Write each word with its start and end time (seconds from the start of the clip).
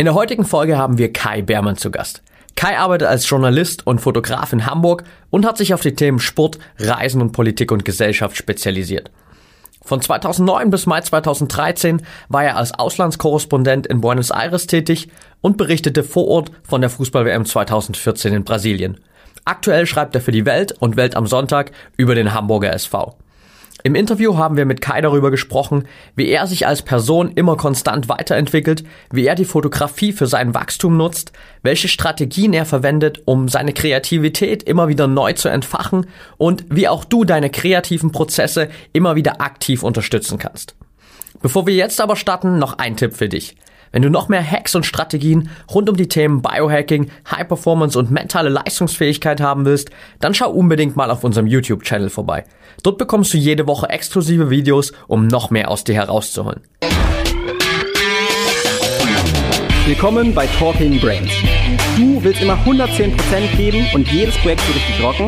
In 0.00 0.06
der 0.06 0.14
heutigen 0.14 0.46
Folge 0.46 0.78
haben 0.78 0.96
wir 0.96 1.12
Kai 1.12 1.42
Beermann 1.42 1.76
zu 1.76 1.90
Gast. 1.90 2.22
Kai 2.56 2.78
arbeitet 2.78 3.06
als 3.06 3.28
Journalist 3.28 3.86
und 3.86 4.00
Fotograf 4.00 4.50
in 4.54 4.64
Hamburg 4.64 5.04
und 5.28 5.44
hat 5.44 5.58
sich 5.58 5.74
auf 5.74 5.82
die 5.82 5.94
Themen 5.94 6.20
Sport, 6.20 6.58
Reisen 6.78 7.20
und 7.20 7.32
Politik 7.32 7.70
und 7.70 7.84
Gesellschaft 7.84 8.34
spezialisiert. 8.34 9.10
Von 9.84 10.00
2009 10.00 10.70
bis 10.70 10.86
Mai 10.86 11.02
2013 11.02 12.00
war 12.30 12.42
er 12.42 12.56
als 12.56 12.72
Auslandskorrespondent 12.72 13.86
in 13.88 14.00
Buenos 14.00 14.30
Aires 14.30 14.66
tätig 14.66 15.08
und 15.42 15.58
berichtete 15.58 16.02
vor 16.02 16.28
Ort 16.28 16.50
von 16.62 16.80
der 16.80 16.88
Fußball-WM 16.88 17.44
2014 17.44 18.32
in 18.32 18.44
Brasilien. 18.44 19.00
Aktuell 19.44 19.84
schreibt 19.84 20.14
er 20.14 20.22
für 20.22 20.32
die 20.32 20.46
Welt 20.46 20.72
und 20.80 20.96
Welt 20.96 21.14
am 21.14 21.26
Sonntag 21.26 21.72
über 21.98 22.14
den 22.14 22.32
Hamburger 22.32 22.72
SV. 22.72 23.16
Im 23.82 23.94
Interview 23.94 24.36
haben 24.36 24.56
wir 24.56 24.66
mit 24.66 24.80
Kai 24.82 25.00
darüber 25.00 25.30
gesprochen, 25.30 25.86
wie 26.14 26.28
er 26.28 26.46
sich 26.46 26.66
als 26.66 26.82
Person 26.82 27.32
immer 27.32 27.56
konstant 27.56 28.08
weiterentwickelt, 28.08 28.84
wie 29.10 29.26
er 29.26 29.34
die 29.34 29.46
Fotografie 29.46 30.12
für 30.12 30.26
sein 30.26 30.54
Wachstum 30.54 30.96
nutzt, 30.96 31.32
welche 31.62 31.88
Strategien 31.88 32.52
er 32.52 32.66
verwendet, 32.66 33.22
um 33.24 33.48
seine 33.48 33.72
Kreativität 33.72 34.62
immer 34.62 34.88
wieder 34.88 35.06
neu 35.06 35.32
zu 35.32 35.48
entfachen 35.48 36.06
und 36.36 36.64
wie 36.68 36.88
auch 36.88 37.04
du 37.04 37.24
deine 37.24 37.48
kreativen 37.48 38.12
Prozesse 38.12 38.68
immer 38.92 39.16
wieder 39.16 39.40
aktiv 39.40 39.82
unterstützen 39.82 40.38
kannst. 40.38 40.74
Bevor 41.40 41.66
wir 41.66 41.74
jetzt 41.74 42.00
aber 42.00 42.16
starten, 42.16 42.58
noch 42.58 42.78
ein 42.78 42.96
Tipp 42.96 43.14
für 43.14 43.30
dich. 43.30 43.56
Wenn 43.92 44.02
du 44.02 44.10
noch 44.10 44.28
mehr 44.28 44.48
Hacks 44.48 44.76
und 44.76 44.86
Strategien 44.86 45.50
rund 45.72 45.90
um 45.90 45.96
die 45.96 46.06
Themen 46.06 46.42
Biohacking, 46.42 47.10
High 47.28 47.48
Performance 47.48 47.98
und 47.98 48.10
mentale 48.10 48.48
Leistungsfähigkeit 48.48 49.40
haben 49.40 49.64
willst, 49.64 49.90
dann 50.20 50.32
schau 50.32 50.50
unbedingt 50.50 50.94
mal 50.94 51.10
auf 51.10 51.24
unserem 51.24 51.48
YouTube-Channel 51.48 52.08
vorbei. 52.08 52.44
Dort 52.84 52.98
bekommst 52.98 53.34
du 53.34 53.38
jede 53.38 53.66
Woche 53.66 53.88
exklusive 53.88 54.48
Videos, 54.48 54.92
um 55.08 55.26
noch 55.26 55.50
mehr 55.50 55.70
aus 55.70 55.82
dir 55.82 55.96
herauszuholen. 55.96 56.60
Willkommen 59.86 60.34
bei 60.34 60.46
Talking 60.46 61.00
Brains. 61.00 61.32
Du 61.96 62.22
willst 62.22 62.40
immer 62.42 62.58
110% 62.64 63.56
geben 63.56 63.84
und 63.92 64.06
jedes 64.06 64.36
Projekt 64.38 64.60
so 64.60 64.72
richtig 64.72 65.02
rocken? 65.02 65.26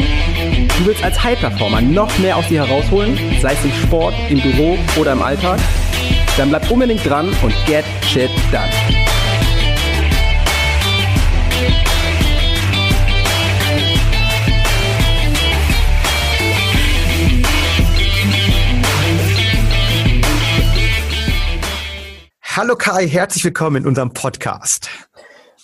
Du 0.78 0.86
willst 0.86 1.02
als 1.02 1.20
High-Performer 1.20 1.80
noch 1.80 2.16
mehr 2.20 2.36
aus 2.36 2.46
dir 2.46 2.64
herausholen, 2.64 3.18
sei 3.40 3.54
es 3.54 3.64
im 3.64 3.72
Sport, 3.72 4.14
im 4.30 4.40
Büro 4.40 4.78
oder 4.96 5.14
im 5.14 5.22
Alltag? 5.22 5.58
Dann 6.38 6.48
bleib 6.48 6.70
unbedingt 6.70 7.06
dran 7.06 7.28
und 7.42 7.54
get 7.66 7.84
shit 8.06 8.30
done. 8.50 8.70
Hallo 22.56 22.76
Kai, 22.76 23.06
herzlich 23.06 23.44
willkommen 23.44 23.82
in 23.82 23.86
unserem 23.86 24.14
Podcast. 24.14 24.88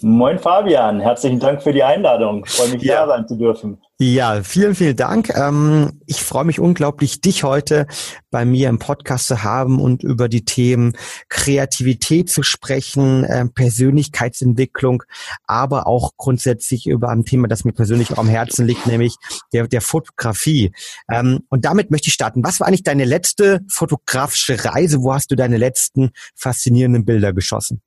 Moin 0.02 0.38
Fabian, 0.38 1.00
herzlichen 1.00 1.40
Dank 1.40 1.62
für 1.62 1.72
die 1.72 1.82
Einladung. 1.82 2.44
Ich 2.46 2.52
freue 2.52 2.68
mich, 2.68 2.82
ja. 2.82 3.06
da 3.06 3.14
sein 3.14 3.26
zu 3.26 3.36
dürfen. 3.36 3.80
Ja, 4.00 4.44
vielen, 4.44 4.76
vielen 4.76 4.94
Dank. 4.94 5.36
Ähm, 5.36 6.00
ich 6.06 6.22
freue 6.22 6.44
mich 6.44 6.60
unglaublich, 6.60 7.20
dich 7.20 7.42
heute 7.42 7.88
bei 8.30 8.44
mir 8.44 8.68
im 8.68 8.78
Podcast 8.78 9.26
zu 9.26 9.42
haben 9.42 9.80
und 9.80 10.04
über 10.04 10.28
die 10.28 10.44
Themen 10.44 10.92
Kreativität 11.28 12.30
zu 12.30 12.44
sprechen, 12.44 13.26
ähm, 13.28 13.52
Persönlichkeitsentwicklung, 13.52 15.02
aber 15.48 15.88
auch 15.88 16.12
grundsätzlich 16.16 16.86
über 16.86 17.08
ein 17.08 17.24
Thema, 17.24 17.48
das 17.48 17.64
mir 17.64 17.72
persönlich 17.72 18.12
auch 18.12 18.18
am 18.18 18.28
Herzen 18.28 18.68
liegt, 18.68 18.86
nämlich 18.86 19.16
der, 19.52 19.66
der 19.66 19.80
Fotografie. 19.80 20.70
Ähm, 21.10 21.40
und 21.48 21.64
damit 21.64 21.90
möchte 21.90 22.06
ich 22.06 22.14
starten. 22.14 22.44
Was 22.44 22.60
war 22.60 22.68
eigentlich 22.68 22.84
deine 22.84 23.04
letzte 23.04 23.62
fotografische 23.68 24.64
Reise? 24.64 25.02
Wo 25.02 25.12
hast 25.12 25.32
du 25.32 25.34
deine 25.34 25.56
letzten 25.56 26.12
faszinierenden 26.36 27.04
Bilder 27.04 27.32
geschossen? 27.32 27.82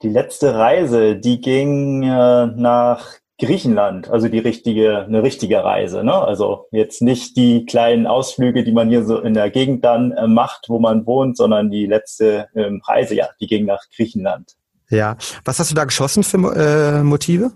Die 0.00 0.08
letzte 0.08 0.54
Reise, 0.54 1.16
die 1.16 1.42
ging 1.42 2.04
äh, 2.04 2.46
nach 2.46 3.18
Griechenland, 3.40 4.08
also 4.10 4.28
die 4.28 4.38
richtige, 4.38 5.04
eine 5.04 5.22
richtige 5.22 5.64
Reise. 5.64 6.04
Ne? 6.04 6.14
Also 6.14 6.66
jetzt 6.70 7.02
nicht 7.02 7.36
die 7.36 7.64
kleinen 7.64 8.06
Ausflüge, 8.06 8.62
die 8.62 8.72
man 8.72 8.88
hier 8.88 9.04
so 9.04 9.18
in 9.18 9.34
der 9.34 9.50
Gegend 9.50 9.84
dann 9.84 10.12
äh, 10.12 10.28
macht, 10.28 10.66
wo 10.68 10.78
man 10.78 11.04
wohnt, 11.04 11.36
sondern 11.36 11.70
die 11.70 11.86
letzte 11.86 12.48
ähm, 12.54 12.80
Reise, 12.86 13.16
ja, 13.16 13.28
die 13.40 13.48
ging 13.48 13.66
nach 13.66 13.82
Griechenland. 13.94 14.52
Ja, 14.88 15.16
was 15.44 15.58
hast 15.58 15.70
du 15.70 15.74
da 15.74 15.84
geschossen 15.84 16.22
für 16.22 16.36
äh, 16.54 17.02
Motive? 17.02 17.52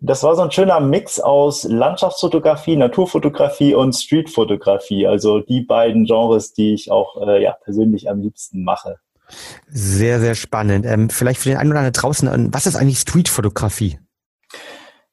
Das 0.00 0.22
war 0.22 0.36
so 0.36 0.42
ein 0.42 0.52
schöner 0.52 0.78
Mix 0.80 1.18
aus 1.18 1.64
Landschaftsfotografie, 1.64 2.76
Naturfotografie 2.76 3.74
und 3.74 3.94
Streetfotografie. 3.94 5.06
Also 5.06 5.40
die 5.40 5.62
beiden 5.62 6.04
Genres, 6.04 6.52
die 6.52 6.74
ich 6.74 6.90
auch 6.90 7.26
äh, 7.26 7.42
ja, 7.42 7.56
persönlich 7.64 8.08
am 8.10 8.20
liebsten 8.20 8.62
mache. 8.62 8.98
Sehr, 9.68 10.20
sehr 10.20 10.34
spannend. 10.34 10.84
Ähm, 10.86 11.10
vielleicht 11.10 11.40
für 11.40 11.48
den 11.48 11.58
einen 11.58 11.70
oder 11.70 11.80
anderen 11.80 11.94
draußen, 11.94 12.28
ähm, 12.32 12.48
was 12.52 12.66
ist 12.66 12.76
eigentlich 12.76 13.00
Streetfotografie? 13.00 13.98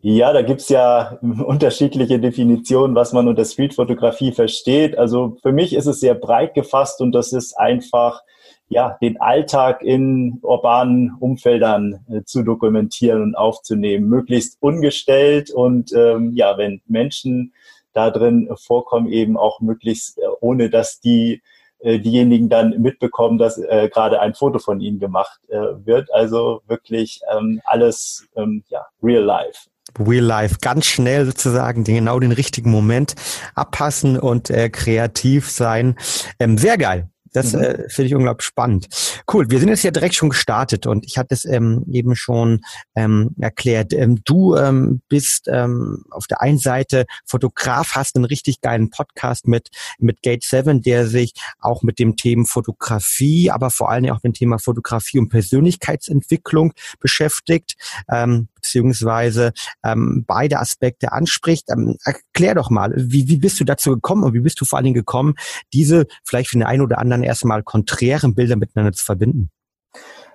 Ja, 0.04 0.34
da 0.34 0.42
gibt's 0.42 0.70
ja 0.70 1.20
unterschiedliche 1.22 2.20
Definitionen, 2.20 2.96
was 2.96 3.14
man 3.14 3.28
unter 3.28 3.46
Streetfotografie 3.46 4.32
versteht. 4.32 4.98
Also 4.98 5.38
für 5.44 5.52
mich 5.52 5.74
ist 5.76 5.86
es 5.86 6.00
sehr 6.00 6.16
breit 6.16 6.56
gefasst 6.56 7.02
und 7.02 7.12
das 7.12 7.34
ist 7.34 7.54
einfach, 7.54 8.22
ja, 8.68 8.98
den 9.02 9.22
Alltag 9.22 9.84
in 9.84 10.40
urbanen 10.42 11.16
Umfeldern 11.20 12.06
äh, 12.10 12.24
zu 12.24 12.42
dokumentieren 12.44 13.22
und 13.22 13.36
aufzunehmen, 13.36 14.08
möglichst 14.10 14.58
ungestellt 14.62 15.52
und 15.52 15.94
ähm, 15.94 16.32
ja, 16.34 16.58
wenn 16.58 16.82
Menschen 16.88 17.54
da 17.94 18.10
drin 18.10 18.50
vorkommen, 18.56 19.08
eben 19.08 19.38
auch 19.38 19.60
möglichst 19.60 20.18
äh, 20.18 20.22
ohne, 20.40 20.70
dass 20.70 21.00
die 21.00 21.42
äh, 21.80 22.00
diejenigen 22.00 22.50
dann 22.50 22.82
mitbekommen, 22.82 23.38
dass 23.38 23.58
äh, 23.58 23.90
gerade 23.92 24.20
ein 24.20 24.34
Foto 24.34 24.60
von 24.60 24.82
ihnen 24.82 25.00
gemacht 25.00 25.42
äh, 25.50 25.86
wird. 25.86 26.14
Also 26.14 26.62
wirklich 26.68 27.22
ähm, 27.36 27.62
alles 27.66 28.28
ähm, 28.36 28.64
ja, 28.70 28.86
real 29.04 29.24
life. 29.24 29.71
Real 30.00 30.24
Life 30.24 30.58
ganz 30.62 30.86
schnell 30.86 31.26
sozusagen 31.26 31.84
den, 31.84 31.96
genau 31.96 32.20
den 32.20 32.32
richtigen 32.32 32.72
Moment 32.72 33.16
abpassen 33.56 34.18
und 34.18 34.50
äh, 34.50 34.70
kreativ 34.70 35.50
sein. 35.50 35.96
Ähm, 36.40 36.58
sehr 36.58 36.78
geil. 36.78 37.10
Das 37.34 37.54
mhm. 37.54 37.62
äh, 37.62 37.90
finde 37.90 38.08
ich 38.08 38.16
unglaublich 38.16 38.46
spannend. 38.46 38.88
Cool, 39.32 39.50
wir 39.50 39.60
sind 39.60 39.70
jetzt 39.70 39.84
ja 39.84 39.92
direkt 39.92 40.16
schon 40.16 40.30
gestartet 40.30 40.86
und 40.86 41.06
ich 41.06 41.18
hatte 41.18 41.34
es 41.34 41.46
ähm, 41.46 41.86
eben 41.92 42.16
schon 42.16 42.62
ähm, 42.96 43.36
erklärt. 43.40 43.94
Ähm, 43.94 44.22
du 44.26 44.56
ähm, 44.56 45.02
bist 45.08 45.48
ähm, 45.48 46.04
auf 46.12 46.28
der 46.28 46.42
einen 46.42 46.58
Seite 46.58 47.06
Fotograf, 47.26 47.96
hast 47.96 48.16
einen 48.16 48.26
richtig 48.26 48.62
geilen 48.62 48.90
Podcast 48.90 49.48
mit, 49.48 49.70
mit 49.98 50.22
Gate 50.22 50.44
7, 50.44 50.82
der 50.82 51.08
sich 51.08 51.34
auch 51.60 51.84
mit 51.84 52.00
dem 52.00 52.16
Thema 52.16 52.46
Fotografie, 52.46 53.50
aber 53.50 53.70
vor 53.70 53.90
allem 53.90 54.10
auch 54.12 54.24
mit 54.24 54.26
dem 54.26 54.34
Thema 54.34 54.60
Fotografie 54.60 55.20
und 55.20 55.30
Persönlichkeitsentwicklung 55.30 56.74
beschäftigt. 57.00 57.76
Ähm, 58.12 58.50
beziehungsweise 58.62 59.52
ähm, 59.84 60.24
beide 60.28 60.60
Aspekte 60.60 61.12
anspricht. 61.12 61.66
Ähm, 61.72 61.98
erklär 62.06 62.56
doch 62.56 62.70
mal, 62.70 62.94
wie, 62.96 63.28
wie 63.28 63.38
bist 63.38 63.60
du 63.60 63.64
dazu 63.64 63.92
gekommen 63.92 64.24
und 64.24 64.34
wie 64.34 64.40
bist 64.40 64.62
du 64.62 64.66
vor 64.66 64.78
allen 64.78 64.86
Dingen 64.86 64.96
gekommen, 64.96 65.36
diese 65.74 66.06
vielleicht 66.24 66.50
für 66.50 66.58
den 66.58 66.66
einen 66.66 66.82
oder 66.82 67.00
anderen 67.00 67.24
erstmal 67.24 67.64
konträren 67.64 68.36
Bilder 68.36 68.56
miteinander 68.56 68.94
zu 68.94 69.04
verbinden? 69.04 69.50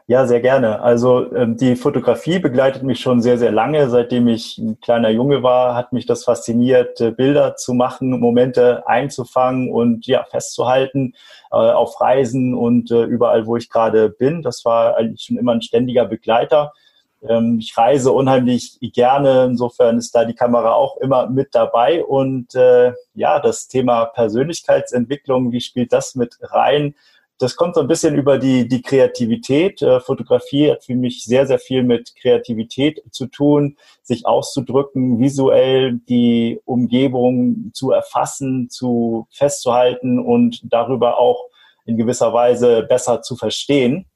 Ja, 0.08 0.24
sehr 0.24 0.40
gerne. 0.40 0.82
Also 0.82 1.34
ähm, 1.34 1.56
die 1.56 1.74
Fotografie 1.74 2.38
begleitet 2.38 2.84
mich 2.84 3.00
schon 3.00 3.20
sehr, 3.20 3.38
sehr 3.38 3.50
lange. 3.50 3.90
Seitdem 3.90 4.28
ich 4.28 4.56
ein 4.56 4.78
kleiner 4.78 5.10
Junge 5.10 5.42
war, 5.42 5.74
hat 5.74 5.92
mich 5.92 6.06
das 6.06 6.22
fasziniert, 6.22 7.00
äh, 7.00 7.10
Bilder 7.10 7.56
zu 7.56 7.74
machen, 7.74 8.20
Momente 8.20 8.86
einzufangen 8.86 9.72
und 9.72 10.06
ja 10.06 10.24
festzuhalten 10.30 11.14
äh, 11.50 11.56
auf 11.56 12.00
Reisen 12.00 12.54
und 12.54 12.92
äh, 12.92 13.02
überall, 13.02 13.46
wo 13.46 13.56
ich 13.56 13.68
gerade 13.68 14.08
bin. 14.08 14.42
Das 14.42 14.64
war 14.64 14.96
eigentlich 14.96 15.22
schon 15.22 15.38
immer 15.38 15.52
ein 15.52 15.62
ständiger 15.62 16.04
Begleiter. 16.04 16.72
Ähm, 17.22 17.58
ich 17.60 17.76
reise 17.76 18.12
unheimlich 18.12 18.78
gerne, 18.80 19.44
insofern 19.44 19.98
ist 19.98 20.14
da 20.14 20.24
die 20.24 20.34
Kamera 20.34 20.72
auch 20.72 20.96
immer 20.98 21.28
mit 21.28 21.54
dabei. 21.54 22.04
Und 22.04 22.54
äh, 22.54 22.92
ja, 23.14 23.40
das 23.40 23.68
Thema 23.68 24.06
Persönlichkeitsentwicklung, 24.06 25.52
wie 25.52 25.60
spielt 25.60 25.92
das 25.92 26.14
mit 26.14 26.36
rein? 26.40 26.94
Das 27.38 27.56
kommt 27.56 27.74
so 27.74 27.82
ein 27.82 27.88
bisschen 27.88 28.14
über 28.14 28.38
die, 28.38 28.66
die 28.66 28.80
Kreativität. 28.80 29.82
Äh, 29.82 30.00
Fotografie 30.00 30.70
hat 30.70 30.84
für 30.84 30.94
mich 30.94 31.24
sehr, 31.24 31.46
sehr 31.46 31.58
viel 31.58 31.82
mit 31.82 32.14
Kreativität 32.16 33.02
zu 33.10 33.26
tun, 33.26 33.76
sich 34.02 34.24
auszudrücken, 34.26 35.20
visuell 35.20 36.00
die 36.08 36.60
Umgebung 36.64 37.72
zu 37.74 37.90
erfassen, 37.90 38.70
zu 38.70 39.26
festzuhalten 39.30 40.18
und 40.18 40.60
darüber 40.64 41.18
auch 41.18 41.48
in 41.84 41.98
gewisser 41.98 42.32
Weise 42.32 42.82
besser 42.82 43.20
zu 43.20 43.36
verstehen. 43.36 44.06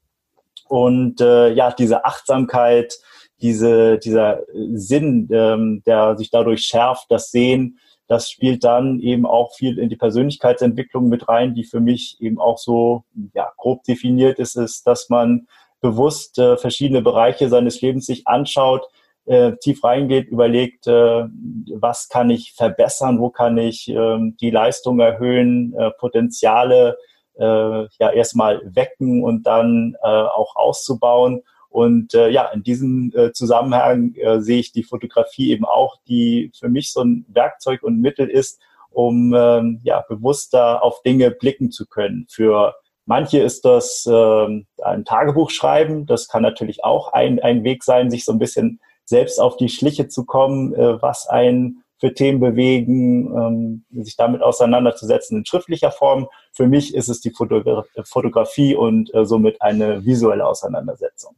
Und 0.71 1.19
äh, 1.19 1.51
ja, 1.51 1.73
diese 1.73 2.05
Achtsamkeit, 2.05 2.97
diese, 3.41 3.97
dieser 3.97 4.39
Sinn, 4.71 5.27
ähm, 5.29 5.83
der 5.85 6.17
sich 6.17 6.29
dadurch 6.29 6.63
schärft, 6.63 7.07
das 7.09 7.29
Sehen, 7.29 7.77
das 8.07 8.29
spielt 8.29 8.63
dann 8.63 9.01
eben 9.01 9.25
auch 9.25 9.53
viel 9.53 9.77
in 9.77 9.89
die 9.89 9.97
Persönlichkeitsentwicklung 9.97 11.09
mit 11.09 11.27
rein, 11.27 11.55
die 11.55 11.65
für 11.65 11.81
mich 11.81 12.15
eben 12.21 12.39
auch 12.39 12.57
so 12.57 13.03
ja, 13.33 13.51
grob 13.57 13.83
definiert 13.83 14.39
ist, 14.39 14.55
ist, 14.55 14.87
dass 14.87 15.09
man 15.09 15.45
bewusst 15.81 16.39
äh, 16.39 16.55
verschiedene 16.55 17.01
Bereiche 17.01 17.49
seines 17.49 17.81
Lebens 17.81 18.05
sich 18.05 18.25
anschaut, 18.25 18.87
äh, 19.25 19.51
tief 19.61 19.83
reingeht, 19.83 20.29
überlegt, 20.29 20.87
äh, 20.87 21.25
was 21.73 22.07
kann 22.07 22.29
ich 22.29 22.53
verbessern, 22.53 23.19
wo 23.19 23.29
kann 23.29 23.57
ich 23.57 23.89
äh, 23.89 24.19
die 24.39 24.51
Leistung 24.51 25.01
erhöhen, 25.01 25.73
äh, 25.77 25.91
Potenziale 25.99 26.95
äh, 27.39 27.43
ja 27.99 28.11
erstmal 28.11 28.61
wecken 28.75 29.23
und 29.23 29.43
dann 29.47 29.95
äh, 30.01 30.07
auch 30.07 30.55
auszubauen 30.55 31.43
Und 31.71 32.13
äh, 32.13 32.29
ja, 32.29 32.49
in 32.49 32.63
diesem 32.63 33.13
äh, 33.15 33.31
Zusammenhang 33.31 34.13
äh, 34.15 34.41
sehe 34.41 34.59
ich 34.59 34.73
die 34.73 34.83
Fotografie 34.83 35.51
eben 35.51 35.63
auch, 35.63 35.95
die 36.05 36.51
für 36.59 36.67
mich 36.67 36.91
so 36.91 37.01
ein 37.01 37.25
Werkzeug 37.29 37.81
und 37.83 38.01
Mittel 38.01 38.29
ist, 38.29 38.59
um 38.89 39.33
ähm, 39.33 39.79
ja 39.83 40.01
bewusster 40.01 40.83
auf 40.83 41.01
Dinge 41.01 41.31
blicken 41.31 41.71
zu 41.71 41.87
können. 41.87 42.27
Für 42.29 42.75
manche 43.05 43.39
ist 43.39 43.63
das 43.63 44.05
ähm, 44.05 44.67
ein 44.83 45.05
Tagebuch 45.05 45.49
schreiben. 45.49 46.05
Das 46.05 46.27
kann 46.27 46.41
natürlich 46.41 46.83
auch 46.83 47.13
ein, 47.13 47.39
ein 47.39 47.63
Weg 47.63 47.85
sein, 47.85 48.11
sich 48.11 48.25
so 48.25 48.33
ein 48.33 48.39
bisschen 48.39 48.81
selbst 49.05 49.39
auf 49.39 49.55
die 49.55 49.69
Schliche 49.69 50.09
zu 50.09 50.25
kommen, 50.25 50.73
äh, 50.73 51.01
was 51.01 51.25
einen 51.27 51.83
für 52.01 52.13
Themen 52.13 52.39
bewegen, 52.39 53.31
ähm, 53.37 54.03
sich 54.03 54.17
damit 54.17 54.41
auseinanderzusetzen 54.41 55.37
in 55.37 55.45
schriftlicher 55.45 55.91
Form. 55.91 56.27
Für 56.51 56.67
mich 56.67 56.95
ist 56.95 57.07
es 57.07 57.21
die 57.21 57.29
Fotogra 57.29 57.85
Fotografie 58.03 58.75
und 58.75 59.13
äh, 59.13 59.23
somit 59.23 59.61
eine 59.61 60.03
visuelle 60.03 60.45
Auseinandersetzung. 60.45 61.35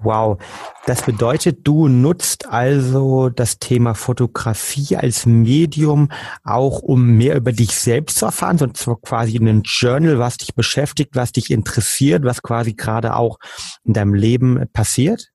Wow, 0.00 0.38
das 0.86 1.02
bedeutet, 1.02 1.66
du 1.66 1.88
nutzt 1.88 2.48
also 2.48 3.28
das 3.28 3.58
Thema 3.58 3.94
Fotografie 3.94 4.96
als 4.96 5.26
Medium 5.26 6.10
auch, 6.44 6.80
um 6.80 7.16
mehr 7.16 7.36
über 7.36 7.52
dich 7.52 7.76
selbst 7.76 8.18
zu 8.18 8.26
erfahren, 8.26 8.58
so 8.58 8.94
quasi 8.96 9.36
ein 9.38 9.62
Journal, 9.64 10.18
was 10.18 10.36
dich 10.36 10.54
beschäftigt, 10.54 11.16
was 11.16 11.32
dich 11.32 11.50
interessiert, 11.50 12.24
was 12.24 12.42
quasi 12.42 12.74
gerade 12.74 13.16
auch 13.16 13.38
in 13.84 13.94
deinem 13.94 14.14
Leben 14.14 14.68
passiert? 14.72 15.30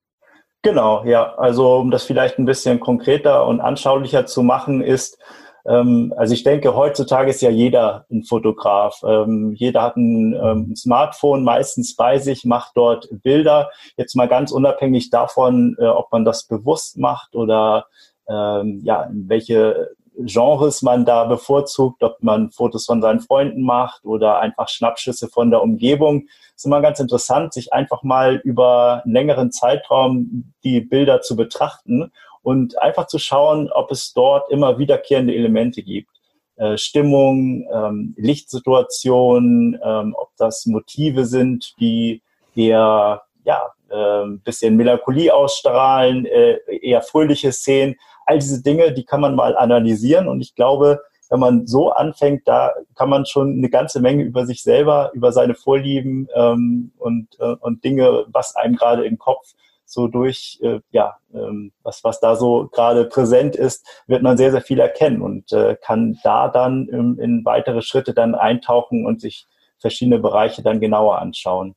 Genau, 0.64 1.04
ja. 1.04 1.36
Also 1.36 1.76
um 1.76 1.92
das 1.92 2.06
vielleicht 2.06 2.40
ein 2.40 2.46
bisschen 2.46 2.80
konkreter 2.80 3.46
und 3.46 3.60
anschaulicher 3.60 4.26
zu 4.26 4.44
machen, 4.44 4.82
ist, 4.82 5.20
ähm, 5.66 6.14
also 6.16 6.34
ich 6.34 6.44
denke, 6.44 6.74
heutzutage 6.74 7.30
ist 7.32 7.42
ja 7.42 7.50
jeder 7.50 8.06
ein 8.10 8.24
Fotograf. 8.24 9.02
Ähm, 9.06 9.54
jeder 9.58 9.82
hat 9.82 9.98
ein 9.98 10.34
ähm, 10.34 10.76
Smartphone 10.76 11.44
meistens 11.44 11.98
bei 11.98 12.18
sich, 12.18 12.46
macht 12.46 12.72
dort 12.76 13.10
Bilder. 13.24 13.72
Jetzt 13.98 14.16
mal 14.16 14.30
ganz 14.30 14.52
unabhängig 14.54 15.10
davon, 15.10 15.76
äh, 15.80 15.86
ob 15.86 16.10
man 16.14 16.24
das 16.24 16.46
bewusst 16.46 16.98
macht 16.98 17.36
oder 17.36 17.88
ähm, 18.30 18.80
ja, 18.86 19.04
in 19.04 19.28
welche 19.28 19.90
Genres 20.18 20.82
man 20.82 21.06
da 21.06 21.26
bevorzugt, 21.26 22.04
ob 22.04 22.22
man 22.22 22.52
Fotos 22.52 22.86
von 22.86 23.02
seinen 23.02 23.20
Freunden 23.20 23.64
macht 23.64 24.06
oder 24.06 24.40
einfach 24.40 24.70
Schnappschüsse 24.70 25.28
von 25.28 25.50
der 25.50 25.62
Umgebung. 25.62 26.28
ist 26.56 26.66
immer 26.66 26.82
ganz 26.82 27.00
interessant, 27.00 27.54
sich 27.54 27.74
einfach 27.74 28.04
mal 28.04 28.36
über 28.44 29.02
einen 29.04 29.14
längeren 29.14 29.52
Zeitraum 29.52 30.54
die 30.64 30.82
Bilder 30.82 31.22
zu 31.22 31.36
betrachten 31.36 32.12
und 32.44 32.80
einfach 32.82 33.08
zu 33.08 33.18
schauen, 33.18 33.72
ob 33.72 33.92
es 33.92 34.14
dort 34.14 34.52
immer 34.52 34.78
wiederkehrende 34.78 35.34
Elemente 35.34 35.82
gibt. 35.82 36.10
Äh, 36.56 36.78
Stimmung, 36.78 37.68
ähm, 37.74 38.14
Lichtsituation, 38.18 39.80
ähm, 39.84 40.16
ob 40.18 40.30
das 40.38 40.66
Motive 40.68 41.26
sind, 41.26 41.74
die 41.80 42.22
eher 42.56 43.24
ja, 43.44 43.72
äh, 43.90 44.24
ein 44.24 44.40
bisschen 44.42 44.76
Melancholie 44.76 45.34
ausstrahlen, 45.34 46.26
äh, 46.26 46.58
eher 46.82 47.02
fröhliche 47.02 47.52
Szenen. 47.52 47.96
All 48.26 48.40
diese 48.40 48.64
Dinge, 48.64 48.94
die 48.94 49.06
kann 49.06 49.22
man 49.22 49.36
mal 49.36 49.56
analysieren 49.58 50.28
und 50.28 50.42
ich 50.42 50.56
glaube, 50.56 51.02
wenn 51.30 51.40
man 51.40 51.66
so 51.66 51.92
anfängt, 51.92 52.48
da 52.48 52.74
kann 52.96 53.10
man 53.10 53.26
schon 53.26 53.54
eine 53.58 53.70
ganze 53.70 54.00
Menge 54.00 54.24
über 54.24 54.46
sich 54.46 54.62
selber, 54.62 55.12
über 55.14 55.32
seine 55.32 55.56
Vorlieben 55.56 56.28
ähm, 56.36 56.92
und, 56.98 57.28
äh, 57.40 57.56
und 57.60 57.84
Dinge, 57.84 58.26
was 58.28 58.56
einem 58.56 58.76
gerade 58.76 59.06
im 59.06 59.18
Kopf 59.18 59.54
so 59.86 60.08
durch, 60.08 60.60
äh, 60.62 60.80
ja, 60.92 61.18
ähm, 61.34 61.72
was, 61.84 62.04
was 62.04 62.20
da 62.20 62.36
so 62.36 62.70
gerade 62.72 63.06
präsent 63.06 63.56
ist, 63.56 63.86
wird 64.08 64.22
man 64.24 64.38
sehr, 64.38 64.52
sehr 64.52 64.62
viel 64.62 64.80
erkennen 64.80 65.22
und 65.22 65.52
äh, 65.52 65.76
kann 65.82 66.20
da 66.24 66.50
dann 66.50 66.88
in, 66.90 67.18
in 67.18 67.46
weitere 67.46 67.82
Schritte 67.82 68.14
dann 68.14 68.36
eintauchen 68.36 69.06
und 69.06 69.22
sich 69.22 69.48
verschiedene 69.80 70.20
Bereiche 70.20 70.62
dann 70.62 70.80
genauer 70.80 71.20
anschauen. 71.20 71.76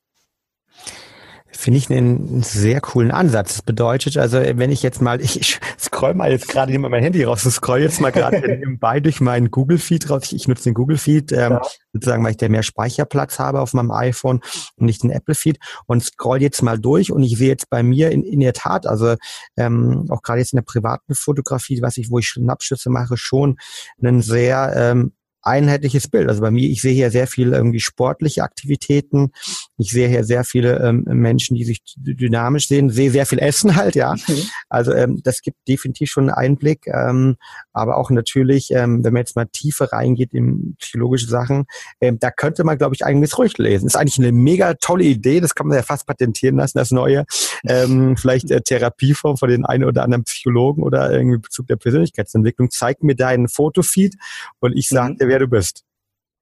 Finde 1.57 1.79
ich 1.79 1.91
einen 1.91 2.43
sehr 2.43 2.81
coolen 2.81 3.11
Ansatz. 3.11 3.55
Das 3.55 3.63
bedeutet 3.63 4.17
also, 4.19 4.39
wenn 4.39 4.71
ich 4.71 4.83
jetzt 4.83 5.01
mal, 5.01 5.21
ich, 5.21 5.41
ich 5.41 5.59
scroll 5.79 6.15
mal 6.15 6.31
jetzt 6.31 6.49
gerade 6.49 6.71
hier 6.71 6.79
mal 6.79 6.91
mein 6.91 7.03
Handy 7.03 7.25
raus, 7.25 7.45
ich 7.45 7.55
scroll 7.55 7.81
jetzt 7.81 8.01
mal 8.01 8.13
gerade 8.13 8.41
nebenbei 8.47 9.01
durch 9.01 9.21
meinen 9.21 9.51
Google 9.51 9.79
Feed 9.79 10.09
raus. 10.11 10.25
Ich, 10.25 10.35
ich 10.35 10.49
nutze 10.49 10.65
den 10.65 10.75
Google 10.75 10.99
Feed, 10.99 11.33
ähm, 11.33 11.53
ja. 11.53 11.63
sozusagen, 11.93 12.23
weil 12.25 12.33
ich 12.33 12.37
da 12.37 12.49
mehr 12.49 12.63
Speicherplatz 12.63 13.39
habe 13.39 13.61
auf 13.61 13.73
meinem 13.73 13.91
iPhone 13.91 14.41
und 14.77 14.87
nicht 14.87 15.03
den 15.03 15.11
Apple 15.11 15.35
Feed 15.35 15.59
und 15.87 16.05
scroll 16.05 16.43
jetzt 16.43 16.63
mal 16.63 16.79
durch 16.79 17.11
und 17.11 17.23
ich 17.23 17.37
sehe 17.37 17.49
jetzt 17.49 17.71
bei 17.71 17.83
mir 17.83 18.11
in, 18.11 18.23
in 18.23 18.41
der 18.41 18.53
Tat, 18.53 18.87
also 18.87 19.17
ähm, 19.57 20.07
auch 20.11 20.23
gerade 20.23 20.41
jetzt 20.41 20.53
in 20.53 20.59
der 20.59 20.65
privaten 20.65 21.15
Fotografie, 21.15 21.81
was 21.83 21.97
ich, 21.97 22.11
wo 22.11 22.19
ich 22.19 22.29
Schnappschüsse 22.29 22.91
mache, 22.91 23.17
schon 23.17 23.57
einen 24.01 24.23
sehr 24.23 24.73
ähm, 24.77 25.13
einheitliches 25.47 26.09
Bild. 26.09 26.29
Also 26.29 26.41
bei 26.41 26.51
mir, 26.51 26.69
ich 26.69 26.83
sehe 26.83 26.93
hier 26.93 27.11
sehr 27.11 27.27
viele 27.27 27.57
irgendwie 27.57 27.81
sportliche 27.81 28.43
Aktivitäten. 28.43 29.31
Ich 29.79 29.91
sehe 29.91 30.09
hier 30.09 30.25
sehr 30.25 30.45
viele 30.45 30.81
ähm, 30.81 31.05
Menschen, 31.07 31.57
die 31.57 31.65
sich 31.65 31.81
dynamisch 31.97 32.69
sehen, 32.69 32.91
sehe 32.91 33.11
sehr 33.11 33.27
viel 33.27 33.39
Essen 33.39 33.77
halt, 33.77 33.95
ja. 33.95 34.15
Mhm. 34.15 34.43
Also 34.69 34.93
ähm, 34.93 35.21
das 35.23 35.41
gibt 35.41 35.57
definitiv 35.69 36.11
schon 36.11 36.29
einen 36.29 36.37
Einblick. 36.37 36.87
Ähm, 36.87 37.37
aber 37.77 37.99
auch 37.99 38.11
natürlich, 38.11 38.71
ähm, 38.71 39.05
wenn 39.05 39.13
man 39.13 39.21
jetzt 39.21 39.37
mal 39.37 39.47
tiefer 39.47 39.93
reingeht 39.93 40.33
in 40.33 40.77
psychologische 40.79 41.27
Sachen, 41.27 41.67
ähm, 42.01 42.19
da 42.19 42.31
könnte 42.31 42.65
man, 42.65 42.79
glaube 42.79 42.95
ich, 42.95 43.05
einiges 43.05 43.39
ruhig 43.39 43.59
lesen. 43.59 43.87
ist 43.87 43.97
eigentlich 43.97 44.19
eine 44.19 44.33
mega 44.33 44.75
tolle 44.75 45.05
Idee. 45.05 45.41
Das 45.41 45.55
kann 45.55 45.67
man 45.67 45.77
ja 45.77 45.83
fast 45.83 46.07
patentieren 46.07 46.57
lassen, 46.57 46.79
das 46.79 46.91
neue. 46.91 47.25
Ähm, 47.69 48.17
vielleicht 48.19 48.51
äh, 48.51 48.63
Therapieform 48.63 49.37
von 49.37 49.49
den 49.49 49.65
einen 49.65 49.85
oder 49.85 50.03
anderen 50.03 50.25
Psychologen 50.25 50.83
oder 50.83 51.13
irgendwie 51.13 51.39
Bezug 51.39 51.67
der 51.67 51.77
Persönlichkeitsentwicklung. 51.77 52.71
Zeig 52.71 53.03
mir 53.03 53.15
deinen 53.15 53.49
Fotofeed 53.49 54.17
und 54.61 54.77
ich 54.77 54.89
sage 54.89 55.13
mhm 55.13 55.27
wer 55.27 55.39
du 55.39 55.49
bist. 55.49 55.85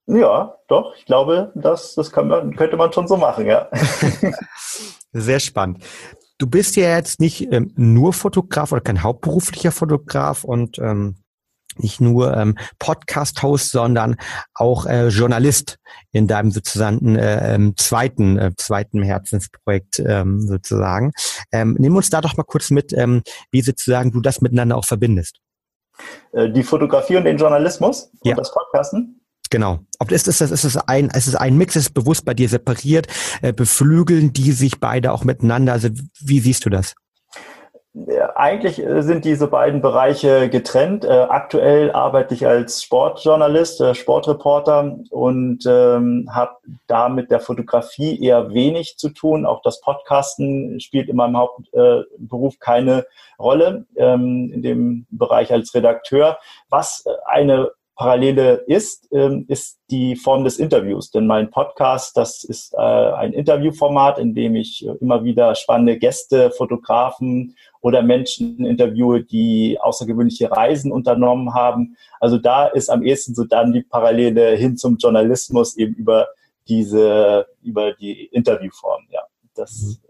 Ja, 0.06 0.56
doch, 0.68 0.94
ich 0.96 1.06
glaube, 1.06 1.52
das, 1.54 1.94
das 1.94 2.14
man, 2.14 2.54
könnte 2.56 2.76
man 2.76 2.92
schon 2.92 3.08
so 3.08 3.16
machen, 3.16 3.46
ja. 3.46 3.70
Sehr 5.12 5.40
spannend. 5.40 5.82
Du 6.38 6.46
bist 6.46 6.76
ja 6.76 6.96
jetzt 6.96 7.20
nicht 7.20 7.52
ähm, 7.52 7.72
nur 7.76 8.12
Fotograf 8.12 8.72
oder 8.72 8.80
kein 8.80 9.02
hauptberuflicher 9.02 9.72
Fotograf 9.72 10.44
und 10.44 10.78
ähm, 10.78 11.16
nicht 11.82 12.00
nur 12.00 12.36
ähm, 12.36 12.56
Podcast-Host, 12.78 13.70
sondern 13.70 14.16
auch 14.54 14.86
äh, 14.86 15.08
Journalist 15.08 15.78
in 16.12 16.26
deinem 16.26 16.50
sozusagen 16.50 17.16
äh, 17.16 17.54
ähm, 17.54 17.74
zweiten 17.76 18.38
äh, 18.38 18.52
zweiten 18.56 19.02
Herzensprojekt 19.02 20.00
ähm, 20.00 20.40
sozusagen. 20.40 21.12
Ähm, 21.52 21.76
nimm 21.78 21.96
uns 21.96 22.10
da 22.10 22.20
doch 22.20 22.36
mal 22.36 22.44
kurz 22.44 22.70
mit, 22.70 22.92
ähm, 22.92 23.22
wie 23.50 23.62
sozusagen 23.62 24.12
du 24.12 24.20
das 24.20 24.40
miteinander 24.40 24.76
auch 24.76 24.84
verbindest. 24.84 25.40
Äh, 26.32 26.50
die 26.50 26.62
Fotografie 26.62 27.16
und 27.16 27.24
den 27.24 27.38
Journalismus 27.38 28.10
ja. 28.22 28.32
und 28.32 28.38
das 28.38 28.52
Podcasten? 28.52 29.20
Genau. 29.50 29.80
Ob 29.98 30.10
ist 30.10 30.26
es, 30.26 30.40
ist 30.40 30.64
es 30.64 30.76
ein, 30.76 31.10
ist 31.10 31.28
es 31.28 31.36
ein 31.36 31.56
Mix, 31.56 31.76
ist 31.76 31.82
es 31.82 31.90
bewusst 31.90 32.24
bei 32.24 32.34
dir 32.34 32.48
separiert, 32.48 33.06
äh, 33.42 33.52
beflügeln 33.52 34.32
die 34.32 34.52
sich 34.52 34.80
beide 34.80 35.12
auch 35.12 35.24
miteinander? 35.24 35.72
Also 35.72 35.90
wie 36.20 36.40
siehst 36.40 36.64
du 36.64 36.70
das? 36.70 36.94
Eigentlich 38.34 38.84
äh, 38.84 39.02
sind 39.02 39.24
diese 39.24 39.46
beiden 39.46 39.80
Bereiche 39.80 40.48
getrennt. 40.48 41.04
Äh, 41.04 41.26
aktuell 41.28 41.92
arbeite 41.92 42.34
ich 42.34 42.44
als 42.44 42.82
Sportjournalist, 42.82 43.80
äh, 43.80 43.94
Sportreporter 43.94 44.98
und 45.10 45.64
ähm, 45.64 46.28
habe 46.32 46.56
da 46.88 47.08
mit 47.08 47.30
der 47.30 47.38
Fotografie 47.38 48.20
eher 48.20 48.52
wenig 48.52 48.96
zu 48.96 49.10
tun. 49.10 49.46
Auch 49.46 49.62
das 49.62 49.80
Podcasten 49.80 50.80
spielt 50.80 51.08
in 51.08 51.14
meinem 51.14 51.36
Hauptberuf 51.36 52.58
keine 52.58 53.06
Rolle 53.38 53.86
ähm, 53.94 54.50
in 54.52 54.62
dem 54.62 55.06
Bereich 55.10 55.52
als 55.52 55.72
Redakteur. 55.72 56.38
Was 56.70 57.04
eine 57.26 57.70
Parallele 57.96 58.64
ist, 58.66 59.08
ähm, 59.12 59.44
ist 59.48 59.78
die 59.90 60.16
Form 60.16 60.44
des 60.44 60.58
Interviews. 60.58 61.10
Denn 61.10 61.26
mein 61.26 61.50
Podcast, 61.50 62.16
das 62.16 62.42
ist 62.42 62.74
äh, 62.74 62.78
ein 62.78 63.32
Interviewformat, 63.32 64.18
in 64.18 64.34
dem 64.34 64.56
ich 64.56 64.84
immer 65.00 65.22
wieder 65.24 65.54
spannende 65.54 65.98
Gäste, 65.98 66.50
Fotografen 66.50 67.54
oder 67.80 68.02
Menschen 68.02 68.64
interviewe, 68.64 69.22
die 69.22 69.78
außergewöhnliche 69.80 70.50
Reisen 70.50 70.90
unternommen 70.90 71.54
haben. 71.54 71.96
Also 72.18 72.38
da 72.38 72.66
ist 72.66 72.90
am 72.90 73.02
ehesten 73.02 73.34
so 73.34 73.44
dann 73.44 73.72
die 73.72 73.82
Parallele 73.82 74.56
hin 74.56 74.76
zum 74.76 74.96
Journalismus 74.96 75.76
eben 75.76 75.94
über 75.94 76.28
diese, 76.66 77.46
über 77.62 77.92
die 77.92 78.24
Interviewform. 78.26 79.04
Ja, 79.10 79.22
das 79.54 80.00
mhm. 80.02 80.03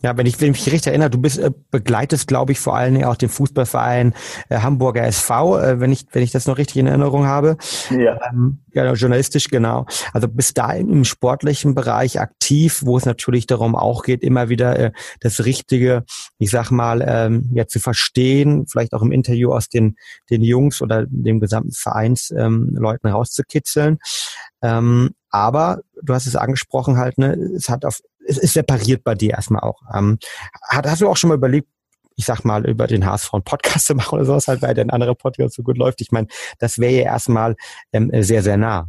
Ja, 0.00 0.16
wenn 0.16 0.26
ich, 0.26 0.40
wenn 0.40 0.52
ich 0.52 0.64
mich 0.64 0.72
richtig 0.72 0.90
erinnere, 0.90 1.10
du 1.10 1.18
bist 1.18 1.40
äh, 1.40 1.50
begleitest, 1.72 2.28
glaube 2.28 2.52
ich, 2.52 2.60
vor 2.60 2.76
allen 2.76 2.94
Dingen 2.94 3.06
auch 3.06 3.16
den 3.16 3.28
Fußballverein 3.28 4.14
äh, 4.48 4.58
Hamburger 4.58 5.02
SV, 5.02 5.58
äh, 5.58 5.80
wenn 5.80 5.90
ich 5.90 6.06
wenn 6.12 6.22
ich 6.22 6.30
das 6.30 6.46
noch 6.46 6.56
richtig 6.56 6.76
in 6.76 6.86
Erinnerung 6.86 7.26
habe. 7.26 7.56
Ja. 7.90 8.20
Ähm, 8.30 8.60
ja, 8.72 8.92
journalistisch 8.92 9.48
genau. 9.48 9.86
Also 10.12 10.28
bist 10.28 10.56
da 10.56 10.70
im 10.70 11.04
sportlichen 11.04 11.74
Bereich 11.74 12.20
aktiv, 12.20 12.82
wo 12.84 12.96
es 12.96 13.06
natürlich 13.06 13.48
darum 13.48 13.74
auch 13.74 14.04
geht, 14.04 14.22
immer 14.22 14.48
wieder 14.48 14.78
äh, 14.78 14.92
das 15.18 15.44
Richtige, 15.44 16.04
ich 16.38 16.50
sag 16.50 16.70
mal, 16.70 17.04
ähm, 17.04 17.50
ja 17.52 17.66
zu 17.66 17.80
verstehen, 17.80 18.66
vielleicht 18.68 18.92
auch 18.92 19.02
im 19.02 19.10
Interview 19.10 19.52
aus 19.52 19.68
den 19.68 19.96
den 20.30 20.42
Jungs 20.42 20.80
oder 20.80 21.06
dem 21.08 21.40
gesamten 21.40 21.72
Vereinsleuten 21.72 23.08
ähm, 23.08 23.12
rauszukitzeln. 23.12 23.98
Ähm, 24.62 25.10
aber 25.30 25.80
du 26.02 26.14
hast 26.14 26.26
es 26.26 26.36
angesprochen 26.36 26.98
halt, 26.98 27.18
ne, 27.18 27.32
es 27.56 27.68
hat 27.68 27.84
auf 27.84 28.00
es 28.28 28.38
ist 28.38 28.52
separiert 28.52 29.02
bei 29.04 29.14
dir 29.14 29.32
erstmal 29.32 29.62
auch. 29.62 29.80
Ähm, 29.94 30.18
hast 30.68 31.00
du 31.00 31.08
auch 31.08 31.16
schon 31.16 31.28
mal 31.28 31.34
überlegt, 31.34 31.68
ich 32.16 32.26
sag 32.26 32.44
mal, 32.44 32.66
über 32.66 32.86
den 32.86 33.06
HSV 33.06 33.32
einen 33.34 33.44
Podcast 33.44 33.86
zu 33.86 33.94
machen 33.94 34.16
oder 34.16 34.26
sowas, 34.26 34.48
halt, 34.48 34.62
weil 34.62 34.74
der 34.74 34.92
andere 34.92 35.14
Podcast 35.14 35.54
so 35.54 35.62
gut 35.62 35.78
läuft? 35.78 36.00
Ich 36.00 36.12
meine, 36.12 36.28
das 36.58 36.78
wäre 36.78 36.92
ja 36.92 37.02
erstmal 37.04 37.56
ähm, 37.92 38.10
sehr, 38.22 38.42
sehr 38.42 38.56
nah. 38.56 38.88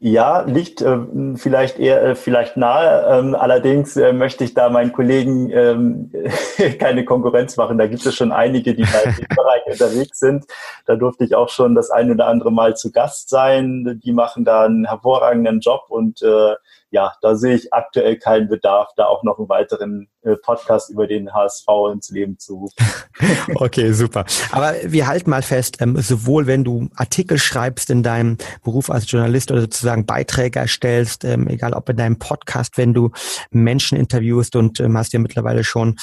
Ja, 0.00 0.42
liegt 0.42 0.82
äh, 0.82 0.98
vielleicht 1.36 1.78
eher 1.78 2.02
äh, 2.02 2.14
vielleicht 2.14 2.58
nahe. 2.58 3.06
Ähm, 3.08 3.34
allerdings 3.34 3.96
äh, 3.96 4.12
möchte 4.12 4.44
ich 4.44 4.52
da 4.52 4.68
meinen 4.68 4.92
Kollegen 4.92 5.48
ähm, 5.50 6.12
keine 6.78 7.06
Konkurrenz 7.06 7.56
machen. 7.56 7.78
Da 7.78 7.86
gibt 7.86 8.04
es 8.04 8.14
schon 8.14 8.30
einige, 8.30 8.74
die 8.74 8.82
da 8.82 9.00
im 9.00 9.14
Bereich 9.34 9.62
unterwegs 9.66 10.18
sind. 10.18 10.44
Da 10.84 10.96
durfte 10.96 11.24
ich 11.24 11.34
auch 11.34 11.48
schon 11.48 11.74
das 11.74 11.90
ein 11.90 12.10
oder 12.10 12.26
andere 12.26 12.52
Mal 12.52 12.76
zu 12.76 12.92
Gast 12.92 13.30
sein. 13.30 13.98
Die 14.04 14.12
machen 14.12 14.44
da 14.44 14.64
einen 14.64 14.84
hervorragenden 14.84 15.60
Job 15.60 15.84
und 15.88 16.20
äh, 16.20 16.54
ja, 16.94 17.12
da 17.22 17.34
sehe 17.34 17.56
ich 17.56 17.72
aktuell 17.72 18.16
keinen 18.16 18.48
Bedarf, 18.48 18.86
da 18.96 19.06
auch 19.06 19.24
noch 19.24 19.40
einen 19.40 19.48
weiteren 19.48 20.08
äh, 20.22 20.36
Podcast 20.36 20.90
über 20.90 21.08
den 21.08 21.34
HSV 21.34 21.66
ins 21.92 22.08
Leben 22.10 22.38
zu 22.38 22.54
rufen. 22.54 22.76
okay, 23.56 23.90
super. 23.90 24.24
Aber 24.52 24.74
wir 24.84 25.08
halten 25.08 25.28
mal 25.28 25.42
fest, 25.42 25.78
ähm, 25.80 26.00
sowohl 26.00 26.46
wenn 26.46 26.62
du 26.62 26.88
Artikel 26.94 27.38
schreibst 27.38 27.90
in 27.90 28.04
deinem 28.04 28.38
Beruf 28.62 28.90
als 28.90 29.10
Journalist 29.10 29.50
oder 29.50 29.62
sozusagen 29.62 30.06
Beiträge 30.06 30.60
erstellst, 30.60 31.24
ähm, 31.24 31.48
egal 31.48 31.72
ob 31.72 31.88
in 31.88 31.96
deinem 31.96 32.20
Podcast, 32.20 32.78
wenn 32.78 32.94
du 32.94 33.10
Menschen 33.50 33.98
interviewst 33.98 34.54
und 34.54 34.78
ähm, 34.78 34.96
hast 34.96 35.12
ja 35.12 35.18
mittlerweile 35.18 35.64
schon, 35.64 35.96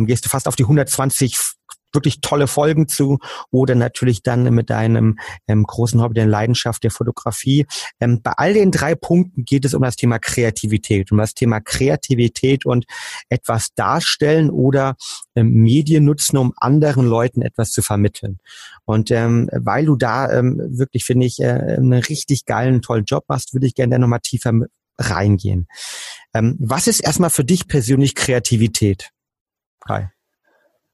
gehst 0.00 0.24
du 0.24 0.28
fast 0.28 0.46
auf 0.46 0.56
die 0.56 0.64
120 0.64 1.57
wirklich 1.92 2.20
tolle 2.20 2.46
Folgen 2.46 2.88
zu 2.88 3.18
oder 3.50 3.74
natürlich 3.74 4.22
dann 4.22 4.44
mit 4.54 4.70
deinem 4.70 5.18
ähm, 5.46 5.64
großen 5.64 6.00
Hobby, 6.02 6.14
der 6.14 6.26
Leidenschaft 6.26 6.84
der 6.84 6.90
Fotografie. 6.90 7.66
Ähm, 8.00 8.20
bei 8.22 8.32
all 8.36 8.54
den 8.54 8.70
drei 8.70 8.94
Punkten 8.94 9.44
geht 9.44 9.64
es 9.64 9.74
um 9.74 9.82
das 9.82 9.96
Thema 9.96 10.18
Kreativität, 10.18 11.12
um 11.12 11.18
das 11.18 11.34
Thema 11.34 11.60
Kreativität 11.60 12.66
und 12.66 12.84
etwas 13.28 13.74
darstellen 13.74 14.50
oder 14.50 14.96
ähm, 15.34 15.52
Medien 15.52 16.04
nutzen, 16.04 16.36
um 16.36 16.52
anderen 16.56 17.06
Leuten 17.06 17.42
etwas 17.42 17.70
zu 17.70 17.82
vermitteln. 17.82 18.38
Und 18.84 19.10
ähm, 19.10 19.48
weil 19.52 19.86
du 19.86 19.96
da 19.96 20.30
ähm, 20.30 20.60
wirklich, 20.70 21.04
finde 21.04 21.26
ich, 21.26 21.40
äh, 21.40 21.76
einen 21.76 21.92
richtig 21.92 22.44
geilen, 22.44 22.82
tollen 22.82 23.04
Job 23.04 23.24
machst, 23.28 23.54
würde 23.54 23.66
ich 23.66 23.74
gerne 23.74 23.98
nochmal 23.98 24.20
tiefer 24.20 24.52
reingehen. 24.98 25.68
Ähm, 26.34 26.56
was 26.58 26.86
ist 26.86 27.00
erstmal 27.00 27.30
für 27.30 27.44
dich 27.44 27.68
persönlich 27.68 28.14
Kreativität? 28.14 29.10
Kai. 29.80 30.10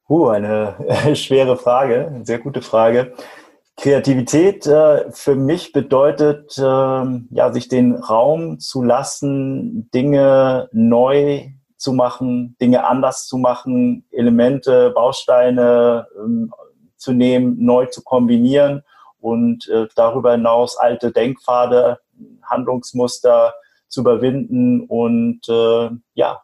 Uh, 0.08 0.28
eine 0.28 0.76
schwere 1.16 1.56
Frage, 1.56 2.08
eine 2.08 2.26
sehr 2.26 2.38
gute 2.38 2.60
Frage. 2.60 3.14
Kreativität 3.76 4.66
äh, 4.66 5.10
für 5.10 5.34
mich 5.34 5.72
bedeutet, 5.72 6.56
äh, 6.58 6.62
ja, 6.62 7.52
sich 7.52 7.68
den 7.68 7.96
Raum 7.96 8.60
zu 8.60 8.82
lassen, 8.82 9.90
Dinge 9.92 10.68
neu 10.72 11.48
zu 11.76 11.92
machen, 11.92 12.56
Dinge 12.60 12.86
anders 12.86 13.26
zu 13.26 13.36
machen, 13.36 14.06
Elemente, 14.10 14.90
Bausteine 14.90 16.06
äh, 16.14 16.48
zu 16.96 17.12
nehmen, 17.12 17.56
neu 17.58 17.86
zu 17.86 18.02
kombinieren 18.02 18.82
und 19.18 19.68
äh, 19.68 19.88
darüber 19.96 20.32
hinaus 20.32 20.76
alte 20.76 21.10
Denkpfade, 21.10 21.98
Handlungsmuster 22.42 23.54
zu 23.88 24.02
überwinden 24.02 24.82
und 24.82 25.48
äh, 25.48 25.90
ja, 26.14 26.42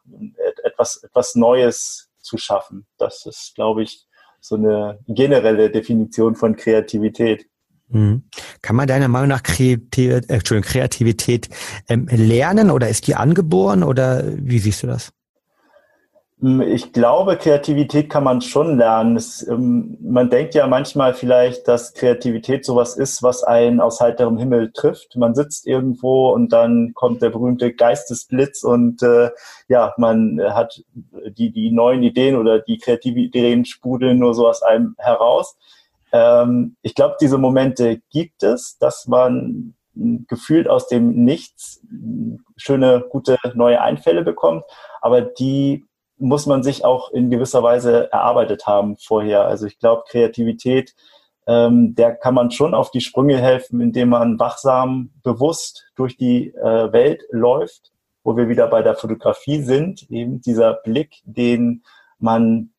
etwas, 0.64 1.02
etwas 1.04 1.36
Neues 1.36 2.09
zu 2.30 2.38
schaffen. 2.38 2.86
Das 2.96 3.26
ist, 3.26 3.52
glaube 3.56 3.82
ich, 3.82 4.06
so 4.40 4.54
eine 4.54 5.00
generelle 5.08 5.70
Definition 5.70 6.36
von 6.36 6.56
Kreativität. 6.56 7.46
Mhm. 7.88 8.22
Kann 8.62 8.76
man 8.76 8.86
deiner 8.86 9.08
Meinung 9.08 9.28
nach 9.28 9.42
Kreativität, 9.42 10.30
äh, 10.30 10.60
Kreativität 10.60 11.48
ähm, 11.88 12.06
lernen 12.06 12.70
oder 12.70 12.88
ist 12.88 13.08
die 13.08 13.16
angeboren 13.16 13.82
oder 13.82 14.24
wie 14.36 14.60
siehst 14.60 14.84
du 14.84 14.86
das? 14.86 15.12
Hm, 16.40 16.62
ich 16.62 16.92
glaube, 16.92 17.36
Kreativität 17.36 18.08
kann 18.08 18.24
man 18.24 18.40
schon 18.40 18.78
lernen. 18.78 19.16
Es, 19.16 19.46
ähm, 19.46 19.98
man 20.00 20.30
denkt 20.30 20.54
ja 20.54 20.66
manchmal 20.66 21.12
vielleicht, 21.12 21.68
dass 21.68 21.92
Kreativität 21.92 22.64
sowas 22.64 22.96
ist, 22.96 23.22
was 23.22 23.44
einen 23.44 23.80
aus 23.80 24.00
heiterem 24.00 24.38
Himmel 24.38 24.72
trifft. 24.72 25.16
Man 25.16 25.34
sitzt 25.34 25.66
irgendwo 25.66 26.30
und 26.32 26.50
dann 26.52 26.92
kommt 26.94 27.20
der 27.20 27.30
berühmte 27.30 27.74
Geistesblitz 27.74 28.64
und 28.64 29.02
äh, 29.02 29.30
ja, 29.68 29.92
man 29.98 30.40
hat 30.40 30.82
die, 31.36 31.50
die 31.50 31.70
neuen 31.70 32.02
Ideen 32.02 32.36
oder 32.36 32.58
die 32.58 32.78
kreativen 32.78 33.18
Ideen 33.18 33.64
sprudeln 33.66 34.18
nur 34.18 34.34
so 34.34 34.48
aus 34.48 34.62
einem 34.62 34.94
heraus. 34.98 35.58
Ähm, 36.12 36.76
ich 36.80 36.94
glaube, 36.94 37.16
diese 37.20 37.36
Momente 37.38 38.00
gibt 38.10 38.42
es, 38.42 38.78
dass 38.78 39.06
man 39.06 39.74
gefühlt 39.94 40.68
aus 40.68 40.88
dem 40.88 41.24
Nichts 41.24 41.82
schöne, 42.56 43.04
gute 43.10 43.36
neue 43.54 43.82
Einfälle 43.82 44.22
bekommt, 44.22 44.64
aber 45.02 45.20
die 45.20 45.84
muss 46.20 46.46
man 46.46 46.62
sich 46.62 46.84
auch 46.84 47.10
in 47.10 47.30
gewisser 47.30 47.62
Weise 47.62 48.12
erarbeitet 48.12 48.66
haben 48.66 48.96
vorher. 48.96 49.46
Also 49.46 49.66
ich 49.66 49.78
glaube, 49.78 50.04
Kreativität, 50.08 50.94
ähm, 51.46 51.94
der 51.94 52.14
kann 52.14 52.34
man 52.34 52.50
schon 52.50 52.74
auf 52.74 52.90
die 52.90 53.00
Sprünge 53.00 53.38
helfen, 53.38 53.80
indem 53.80 54.10
man 54.10 54.38
wachsam, 54.38 55.10
bewusst 55.22 55.90
durch 55.96 56.16
die 56.16 56.48
äh, 56.54 56.92
Welt 56.92 57.22
läuft, 57.30 57.92
wo 58.22 58.36
wir 58.36 58.48
wieder 58.48 58.66
bei 58.68 58.82
der 58.82 58.94
Fotografie 58.94 59.62
sind, 59.62 60.10
eben 60.10 60.40
dieser 60.40 60.74
Blick, 60.74 61.20
den 61.24 61.82
man 62.18 62.70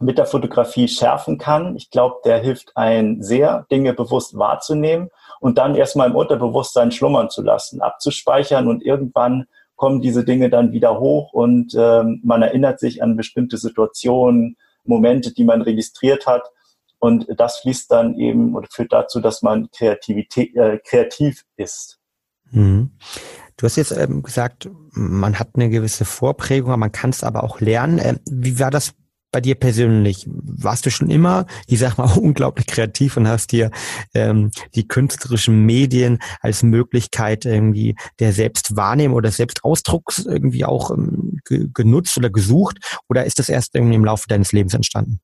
mit 0.00 0.16
der 0.16 0.26
Fotografie 0.26 0.88
schärfen 0.88 1.38
kann. 1.38 1.76
Ich 1.76 1.90
glaube, 1.90 2.16
der 2.24 2.38
hilft 2.38 2.76
ein 2.76 3.22
sehr, 3.22 3.66
Dinge 3.70 3.92
bewusst 3.92 4.38
wahrzunehmen 4.38 5.10
und 5.40 5.58
dann 5.58 5.74
erstmal 5.74 6.08
im 6.08 6.16
Unterbewusstsein 6.16 6.92
schlummern 6.92 7.30
zu 7.30 7.42
lassen, 7.42 7.82
abzuspeichern 7.82 8.68
und 8.68 8.82
irgendwann 8.82 9.46
kommen 9.78 10.02
diese 10.02 10.24
Dinge 10.24 10.50
dann 10.50 10.72
wieder 10.72 11.00
hoch 11.00 11.32
und 11.32 11.74
ähm, 11.78 12.20
man 12.24 12.42
erinnert 12.42 12.80
sich 12.80 13.02
an 13.02 13.16
bestimmte 13.16 13.56
Situationen, 13.56 14.56
Momente, 14.84 15.32
die 15.32 15.44
man 15.44 15.62
registriert 15.62 16.26
hat. 16.26 16.50
Und 16.98 17.26
das 17.36 17.58
fließt 17.58 17.90
dann 17.90 18.18
eben 18.18 18.56
oder 18.56 18.66
führt 18.72 18.92
dazu, 18.92 19.20
dass 19.20 19.42
man 19.42 19.70
Kreativität, 19.70 20.56
äh, 20.56 20.78
kreativ 20.84 21.44
ist. 21.56 22.00
Mhm. 22.50 22.90
Du 23.56 23.66
hast 23.66 23.76
jetzt 23.76 23.92
ähm, 23.92 24.22
gesagt, 24.22 24.68
man 24.92 25.38
hat 25.38 25.50
eine 25.54 25.68
gewisse 25.68 26.04
Vorprägung, 26.04 26.76
man 26.78 26.92
kann 26.92 27.10
es 27.10 27.22
aber 27.22 27.44
auch 27.44 27.60
lernen. 27.60 28.00
Ähm, 28.02 28.18
wie 28.28 28.58
war 28.58 28.70
das 28.70 28.94
bei 29.30 29.40
dir 29.40 29.54
persönlich? 29.54 30.26
Warst 30.28 30.86
du 30.86 30.90
schon 30.90 31.10
immer, 31.10 31.46
ich 31.66 31.78
sag 31.78 31.98
mal, 31.98 32.10
unglaublich 32.18 32.66
kreativ 32.66 33.16
und 33.16 33.28
hast 33.28 33.52
dir 33.52 33.70
ähm, 34.14 34.50
die 34.74 34.86
künstlerischen 34.86 35.64
Medien 35.64 36.18
als 36.40 36.62
Möglichkeit 36.62 37.44
irgendwie 37.44 37.96
der 38.18 38.32
Selbstwahrnehmung 38.32 39.16
oder 39.16 39.30
Selbstausdrucks 39.30 40.26
irgendwie 40.26 40.64
auch 40.64 40.90
ähm, 40.90 41.40
ge 41.44 41.68
genutzt 41.72 42.16
oder 42.16 42.30
gesucht? 42.30 42.78
Oder 43.08 43.24
ist 43.24 43.38
das 43.38 43.48
erst 43.48 43.74
irgendwie 43.74 43.96
im 43.96 44.04
Laufe 44.04 44.26
deines 44.28 44.52
Lebens 44.52 44.74
entstanden? 44.74 45.20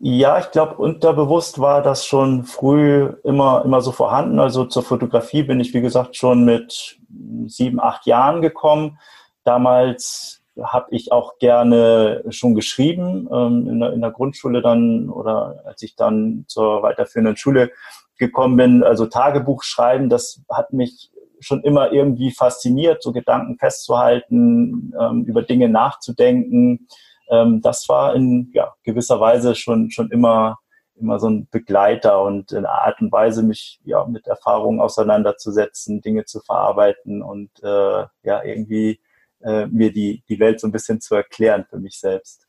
Ja, 0.00 0.38
ich 0.38 0.50
glaube, 0.50 0.76
unterbewusst 0.76 1.60
war 1.60 1.82
das 1.82 2.04
schon 2.04 2.44
früh 2.44 3.12
immer, 3.22 3.64
immer 3.64 3.80
so 3.80 3.92
vorhanden. 3.92 4.38
Also 4.38 4.64
zur 4.64 4.82
Fotografie 4.82 5.44
bin 5.44 5.60
ich, 5.60 5.72
wie 5.72 5.80
gesagt, 5.80 6.16
schon 6.16 6.44
mit 6.44 6.98
sieben, 7.46 7.80
acht 7.80 8.06
Jahren 8.06 8.42
gekommen. 8.42 8.98
Damals 9.44 10.42
habe 10.62 10.86
ich 10.90 11.12
auch 11.12 11.38
gerne 11.38 12.24
schon 12.30 12.54
geschrieben 12.54 13.28
ähm, 13.32 13.68
in, 13.68 13.80
der, 13.80 13.92
in 13.92 14.00
der 14.00 14.10
Grundschule 14.10 14.62
dann 14.62 15.10
oder 15.10 15.62
als 15.64 15.82
ich 15.82 15.96
dann 15.96 16.44
zur 16.48 16.82
weiterführenden 16.82 17.36
Schule 17.36 17.72
gekommen 18.18 18.56
bin. 18.56 18.82
Also 18.84 19.06
Tagebuch 19.06 19.62
schreiben, 19.62 20.08
das 20.08 20.42
hat 20.48 20.72
mich 20.72 21.10
schon 21.40 21.62
immer 21.62 21.92
irgendwie 21.92 22.30
fasziniert, 22.30 23.02
so 23.02 23.12
Gedanken 23.12 23.58
festzuhalten, 23.58 24.92
ähm, 24.98 25.24
über 25.24 25.42
Dinge 25.42 25.68
nachzudenken. 25.68 26.88
Ähm, 27.28 27.60
das 27.60 27.88
war 27.88 28.14
in 28.14 28.50
ja, 28.54 28.74
gewisser 28.82 29.20
Weise 29.20 29.54
schon, 29.54 29.90
schon 29.90 30.10
immer, 30.10 30.58
immer 30.94 31.18
so 31.18 31.28
ein 31.28 31.48
Begleiter 31.50 32.22
und 32.22 32.52
eine 32.52 32.68
Art 32.68 33.00
und 33.00 33.12
Weise, 33.12 33.42
mich 33.42 33.80
ja, 33.84 34.04
mit 34.06 34.26
Erfahrungen 34.26 34.80
auseinanderzusetzen, 34.80 36.00
Dinge 36.00 36.24
zu 36.24 36.40
verarbeiten 36.40 37.22
und 37.22 37.50
äh, 37.62 38.06
ja, 38.22 38.42
irgendwie 38.44 39.00
äh, 39.44 39.66
mir 39.66 39.92
die, 39.92 40.24
die 40.28 40.40
Welt 40.40 40.60
so 40.60 40.66
ein 40.66 40.72
bisschen 40.72 41.00
zu 41.00 41.14
erklären 41.14 41.66
für 41.68 41.78
mich 41.78 41.98
selbst. 41.98 42.48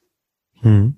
Hm. 0.62 0.96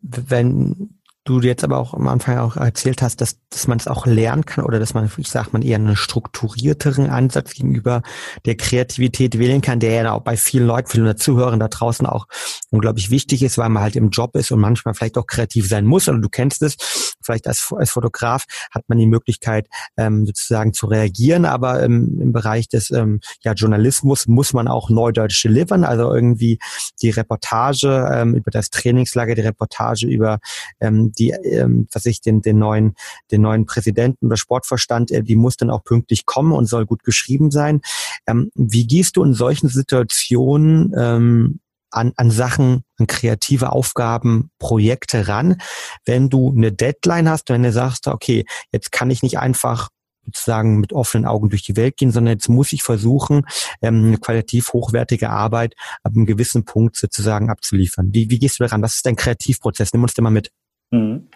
Wenn 0.00 1.00
du 1.24 1.40
jetzt 1.40 1.64
aber 1.64 1.78
auch 1.78 1.94
am 1.94 2.06
Anfang 2.06 2.38
auch 2.38 2.56
erzählt 2.56 3.00
hast, 3.00 3.20
dass, 3.20 3.38
dass 3.48 3.66
man 3.66 3.78
es 3.78 3.88
auch 3.88 4.06
lernen 4.06 4.44
kann 4.44 4.64
oder 4.64 4.78
dass 4.78 4.92
man, 4.92 5.10
ich 5.16 5.30
sag 5.30 5.52
mal, 5.52 5.64
eher 5.64 5.76
einen 5.76 5.96
strukturierteren 5.96 7.08
Ansatz 7.08 7.54
gegenüber 7.54 8.02
der 8.44 8.56
Kreativität 8.56 9.38
wählen 9.38 9.62
kann, 9.62 9.80
der 9.80 9.92
ja 9.92 10.12
auch 10.12 10.20
bei 10.20 10.36
vielen 10.36 10.66
Leuten, 10.66 10.90
vielen 10.90 11.16
Zuhörern 11.16 11.60
da 11.60 11.68
draußen 11.68 12.06
auch 12.06 12.26
unglaublich 12.70 13.10
wichtig 13.10 13.42
ist, 13.42 13.56
weil 13.56 13.70
man 13.70 13.82
halt 13.82 13.96
im 13.96 14.10
Job 14.10 14.36
ist 14.36 14.50
und 14.50 14.60
manchmal 14.60 14.94
vielleicht 14.94 15.16
auch 15.16 15.26
kreativ 15.26 15.66
sein 15.66 15.86
muss 15.86 16.08
oder 16.08 16.18
du 16.18 16.28
kennst 16.28 16.62
es, 16.62 16.76
vielleicht 17.22 17.46
als, 17.46 17.72
als 17.74 17.90
Fotograf 17.90 18.44
hat 18.70 18.84
man 18.88 18.98
die 18.98 19.06
Möglichkeit 19.06 19.68
ähm, 19.96 20.26
sozusagen 20.26 20.74
zu 20.74 20.86
reagieren, 20.86 21.46
aber 21.46 21.82
ähm, 21.82 22.18
im 22.20 22.32
Bereich 22.32 22.68
des 22.68 22.90
ähm, 22.90 23.20
ja, 23.42 23.52
Journalismus 23.52 24.26
muss 24.26 24.52
man 24.52 24.68
auch 24.68 24.90
neudeutsch 24.90 25.42
delivern, 25.42 25.84
also 25.84 26.12
irgendwie 26.12 26.58
die 27.00 27.10
Reportage 27.10 28.10
ähm, 28.12 28.34
über 28.34 28.50
das 28.50 28.68
Trainingslager, 28.68 29.34
die 29.34 29.40
Reportage 29.40 30.06
über 30.06 30.38
ähm, 30.80 31.12
die, 31.18 31.30
ähm, 31.30 31.88
was 31.92 32.06
ich, 32.06 32.20
den, 32.20 32.42
den 32.42 32.58
neuen, 32.58 32.94
den 33.30 33.42
neuen 33.42 33.66
Präsidenten 33.66 34.26
oder 34.26 34.36
Sportverstand, 34.36 35.10
äh, 35.10 35.22
die 35.22 35.36
muss 35.36 35.56
dann 35.56 35.70
auch 35.70 35.84
pünktlich 35.84 36.26
kommen 36.26 36.52
und 36.52 36.66
soll 36.66 36.86
gut 36.86 37.04
geschrieben 37.04 37.50
sein. 37.50 37.80
Ähm, 38.26 38.50
wie 38.54 38.86
gehst 38.86 39.16
du 39.16 39.24
in 39.24 39.34
solchen 39.34 39.68
Situationen 39.68 40.92
ähm, 40.96 41.60
an, 41.90 42.12
an 42.16 42.30
Sachen, 42.30 42.82
an 42.98 43.06
kreative 43.06 43.72
Aufgaben, 43.72 44.50
Projekte 44.58 45.28
ran, 45.28 45.60
wenn 46.04 46.28
du 46.28 46.52
eine 46.52 46.72
Deadline 46.72 47.28
hast, 47.28 47.48
wenn 47.50 47.62
du 47.62 47.72
sagst, 47.72 48.08
okay, 48.08 48.44
jetzt 48.72 48.92
kann 48.92 49.10
ich 49.10 49.22
nicht 49.22 49.38
einfach 49.38 49.90
sozusagen 50.26 50.80
mit 50.80 50.92
offenen 50.92 51.26
Augen 51.26 51.50
durch 51.50 51.62
die 51.62 51.76
Welt 51.76 51.96
gehen, 51.96 52.10
sondern 52.10 52.32
jetzt 52.32 52.48
muss 52.48 52.72
ich 52.72 52.82
versuchen, 52.82 53.46
ähm, 53.82 54.06
eine 54.06 54.18
qualitativ 54.18 54.72
hochwertige 54.72 55.30
Arbeit 55.30 55.74
ab 56.02 56.12
einem 56.14 56.26
gewissen 56.26 56.64
Punkt 56.64 56.96
sozusagen 56.96 57.50
abzuliefern. 57.50 58.08
Wie, 58.12 58.30
wie 58.30 58.38
gehst 58.38 58.58
du 58.58 58.64
daran? 58.64 58.82
Was 58.82 58.96
ist 58.96 59.06
dein 59.06 59.16
Kreativprozess? 59.16 59.92
Nimm 59.92 60.02
uns 60.02 60.14
den 60.14 60.24
mal 60.24 60.30
mit. 60.30 60.50
Mhm. 60.90 61.28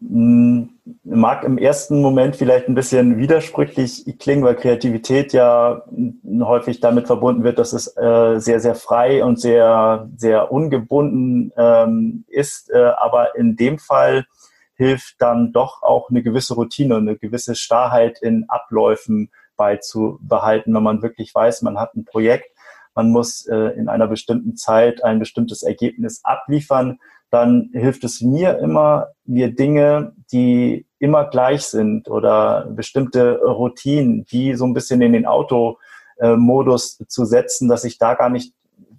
Hm, 0.00 0.78
mag 1.02 1.42
im 1.42 1.58
ersten 1.58 2.00
Moment 2.00 2.36
vielleicht 2.36 2.68
ein 2.68 2.76
bisschen 2.76 3.18
widersprüchlich 3.18 4.04
klingen, 4.20 4.44
weil 4.44 4.54
Kreativität 4.54 5.32
ja 5.32 5.82
häufig 6.40 6.78
damit 6.78 7.08
verbunden 7.08 7.42
wird, 7.42 7.58
dass 7.58 7.72
es 7.72 7.96
äh, 7.96 8.38
sehr, 8.38 8.60
sehr 8.60 8.76
frei 8.76 9.24
und 9.24 9.40
sehr, 9.40 10.08
sehr 10.16 10.52
ungebunden 10.52 11.52
ähm, 11.56 12.24
ist. 12.28 12.70
Äh, 12.70 12.92
aber 12.96 13.36
in 13.36 13.56
dem 13.56 13.80
Fall 13.80 14.26
hilft 14.74 15.16
dann 15.18 15.52
doch 15.52 15.82
auch 15.82 16.10
eine 16.10 16.22
gewisse 16.22 16.54
Routine 16.54 16.94
und 16.94 17.08
eine 17.08 17.18
gewisse 17.18 17.56
Starrheit 17.56 18.20
in 18.22 18.44
Abläufen 18.48 19.30
beizubehalten, 19.56 20.72
wenn 20.72 20.84
man 20.84 21.02
wirklich 21.02 21.34
weiß, 21.34 21.62
man 21.62 21.80
hat 21.80 21.96
ein 21.96 22.04
Projekt, 22.04 22.46
man 22.94 23.10
muss 23.10 23.46
äh, 23.46 23.56
in 23.56 23.88
einer 23.88 24.06
bestimmten 24.06 24.56
Zeit 24.56 25.02
ein 25.02 25.18
bestimmtes 25.18 25.64
Ergebnis 25.64 26.20
abliefern 26.24 27.00
dann 27.30 27.70
hilft 27.72 28.04
es 28.04 28.20
mir 28.20 28.58
immer, 28.58 29.08
mir 29.24 29.54
Dinge, 29.54 30.12
die 30.32 30.86
immer 30.98 31.24
gleich 31.24 31.62
sind 31.62 32.08
oder 32.08 32.66
bestimmte 32.70 33.40
Routinen, 33.40 34.24
die 34.24 34.54
so 34.54 34.64
ein 34.64 34.74
bisschen 34.74 35.02
in 35.02 35.12
den 35.12 35.26
Automodus 35.26 36.98
zu 37.06 37.24
setzen, 37.24 37.68
dass 37.68 37.84
ich 37.84 37.98
da 37.98 38.14
gar 38.14 38.30
nicht 38.30 38.54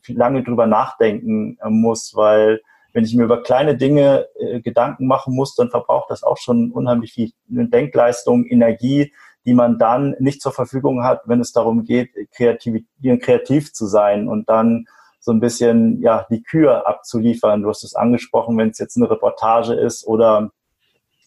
lange 0.07 0.43
drüber 0.43 0.65
nachdenken 0.65 1.57
äh, 1.61 1.69
muss, 1.69 2.15
weil 2.15 2.61
wenn 2.93 3.03
ich 3.03 3.15
mir 3.15 3.23
über 3.23 3.43
kleine 3.43 3.77
Dinge 3.77 4.27
äh, 4.39 4.61
Gedanken 4.61 5.07
machen 5.07 5.35
muss, 5.35 5.55
dann 5.55 5.69
verbraucht 5.69 6.09
das 6.09 6.23
auch 6.23 6.37
schon 6.37 6.71
unheimlich 6.71 7.13
viel 7.13 7.31
Denkleistung, 7.47 8.45
Energie, 8.45 9.13
die 9.45 9.53
man 9.53 9.77
dann 9.77 10.15
nicht 10.19 10.41
zur 10.41 10.51
Verfügung 10.51 11.03
hat, 11.03 11.21
wenn 11.25 11.39
es 11.39 11.51
darum 11.51 11.83
geht, 11.83 12.11
kreativ, 12.31 12.83
kreativ 13.21 13.73
zu 13.73 13.85
sein 13.85 14.27
und 14.27 14.49
dann 14.49 14.85
so 15.19 15.31
ein 15.31 15.39
bisschen 15.39 16.01
ja 16.01 16.25
die 16.29 16.41
Kür 16.41 16.87
abzuliefern. 16.87 17.61
Du 17.61 17.69
hast 17.69 17.83
es 17.83 17.95
angesprochen, 17.95 18.57
wenn 18.57 18.69
es 18.69 18.79
jetzt 18.79 18.97
eine 18.97 19.09
Reportage 19.09 19.73
ist 19.73 20.05
oder 20.07 20.51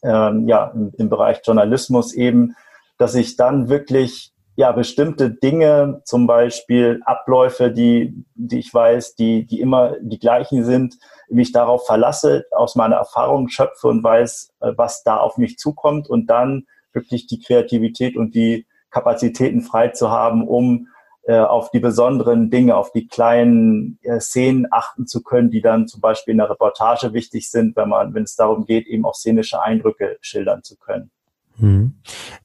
ähm, 0.03 0.49
ja 0.49 0.73
im, 0.75 0.93
im 0.97 1.09
Bereich 1.09 1.41
Journalismus 1.45 2.13
eben, 2.13 2.57
dass 2.99 3.15
ich 3.15 3.37
dann 3.37 3.69
wirklich 3.69 4.33
ja 4.57 4.73
bestimmte 4.73 5.31
Dinge, 5.31 6.03
zum 6.05 6.27
Beispiel 6.27 7.01
Abläufe, 7.05 7.71
die 7.71 8.25
die 8.35 8.59
ich 8.59 8.73
weiß, 8.73 9.15
die 9.15 9.47
die 9.47 9.61
immer 9.61 9.97
die 10.01 10.19
gleichen 10.19 10.65
sind, 10.65 10.97
mich 11.29 11.53
darauf 11.53 11.87
verlasse, 11.87 12.45
aus 12.51 12.77
meiner 12.77 12.97
Erfahrung 12.97 13.49
schöpfe 13.49 13.89
und 13.89 14.03
weiß, 14.03 14.53
äh, 14.61 14.73
was 14.77 15.03
da 15.03 15.19
auf 15.19 15.39
mich 15.39 15.59
zukommt 15.59 16.09
und 16.09 16.27
dann 16.27 16.67
wirklich 16.93 17.27
die 17.27 17.41
Kreativität 17.41 18.17
und 18.17 18.35
die 18.35 18.67
Kapazitäten 18.91 19.63
frei 19.63 19.89
zu 19.89 20.11
haben, 20.11 20.47
um 20.47 20.89
auf 21.31 21.71
die 21.71 21.81
besonderen 21.81 22.51
Dinge, 22.51 22.77
auf 22.77 22.93
die 22.93 23.07
kleinen 23.07 23.99
äh, 24.03 24.21
Szenen 24.21 24.67
achten 24.71 25.07
zu 25.07 25.23
können, 25.23 25.51
die 25.51 25.61
dann 25.61 25.87
zum 25.87 26.01
Beispiel 26.01 26.33
in 26.33 26.39
der 26.39 26.51
Reportage 26.51 27.13
wichtig 27.13 27.51
sind, 27.51 27.77
wenn 27.77 27.89
man, 27.89 28.15
wenn 28.15 28.25
es 28.25 28.35
darum 28.35 28.65
geht, 28.65 28.87
eben 28.87 29.05
auch 29.05 29.15
szenische 29.15 29.63
Eindrücke 29.63 30.19
schildern 30.21 30.63
zu 30.63 30.77
können. 30.77 31.11
Mhm. 31.59 31.95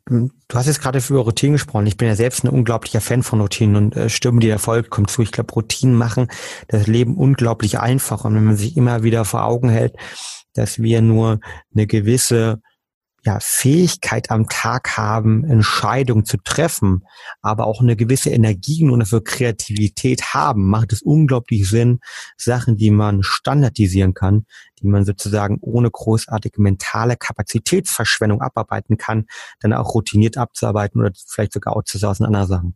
Du 0.06 0.30
hast 0.54 0.68
jetzt 0.68 0.82
gerade 0.82 1.02
über 1.10 1.22
Routinen 1.22 1.54
gesprochen. 1.54 1.88
Ich 1.88 1.98
bin 1.98 2.08
ja 2.08 2.16
selbst 2.16 2.44
ein 2.44 2.50
unglaublicher 2.50 3.02
Fan 3.02 3.24
von 3.24 3.42
Routinen 3.42 3.76
und 3.76 3.96
äh, 3.96 4.10
Stimme, 4.10 4.40
die 4.40 4.50
Erfolg 4.50 4.90
kommt 4.90 5.10
zu. 5.10 5.22
Ich 5.22 5.32
glaube, 5.32 5.54
Routinen 5.54 5.96
machen 5.96 6.28
das 6.68 6.88
Leben 6.88 7.18
unglaublich 7.18 7.80
einfach. 7.80 8.26
Und 8.26 8.36
wenn 8.36 8.46
man 8.46 8.58
sich 8.58 8.78
immer 8.78 9.04
wieder 9.04 9.26
vor 9.26 9.46
Augen 9.46 9.70
hält, 9.70 9.96
dass 10.54 10.82
wir 10.82 11.02
nur 11.02 11.40
eine 11.74 11.88
gewisse 11.88 12.62
ja, 13.28 13.40
Fähigkeit 13.42 14.32
am 14.32 14.48
Tag 14.48 14.96
haben, 14.96 15.44
Entscheidungen 15.44 16.24
zu 16.24 16.38
treffen, 16.38 17.04
aber 17.42 17.68
auch 17.68 17.82
eine 17.82 17.98
gewisse 17.98 18.30
Energie 18.30 18.90
und 18.90 19.00
dafür 19.00 19.22
Kreativität 19.22 20.34
haben, 20.34 20.70
macht 20.70 20.94
es 20.94 21.02
unglaublich 21.02 21.70
Sinn, 21.70 22.00
Sachen, 22.38 22.78
die 22.78 22.90
man 22.90 23.24
standardisieren 23.24 24.14
kann, 24.14 24.46
die 24.80 24.88
man 24.88 25.04
sozusagen 25.04 25.58
ohne 25.60 25.92
großartige 25.92 26.62
mentale 26.62 27.18
Kapazitätsverschwendung 27.18 28.40
abarbeiten 28.40 28.96
kann, 28.96 29.26
dann 29.60 29.74
auch 29.74 29.94
routiniert 29.94 30.38
abzuarbeiten 30.38 31.02
oder 31.02 31.12
vielleicht 31.28 31.52
sogar 31.52 31.76
outzusourcen 31.76 32.26
andere 32.26 32.48
Sachen. 32.48 32.76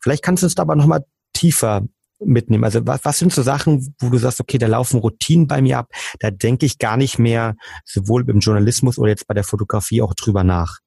Vielleicht 0.00 0.24
kannst 0.24 0.42
du 0.42 0.46
uns 0.46 0.56
da 0.56 0.62
aber 0.62 0.74
nochmal 0.74 1.04
tiefer 1.32 1.82
mitnehmen? 2.24 2.64
Also 2.64 2.86
was, 2.86 3.04
was 3.04 3.18
sind 3.18 3.32
so 3.32 3.42
Sachen, 3.42 3.94
wo 3.98 4.10
du 4.10 4.18
sagst, 4.18 4.40
okay, 4.40 4.58
da 4.58 4.66
laufen 4.66 5.00
Routinen 5.00 5.46
bei 5.46 5.62
mir 5.62 5.78
ab, 5.78 5.88
da 6.20 6.30
denke 6.30 6.66
ich 6.66 6.78
gar 6.78 6.96
nicht 6.96 7.18
mehr 7.18 7.56
sowohl 7.84 8.28
im 8.28 8.40
Journalismus 8.40 8.98
oder 8.98 9.10
jetzt 9.10 9.26
bei 9.26 9.34
der 9.34 9.44
Fotografie 9.44 10.02
auch 10.02 10.14
drüber 10.14 10.44
nach? 10.44 10.78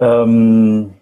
Ähm, 0.00 0.94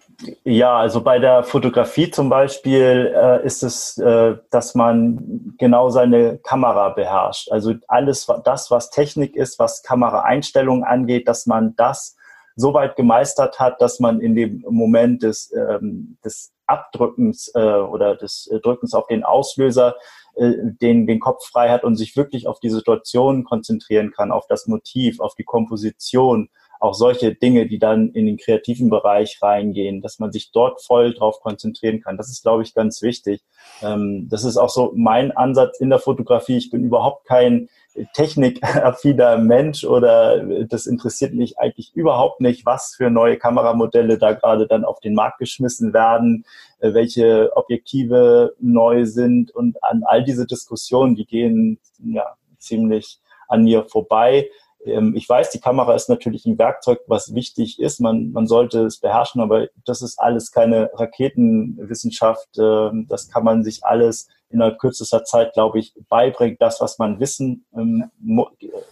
ja, 0.43 0.75
also 0.77 1.01
bei 1.01 1.19
der 1.19 1.43
Fotografie 1.43 2.09
zum 2.09 2.29
Beispiel 2.29 3.13
äh, 3.15 3.45
ist 3.45 3.61
es, 3.61 3.97
äh, 3.99 4.35
dass 4.49 4.73
man 4.73 5.53
genau 5.59 5.89
seine 5.89 6.39
Kamera 6.39 6.89
beherrscht. 6.89 7.51
Also 7.51 7.75
alles 7.87 8.27
das, 8.43 8.71
was 8.71 8.89
Technik 8.89 9.35
ist, 9.35 9.59
was 9.59 9.83
Kameraeinstellungen 9.83 10.83
angeht, 10.83 11.27
dass 11.27 11.45
man 11.45 11.75
das 11.75 12.16
so 12.57 12.73
weit 12.73 12.95
gemeistert 12.95 13.59
hat, 13.59 13.81
dass 13.81 13.99
man 13.99 14.19
in 14.19 14.35
dem 14.35 14.65
Moment 14.67 15.23
des, 15.23 15.53
ähm, 15.53 16.17
des 16.25 16.51
Abdrückens 16.65 17.51
äh, 17.53 17.59
oder 17.59 18.15
des 18.15 18.47
äh, 18.47 18.59
Drückens 18.59 18.93
auf 18.93 19.07
den 19.07 19.23
Auslöser 19.23 19.95
äh, 20.35 20.53
den, 20.81 21.05
den 21.05 21.19
Kopf 21.19 21.47
frei 21.47 21.69
hat 21.69 21.83
und 21.83 21.95
sich 21.95 22.17
wirklich 22.17 22.47
auf 22.47 22.59
die 22.59 22.71
Situation 22.71 23.43
konzentrieren 23.43 24.11
kann, 24.11 24.31
auf 24.31 24.47
das 24.47 24.67
Motiv, 24.67 25.19
auf 25.19 25.35
die 25.35 25.43
Komposition, 25.43 26.49
auch 26.79 26.93
solche 26.93 27.33
Dinge, 27.33 27.67
die 27.67 27.79
dann 27.79 28.09
in 28.09 28.25
den 28.25 28.37
kreativen 28.37 28.89
Bereich 28.89 29.39
reingehen, 29.41 30.01
dass 30.01 30.19
man 30.19 30.31
sich 30.31 30.51
dort 30.51 30.81
voll 30.83 31.13
drauf 31.13 31.39
konzentrieren 31.41 32.01
kann. 32.01 32.17
Das 32.17 32.29
ist, 32.29 32.43
glaube 32.43 32.63
ich, 32.63 32.73
ganz 32.73 33.01
wichtig. 33.01 33.41
Ähm, 33.81 34.27
das 34.29 34.43
ist 34.43 34.57
auch 34.57 34.69
so 34.69 34.93
mein 34.95 35.31
Ansatz 35.31 35.79
in 35.79 35.89
der 35.89 35.99
Fotografie. 35.99 36.57
Ich 36.57 36.69
bin 36.69 36.83
überhaupt 36.83 37.25
kein 37.25 37.69
technikaffiner 38.13 39.37
Mensch 39.37 39.83
oder 39.83 40.43
das 40.65 40.85
interessiert 40.87 41.33
mich 41.33 41.59
eigentlich 41.59 41.95
überhaupt 41.95 42.41
nicht, 42.41 42.65
was 42.65 42.95
für 42.95 43.09
neue 43.09 43.37
Kameramodelle 43.37 44.17
da 44.17 44.33
gerade 44.33 44.67
dann 44.67 44.85
auf 44.85 44.99
den 44.99 45.13
Markt 45.13 45.39
geschmissen 45.39 45.93
werden, 45.93 46.45
äh, 46.79 46.93
welche 46.93 47.51
Objektive 47.55 48.53
neu 48.59 49.05
sind 49.05 49.51
und 49.51 49.83
an 49.83 50.03
all 50.05 50.23
diese 50.23 50.45
Diskussionen, 50.45 51.15
die 51.15 51.25
gehen 51.25 51.79
ja 51.99 52.35
ziemlich 52.57 53.19
an 53.47 53.63
mir 53.63 53.85
vorbei. 53.85 54.49
Ähm, 54.85 55.15
ich 55.15 55.27
weiß, 55.27 55.49
die 55.51 55.59
Kamera 55.59 55.93
ist 55.95 56.09
natürlich 56.09 56.45
ein 56.45 56.57
Werkzeug, 56.57 56.99
was 57.07 57.33
wichtig 57.33 57.79
ist. 57.79 57.99
Man, 57.99 58.31
man 58.31 58.47
sollte 58.47 58.85
es 58.85 58.99
beherrschen, 58.99 59.41
aber 59.41 59.67
das 59.85 60.01
ist 60.01 60.19
alles 60.19 60.51
keine 60.51 60.89
Raketenwissenschaft. 60.93 62.49
Ähm, 62.57 63.07
das 63.09 63.29
kann 63.29 63.43
man 63.43 63.63
sich 63.63 63.83
alles 63.83 64.27
innerhalb 64.49 64.79
kürzester 64.79 65.23
Zeit, 65.23 65.53
glaube 65.53 65.79
ich, 65.79 65.93
beibringen, 66.09 66.57
das, 66.59 66.81
was 66.81 66.99
man 66.99 67.19
wissen 67.19 67.65
ähm, 67.75 68.09
mu 68.19 68.45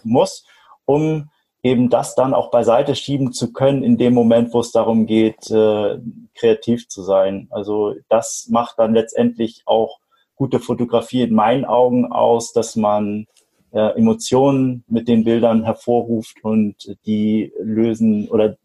muss, 0.04 0.44
um 0.84 1.30
eben 1.62 1.90
das 1.90 2.14
dann 2.14 2.34
auch 2.34 2.50
beiseite 2.50 2.94
schieben 2.94 3.32
zu 3.32 3.52
können 3.52 3.82
in 3.82 3.96
dem 3.96 4.14
Moment, 4.14 4.54
wo 4.54 4.60
es 4.60 4.70
darum 4.70 5.06
geht, 5.06 5.50
äh, 5.50 5.98
kreativ 6.34 6.88
zu 6.88 7.02
sein. 7.02 7.48
Also 7.50 7.94
das 8.08 8.46
macht 8.50 8.78
dann 8.78 8.94
letztendlich 8.94 9.62
auch 9.66 9.98
gute 10.36 10.60
Fotografie 10.60 11.22
in 11.22 11.34
meinen 11.34 11.64
Augen 11.64 12.12
aus, 12.12 12.52
dass 12.52 12.76
man 12.76 13.26
äh, 13.72 13.96
Emotionen 13.96 14.84
mit 14.86 15.08
den 15.08 15.24
Bildern 15.24 15.64
hervorruft 15.64 16.36
und 16.44 16.96
die 17.04 17.52
lösen 17.58 18.28
oder 18.28 18.56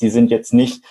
die 0.00 0.10
sind 0.10 0.30
jetzt 0.30 0.52
nicht 0.52 0.84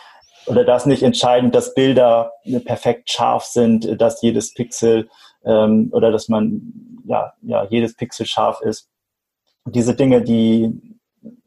oder 0.48 0.64
das 0.64 0.88
nicht 0.88 1.04
entscheidend, 1.04 1.54
dass 1.54 1.76
Bilder 1.76 2.32
perfekt 2.66 3.12
scharf 3.12 3.44
sind, 3.44 4.02
dass 4.02 4.22
jedes 4.24 4.54
Pixel 4.54 5.10
ähm, 5.45 5.89
oder 5.91 6.12
dass 6.12 6.30
man 6.30 6.73
ja, 7.06 7.34
ja 7.41 7.65
jedes 7.69 7.95
Pixel 7.95 8.25
scharf 8.25 8.62
ist. 8.62 8.89
Diese 9.65 9.95
Dinge, 9.95 10.23
die 10.23 10.97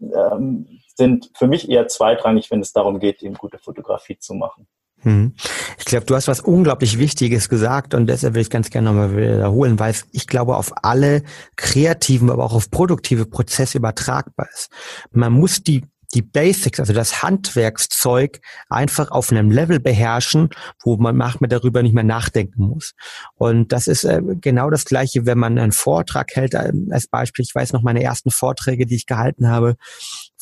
ähm, 0.00 0.68
sind 0.96 1.30
für 1.34 1.46
mich 1.46 1.68
eher 1.68 1.88
zweitrangig, 1.88 2.50
wenn 2.50 2.60
es 2.60 2.72
darum 2.72 3.00
geht, 3.00 3.22
eben 3.22 3.34
gute 3.34 3.58
Fotografie 3.58 4.18
zu 4.18 4.34
machen. 4.34 4.66
Hm. 5.00 5.34
Ich 5.78 5.84
glaube, 5.84 6.06
du 6.06 6.14
hast 6.14 6.28
was 6.28 6.40
unglaublich 6.40 6.98
Wichtiges 6.98 7.48
gesagt 7.48 7.94
und 7.94 8.06
deshalb 8.06 8.34
will 8.34 8.42
ich 8.42 8.50
ganz 8.50 8.70
gerne 8.70 8.88
nochmal 8.88 9.16
wiederholen, 9.16 9.78
weil 9.78 9.90
es, 9.90 10.06
ich 10.12 10.26
glaube, 10.26 10.56
auf 10.56 10.72
alle 10.82 11.22
kreativen, 11.56 12.30
aber 12.30 12.44
auch 12.44 12.54
auf 12.54 12.70
produktive 12.70 13.26
Prozesse 13.26 13.78
übertragbar 13.78 14.48
ist. 14.52 14.70
Man 15.10 15.32
muss 15.32 15.62
die 15.62 15.84
die 16.14 16.22
Basics, 16.22 16.80
also 16.80 16.92
das 16.92 17.22
Handwerkszeug 17.22 18.40
einfach 18.68 19.10
auf 19.10 19.30
einem 19.30 19.50
Level 19.50 19.80
beherrschen, 19.80 20.50
wo 20.82 20.96
man 20.96 21.16
manchmal 21.16 21.48
darüber 21.48 21.82
nicht 21.82 21.94
mehr 21.94 22.04
nachdenken 22.04 22.62
muss. 22.62 22.94
Und 23.34 23.72
das 23.72 23.86
ist 23.86 24.04
äh, 24.04 24.22
genau 24.40 24.70
das 24.70 24.84
Gleiche, 24.84 25.26
wenn 25.26 25.38
man 25.38 25.58
einen 25.58 25.72
Vortrag 25.72 26.34
hält, 26.34 26.54
äh, 26.54 26.72
als 26.90 27.08
Beispiel. 27.08 27.44
Ich 27.44 27.54
weiß 27.54 27.72
noch 27.72 27.82
meine 27.82 28.02
ersten 28.02 28.30
Vorträge, 28.30 28.86
die 28.86 28.96
ich 28.96 29.06
gehalten 29.06 29.48
habe 29.48 29.76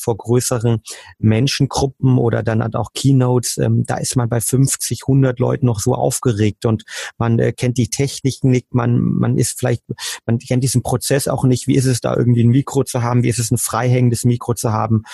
vor 0.02 0.16
größeren 0.16 0.82
Menschengruppen 1.18 2.18
oder 2.18 2.42
dann 2.42 2.62
auch 2.74 2.92
Keynotes, 2.92 3.56
ähm, 3.58 3.85
da 3.87 3.96
ist 3.96 4.16
man 4.16 4.28
bei 4.28 4.40
50, 4.40 5.02
100 5.06 5.38
Leuten 5.38 5.66
noch 5.66 5.80
so 5.80 5.94
aufgeregt 5.94 6.66
und 6.66 6.85
man 7.18 7.38
äh, 7.38 7.52
kennt 7.52 7.78
die 7.78 7.88
Techniken 7.88 8.50
nicht, 8.50 8.74
man, 8.74 9.00
man 9.00 9.38
ist 9.38 9.58
vielleicht, 9.58 9.82
man 10.26 10.38
kennt 10.38 10.64
diesen 10.64 10.82
Prozess 10.82 11.28
auch 11.28 11.44
nicht, 11.44 11.66
wie 11.66 11.76
ist 11.76 11.87
es 11.87 12.00
da 12.00 12.16
irgendwie 12.16 12.42
ein 12.42 12.48
Mikro 12.48 12.82
zu 12.85 13.02
haben, 13.02 13.22
wie 13.22 13.28
ist 13.28 13.38
es 13.38 13.50
ein 13.50 13.58
freihängendes 13.58 14.24
Mikro 14.24 14.54
zu 14.54 14.72
haben 14.72 15.04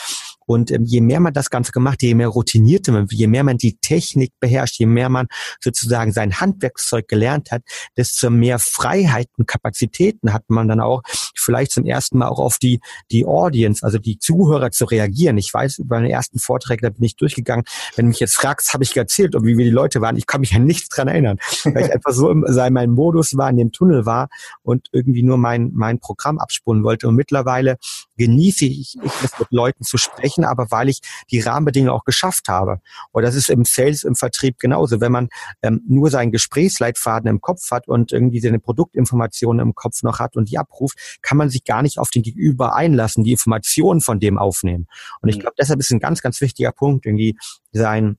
Und 0.49 0.71
ähm, 0.71 0.85
je 0.85 1.03
mehr 1.03 1.21
man 1.21 1.35
das 1.35 1.51
Ganze 1.51 1.73
gemacht, 1.73 2.03
je 2.03 2.15
mehr 2.15 2.29
routinierte 2.29 2.91
man, 2.91 3.07
je 3.11 3.27
mehr 3.27 3.45
man 3.45 3.59
die 3.59 3.77
Technik 3.79 4.33
beherrscht, 4.41 4.79
je 4.79 4.87
mehr 4.87 5.11
man 5.11 5.27
sozusagen 5.61 6.11
sein 6.11 6.41
Handwerkszeug 6.41 7.07
gelernt 7.07 7.51
hat, 7.51 7.63
desto 7.99 8.31
mehr 8.31 8.59
Freiheiten, 8.59 9.45
Kapazitäten 9.45 10.33
hat 10.33 10.45
man 10.49 10.67
dann 10.67 10.81
auch 10.81 11.03
vielleicht 11.37 11.73
zum 11.73 11.85
ersten 11.85 12.19
Mal 12.19 12.29
auch 12.29 12.39
auf 12.39 12.57
die, 12.57 12.81
die 13.11 13.27
Audience, 13.27 13.85
also 13.85 13.99
die 13.99 14.19
Zuhörer 14.19 14.71
zu 14.71 14.87
reagieren. 14.87 15.37
Ich 15.37 15.53
weiß, 15.53 15.79
über 15.79 16.01
den 16.01 16.11
ersten 16.11 16.39
Vortrag, 16.39 16.81
da 16.81 16.89
bin 16.89 17.05
ich 17.05 17.17
durchgegangen. 17.17 17.65
Wenn 17.95 18.07
du 18.07 18.09
mich 18.09 18.21
jetzt 18.21 18.35
fragst, 18.35 18.73
habe 18.73 18.85
ich 18.85 18.97
erzählt, 18.97 19.35
wie 19.35 19.59
wir 19.59 19.65
die 19.67 19.71
Leute 19.71 20.01
waren, 20.01 20.17
ich 20.17 20.27
kann 20.27 20.41
mich 20.41 20.55
an 20.55 20.65
nichts 20.65 20.89
dran 20.89 21.09
erinnern, 21.09 21.39
weil 21.65 21.85
ich 21.85 21.93
einfach 21.93 22.13
so 22.13 22.31
in 22.31 22.41
meinem 22.73 22.95
Modus 22.95 23.37
war, 23.37 23.51
in 23.51 23.59
dem 23.59 23.73
Tunnel 23.73 24.07
war 24.07 24.29
und 24.63 24.89
irgendwie 24.93 25.23
nur 25.23 25.37
mein, 25.37 25.73
mein 25.75 26.01
Programm 26.01 26.39
abspulen 26.39 26.85
wollte. 26.85 27.07
Und 27.07 27.17
mittlerweile 27.17 27.77
genieße 28.19 28.67
ich, 28.67 28.97
ich 29.03 29.13
es 29.25 29.39
mit 29.39 29.49
Leuten 29.51 29.85
zu 29.85 29.97
sprechen, 29.97 30.45
aber 30.45 30.71
weil 30.71 30.89
ich 30.89 31.01
die 31.31 31.41
Rahmenbedingungen 31.41 31.95
auch 31.95 32.05
geschafft 32.05 32.49
habe. 32.49 32.81
Und 33.13 33.23
das 33.23 33.35
ist 33.35 33.49
im 33.49 33.65
Sales, 33.65 34.05
im 34.05 34.15
Vertrieb 34.15 34.59
genauso. 34.59 35.01
Wenn 35.01 35.13
man 35.13 35.29
ähm, 35.63 35.83
nur 35.89 36.11
seinen 36.11 36.33
Gesprächsleitfaden 36.33 37.31
im 37.31 37.41
Kopf 37.41 37.71
hat 37.71 37.89
und 37.89 38.13
irgendwie 38.13 38.41
seine 38.41 38.59
Produktinformationen 38.59 39.67
im 39.67 39.75
Kopf 39.75 40.03
noch 40.03 40.19
hat 40.19 40.37
und 40.37 40.51
die 40.51 40.59
abruft, 40.59 41.19
kann 41.23 41.39
man 41.39 41.49
sich 41.49 41.65
gar 41.65 41.83
nicht 41.83 41.99
auf 41.99 42.11
den 42.11 42.23
Gegenüber 42.23 42.75
einlassen, 42.75 43.25
die 43.25 43.33
Informationen 43.33 44.01
von 44.01 44.21
dem 44.21 44.39
aufnehmen. 44.39 44.87
Und 45.23 45.29
ich 45.29 45.37
mhm. 45.37 45.41
glaube, 45.41 45.55
deshalb 45.59 45.81
ist 45.81 45.91
ein 45.91 46.01
ganz, 46.01 46.21
ganz 46.21 46.41
wichtiger 46.41 46.73
Punkt, 46.73 47.07
irgendwie 47.07 47.37
sein 47.73 48.19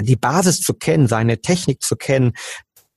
die 0.00 0.16
Basis 0.16 0.60
zu 0.60 0.74
kennen, 0.74 1.06
seine 1.06 1.40
Technik 1.40 1.82
zu 1.82 1.96
kennen, 1.96 2.32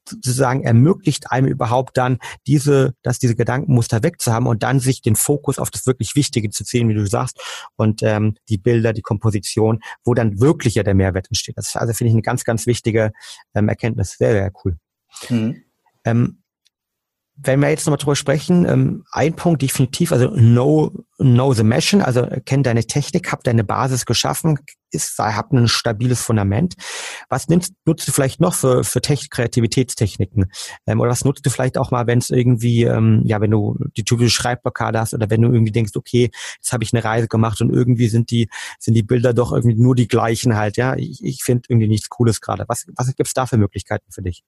sozusagen 0.07 0.63
ermöglicht 0.63 1.31
einem 1.31 1.47
überhaupt 1.47 1.97
dann 1.97 2.17
diese, 2.47 2.93
dass 3.03 3.19
diese 3.19 3.35
Gedankenmuster 3.35 4.03
wegzuhaben 4.03 4.47
und 4.47 4.63
dann 4.63 4.79
sich 4.79 5.01
den 5.01 5.15
Fokus 5.15 5.59
auf 5.59 5.71
das 5.71 5.85
wirklich 5.85 6.15
Wichtige 6.15 6.49
zu 6.49 6.63
ziehen, 6.63 6.89
wie 6.89 6.93
du 6.93 7.05
sagst, 7.05 7.39
und 7.75 8.03
ähm, 8.03 8.35
die 8.49 8.57
Bilder, 8.57 8.93
die 8.93 9.01
Komposition, 9.01 9.79
wo 10.03 10.13
dann 10.13 10.39
wirklich 10.39 10.75
ja 10.75 10.83
der 10.83 10.93
Mehrwert 10.93 11.27
entsteht. 11.29 11.57
Das 11.57 11.69
ist 11.69 11.77
also 11.77 11.93
finde 11.93 12.09
ich 12.09 12.15
eine 12.15 12.21
ganz, 12.21 12.43
ganz 12.43 12.65
wichtige 12.67 13.11
ähm, 13.53 13.69
Erkenntnis. 13.69 14.17
Sehr, 14.17 14.31
sehr 14.31 14.51
cool. 14.63 14.77
Mhm. 15.29 15.63
Ähm, 16.05 16.43
wenn 17.35 17.59
wir 17.61 17.69
jetzt 17.69 17.85
nochmal 17.85 17.97
drüber 17.97 18.15
sprechen, 18.15 18.65
ähm, 18.65 19.05
ein 19.11 19.35
Punkt 19.35 19.61
definitiv, 19.61 20.11
also 20.11 20.29
know, 20.29 20.91
know 21.17 21.53
the 21.53 21.63
machine, 21.63 22.05
also 22.05 22.27
kenn 22.45 22.63
deine 22.63 22.85
Technik, 22.85 23.31
hab 23.31 23.43
deine 23.43 23.63
Basis 23.63 24.05
geschaffen, 24.05 24.59
ist, 24.93 25.17
hab 25.19 25.51
ein 25.51 25.67
stabiles 25.67 26.21
Fundament. 26.21 26.75
Was 27.29 27.47
nimmst, 27.47 27.73
nutzt 27.85 28.07
du 28.07 28.11
vielleicht 28.11 28.39
noch 28.39 28.53
für, 28.53 28.83
für 28.83 29.01
Technik, 29.01 29.31
Kreativitätstechniken? 29.31 30.51
Ähm, 30.87 30.99
oder 30.99 31.11
was 31.11 31.25
nutzt 31.25 31.45
du 31.45 31.49
vielleicht 31.49 31.77
auch 31.77 31.91
mal, 31.91 32.07
wenn 32.07 32.19
es 32.19 32.29
irgendwie, 32.29 32.83
ähm, 32.83 33.21
ja, 33.25 33.41
wenn 33.41 33.51
du 33.51 33.77
die 33.97 34.03
typische 34.03 34.29
Schreibblockade 34.29 34.99
hast 34.99 35.13
oder 35.13 35.29
wenn 35.29 35.41
du 35.41 35.51
irgendwie 35.51 35.71
denkst, 35.71 35.93
okay, 35.95 36.29
jetzt 36.57 36.73
habe 36.73 36.83
ich 36.83 36.93
eine 36.93 37.03
Reise 37.03 37.27
gemacht 37.27 37.61
und 37.61 37.73
irgendwie 37.73 38.07
sind 38.07 38.31
die, 38.31 38.49
sind 38.79 38.93
die 38.93 39.03
Bilder 39.03 39.33
doch 39.33 39.51
irgendwie 39.51 39.81
nur 39.81 39.95
die 39.95 40.07
gleichen 40.07 40.55
halt, 40.55 40.77
ja. 40.77 40.95
Ich, 40.95 41.23
ich 41.23 41.43
finde 41.43 41.63
irgendwie 41.69 41.87
nichts 41.87 42.09
Cooles 42.09 42.41
gerade. 42.41 42.65
Was, 42.67 42.85
was 42.95 43.15
gibt's 43.15 43.33
da 43.33 43.45
für 43.45 43.57
Möglichkeiten 43.57 44.11
für 44.11 44.21
dich? 44.21 44.43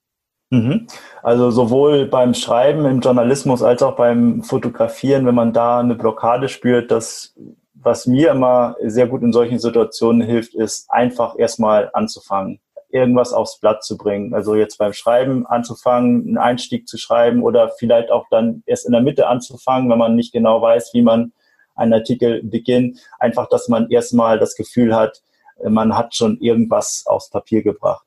Mhm. 0.52 0.88
Also 1.24 1.50
sowohl 1.52 2.06
beim 2.06 2.34
Schreiben 2.34 2.86
im 2.86 3.02
Journalismus 3.02 3.64
als 3.64 3.82
auch 3.82 3.96
beim 3.96 4.44
Fotografieren, 4.44 5.26
wenn 5.26 5.36
man 5.36 5.54
da 5.54 5.80
eine 5.80 5.96
Blockade 5.96 6.50
spürt, 6.50 6.92
das, 6.92 7.36
was 7.86 8.08
mir 8.08 8.32
immer 8.32 8.76
sehr 8.82 9.08
gut 9.08 9.22
in 9.22 9.32
solchen 9.32 9.60
Situationen 9.60 10.22
hilft, 10.22 10.56
ist 10.56 10.90
einfach 10.90 11.38
erstmal 11.38 11.92
anzufangen, 11.94 12.60
irgendwas 12.90 13.32
aufs 13.32 13.60
Blatt 13.60 13.84
zu 13.84 13.96
bringen. 13.96 14.34
Also 14.34 14.56
jetzt 14.56 14.78
beim 14.78 14.94
Schreiben 14.94 15.46
anzufangen, 15.46 16.24
einen 16.28 16.38
Einstieg 16.38 16.88
zu 16.88 16.98
schreiben 16.98 17.44
oder 17.44 17.70
vielleicht 17.78 18.10
auch 18.10 18.26
dann 18.32 18.64
erst 18.66 18.88
in 18.88 18.92
der 18.92 19.02
Mitte 19.02 19.28
anzufangen, 19.28 19.90
wenn 19.90 20.00
man 20.00 20.16
nicht 20.16 20.34
genau 20.34 20.62
weiß, 20.62 20.94
wie 20.94 21.04
man 21.04 21.32
einen 21.76 21.94
Artikel 21.94 22.42
beginnt. 22.44 23.00
Einfach, 23.20 23.48
dass 23.50 23.68
man 23.68 23.90
erstmal 23.90 24.40
das 24.40 24.56
Gefühl 24.56 24.96
hat, 24.96 25.22
man 25.64 25.96
hat 25.96 26.16
schon 26.16 26.40
irgendwas 26.40 27.04
aufs 27.06 27.30
Papier 27.30 27.64
gebracht 27.64 28.05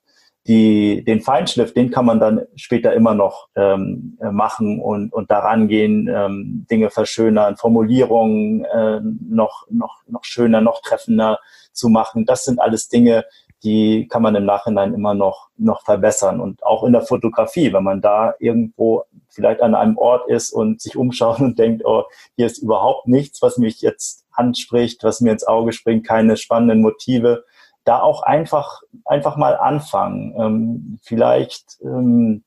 die, 0.48 1.04
den 1.04 1.20
Feinschliff, 1.20 1.74
den 1.74 1.90
kann 1.90 2.06
man 2.06 2.18
dann 2.18 2.46
später 2.56 2.94
immer 2.94 3.14
noch 3.14 3.48
ähm, 3.54 4.16
äh, 4.20 4.30
machen 4.30 4.80
und, 4.80 5.12
und 5.12 5.30
daran 5.30 5.68
gehen, 5.68 6.08
ähm, 6.11 6.66
Dinge 6.70 6.88
verschönern, 6.88 7.58
Formulierungen 7.58 8.64
äh, 8.64 9.00
noch, 9.28 9.66
noch, 9.68 10.02
noch 10.06 10.24
schöner, 10.24 10.62
noch 10.62 10.80
treffender 10.80 11.38
zu 11.72 11.90
machen. 11.90 12.24
Das 12.24 12.44
sind 12.44 12.61
alles 12.61 12.88
Dinge, 12.88 13.26
die 13.62 14.08
kann 14.08 14.22
man 14.22 14.34
im 14.37 14.46
Nachhinein 14.46 14.94
immer 14.94 15.12
noch, 15.12 15.48
noch 15.58 15.82
verbessern. 15.82 16.40
Und 16.40 16.64
auch 16.64 16.82
in 16.82 16.92
der 16.92 17.02
Fotografie, 17.02 17.72
wenn 17.74 17.84
man 17.84 18.00
da 18.00 18.34
irgendwo 18.38 19.02
vielleicht 19.28 19.61
an 19.61 19.74
einem 19.74 19.98
Ort 19.98 20.30
ist 20.30 20.50
und 20.50 20.80
sich 20.80 20.96
umschaut 20.96 21.40
und 21.40 21.58
denkt, 21.58 21.84
oh, 21.84 22.04
hier 22.37 22.46
ist 22.46 22.58
überhaupt 22.58 23.06
nichts, 23.06 23.42
was 23.42 23.58
mich 23.58 23.82
jetzt 23.82 24.24
anspricht, 24.32 25.04
was 25.04 25.20
mir 25.20 25.32
ins 25.32 25.46
Auge 25.46 25.72
springt, 25.72 26.06
keine 26.06 26.38
spannenden 26.38 26.80
Motive, 26.80 27.44
da 27.88 28.03
auch 28.03 28.22
einfach, 28.22 28.83
einfach 29.07 29.37
mal 29.37 29.57
anfangen. 29.57 30.35
Ähm, 30.38 30.98
vielleicht 31.03 31.79
ähm, 31.83 32.44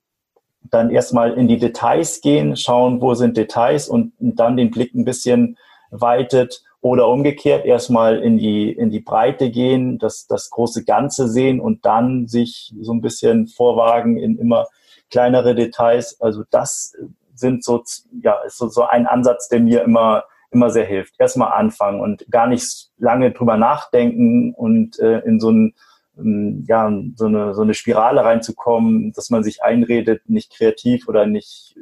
dann 0.70 0.92
erstmal 0.92 1.34
in 1.34 1.48
die 1.48 1.58
Details 1.58 2.22
gehen, 2.22 2.56
schauen, 2.56 3.02
wo 3.02 3.16
sind 3.16 3.38
Details 3.38 3.90
und 3.90 4.14
dann 4.20 4.56
den 4.56 4.70
Blick 4.70 4.94
ein 4.94 5.04
bisschen 5.04 5.58
weitet 5.90 6.64
oder 6.82 7.08
umgekehrt 7.08 7.66
erstmal 7.66 8.20
in 8.20 8.38
die, 8.38 8.72
in 8.72 8.92
die 8.92 9.00
Breite 9.00 9.50
gehen, 9.50 9.98
das, 9.98 10.28
das 10.28 10.52
große 10.52 10.86
Ganze 10.86 11.28
sehen 11.28 11.60
und 11.60 11.86
dann 11.86 12.28
sich 12.28 12.74
so 12.80 12.94
ein 12.94 13.02
bisschen 13.02 13.48
vorwagen 13.48 14.18
in 14.18 14.38
immer 14.38 14.68
kleinere 15.10 15.56
Details. 15.56 16.22
Also 16.22 16.44
das 16.52 16.96
sind 17.34 17.64
so, 17.64 17.84
ja, 18.22 18.36
ist 18.46 18.58
so, 18.58 18.68
so 18.68 18.84
ein 18.84 19.08
Ansatz, 19.08 19.50
der 19.50 19.60
mir 19.60 19.84
immer 19.84 20.24
immer 20.52 20.70
sehr 20.70 20.86
hilft. 20.86 21.16
Erstmal 21.20 21.52
anfangen 21.54 22.02
und 22.02 22.26
gar 22.30 22.48
nicht 22.48 22.90
lange 22.98 23.32
drüber 23.32 23.58
nachdenken 23.58 24.54
und 24.54 25.00
äh, 25.00 25.20
in 25.20 25.40
so 25.40 25.52
ein 25.52 25.74
ähm, 26.18 26.66
ja, 26.68 26.92
so 27.16 27.26
eine, 27.26 27.54
so 27.54 27.62
eine 27.62 27.74
Spirale 27.74 28.24
reinzukommen, 28.24 29.14
dass 29.14 29.30
man 29.30 29.44
sich 29.44 29.64
einredet, 29.64 30.30
nicht 30.30 30.52
kreativ 30.52 31.08
oder 31.08 31.26
nicht 31.26 31.76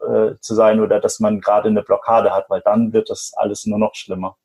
äh, 0.00 0.34
zu 0.40 0.54
sein 0.54 0.80
oder 0.80 1.00
dass 1.00 1.20
man 1.20 1.40
gerade 1.40 1.68
eine 1.68 1.82
Blockade 1.82 2.32
hat, 2.32 2.50
weil 2.50 2.60
dann 2.64 2.92
wird 2.92 3.10
das 3.10 3.32
alles 3.36 3.66
nur 3.66 3.78
noch 3.78 3.94
schlimmer. 3.94 4.36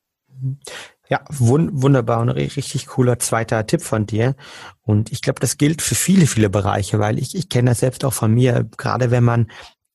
Ja, 1.10 1.22
wun 1.30 1.70
wunderbar 1.74 2.22
und 2.22 2.30
richtig 2.30 2.88
cooler 2.88 3.20
zweiter 3.20 3.66
Tipp 3.68 3.82
von 3.82 4.06
dir. 4.06 4.36
Und 4.82 5.12
ich 5.12 5.22
glaube, 5.22 5.42
das 5.42 5.58
gilt 5.58 5.82
für 5.82 5.96
viele, 5.96 6.26
viele 6.26 6.50
Bereiche, 6.50 7.00
weil 7.00 7.20
ich, 7.20 7.36
ich 7.36 7.50
kenne 7.50 7.72
das 7.72 7.80
selbst 7.80 8.06
auch 8.06 8.14
von 8.14 8.34
mir, 8.34 8.66
gerade 8.78 9.12
wenn 9.12 9.24
man 9.24 9.52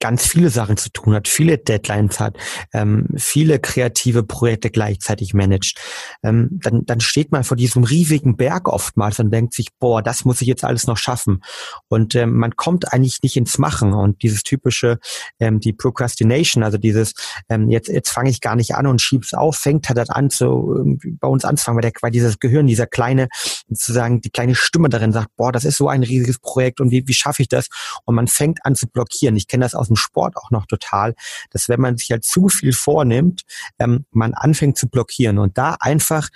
ganz 0.06 0.24
viele 0.24 0.50
Sachen 0.50 0.76
zu 0.76 0.90
tun 0.90 1.14
hat, 1.14 1.26
viele 1.28 1.58
Deadlines 1.58 2.20
hat, 2.20 2.36
ähm, 2.72 3.08
viele 3.16 3.58
kreative 3.58 4.22
Projekte 4.22 4.70
gleichzeitig 4.70 5.34
managt, 5.34 5.80
ähm, 6.22 6.60
dann, 6.62 6.86
dann 6.86 7.00
steht 7.00 7.32
man 7.32 7.44
vor 7.44 7.56
diesem 7.56 7.82
riesigen 7.82 8.36
Berg 8.36 8.68
oftmals 8.68 9.18
und 9.18 9.32
denkt 9.32 9.54
sich, 9.54 9.70
boah, 9.80 10.02
das 10.02 10.24
muss 10.24 10.40
ich 10.40 10.46
jetzt 10.46 10.64
alles 10.64 10.86
noch 10.86 10.96
schaffen. 10.96 11.42
Und 11.88 12.14
ähm, 12.14 12.36
man 12.36 12.54
kommt 12.54 12.92
eigentlich 12.92 13.20
nicht 13.22 13.36
ins 13.36 13.58
Machen. 13.58 13.94
Und 13.94 14.22
dieses 14.22 14.42
typische, 14.42 14.98
ähm, 15.40 15.60
die 15.60 15.72
Procrastination, 15.72 16.62
also 16.62 16.78
dieses, 16.78 17.14
ähm, 17.48 17.68
jetzt, 17.68 17.88
jetzt 17.88 18.10
fange 18.10 18.30
ich 18.30 18.40
gar 18.40 18.54
nicht 18.54 18.74
an 18.74 18.86
und 18.86 19.00
schieb's 19.00 19.34
auf, 19.34 19.56
fängt 19.56 19.88
halt 19.88 20.10
an 20.10 20.30
zu, 20.30 20.98
bei 21.18 21.26
uns 21.26 21.44
anzufangen, 21.44 21.82
weil, 21.82 21.90
der, 21.90 22.00
weil 22.02 22.10
dieses 22.10 22.38
Gehirn, 22.38 22.66
dieser 22.66 22.86
kleine, 22.86 23.28
sozusagen 23.68 24.20
die 24.20 24.30
kleine 24.30 24.54
Stimme 24.54 24.88
darin 24.88 25.12
sagt, 25.12 25.30
boah, 25.36 25.52
das 25.52 25.64
ist 25.64 25.78
so 25.78 25.88
ein 25.88 26.02
riesiges 26.02 26.38
Projekt 26.38 26.80
und 26.80 26.90
wie, 26.90 27.08
wie 27.08 27.14
schaffe 27.14 27.42
ich 27.42 27.48
das? 27.48 27.68
Und 28.04 28.14
man 28.14 28.28
fängt 28.28 28.64
an 28.64 28.76
zu 28.76 28.86
blockieren. 28.86 29.34
Ich 29.36 29.48
kenne 29.48 29.64
das 29.64 29.74
aus 29.74 29.86
aus 29.86 29.88
dem 29.96 29.98
Sport 29.98 30.36
auch 30.36 30.50
noch 30.50 30.66
total, 30.66 31.14
dass 31.50 31.68
wenn 31.68 31.80
man 31.80 31.96
sich 31.96 32.10
halt 32.10 32.24
zu 32.24 32.48
viel 32.48 32.72
vornimmt, 32.72 33.42
ähm, 33.78 34.04
man 34.10 34.34
anfängt 34.34 34.78
zu 34.78 34.88
blockieren 34.88 35.38
und 35.38 35.56
da 35.58 35.76
einfach 35.80 36.28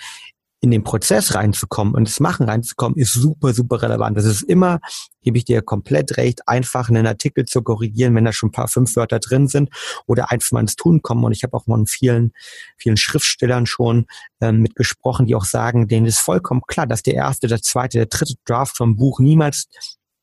in 0.62 0.70
den 0.70 0.84
Prozess 0.84 1.34
reinzukommen 1.34 1.94
und 1.94 2.06
das 2.06 2.20
Machen 2.20 2.46
reinzukommen, 2.46 2.98
ist 2.98 3.14
super, 3.14 3.54
super 3.54 3.80
relevant. 3.80 4.16
Das 4.16 4.26
ist 4.26 4.42
immer, 4.42 4.80
gebe 5.22 5.38
ich 5.38 5.46
dir 5.46 5.62
komplett 5.62 6.18
recht, 6.18 6.46
einfach 6.46 6.90
einen 6.90 7.06
Artikel 7.06 7.46
zu 7.46 7.62
korrigieren, 7.62 8.14
wenn 8.14 8.26
da 8.26 8.32
schon 8.32 8.50
ein 8.50 8.52
paar 8.52 8.68
fünf 8.68 8.94
Wörter 8.94 9.20
drin 9.20 9.48
sind 9.48 9.70
oder 10.06 10.30
einfach 10.30 10.52
mal 10.52 10.60
ins 10.60 10.76
Tun 10.76 11.00
kommen. 11.00 11.24
Und 11.24 11.32
ich 11.32 11.44
habe 11.44 11.56
auch 11.56 11.64
von 11.64 11.86
vielen, 11.86 12.32
vielen 12.76 12.98
Schriftstellern 12.98 13.64
schon 13.64 14.06
ähm, 14.42 14.60
mitgesprochen, 14.60 15.26
die 15.26 15.34
auch 15.34 15.46
sagen, 15.46 15.88
denen 15.88 16.06
ist 16.06 16.20
vollkommen 16.20 16.60
klar, 16.66 16.86
dass 16.86 17.02
der 17.02 17.14
erste, 17.14 17.46
der 17.46 17.62
zweite, 17.62 17.96
der 17.96 18.06
dritte 18.06 18.34
Draft 18.44 18.76
vom 18.76 18.96
Buch 18.96 19.18
niemals 19.18 19.66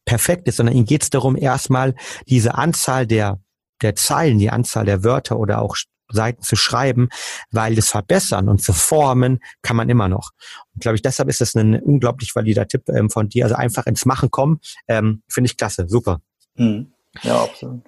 perfekt 0.08 0.48
ist, 0.48 0.56
sondern 0.56 0.76
ihnen 0.76 0.86
geht 0.86 1.04
es 1.04 1.10
darum, 1.12 1.36
erstmal 1.36 1.94
diese 2.28 2.56
Anzahl 2.56 3.06
der, 3.06 3.40
der 3.82 3.96
Zeilen, 3.96 4.40
die 4.40 4.50
Anzahl 4.50 4.86
der 4.86 5.04
Wörter 5.04 5.38
oder 5.38 5.62
auch 5.62 5.76
Seiten 6.10 6.42
zu 6.42 6.56
schreiben, 6.56 7.10
weil 7.52 7.76
das 7.76 7.90
Verbessern 7.90 8.48
und 8.48 8.64
zu 8.64 8.72
formen 8.72 9.40
kann 9.62 9.76
man 9.76 9.90
immer 9.90 10.08
noch. 10.08 10.32
Und 10.74 10.82
glaube 10.82 10.96
ich, 10.96 11.02
deshalb 11.02 11.28
ist 11.28 11.42
das 11.42 11.54
ein 11.54 11.76
unglaublich 11.82 12.34
valider 12.34 12.66
Tipp 12.66 12.88
ähm, 12.88 13.10
von 13.10 13.28
dir. 13.28 13.44
Also 13.44 13.56
einfach 13.56 13.86
ins 13.86 14.06
Machen 14.06 14.32
kommen, 14.32 14.62
ähm, 14.88 15.22
finde 15.28 15.50
ich 15.50 15.58
klasse, 15.58 15.86
super. 15.90 16.22
Mhm. 16.56 16.94
Ja, 17.24 17.44
absolut. 17.44 17.84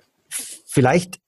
Vielleicht 0.65 1.19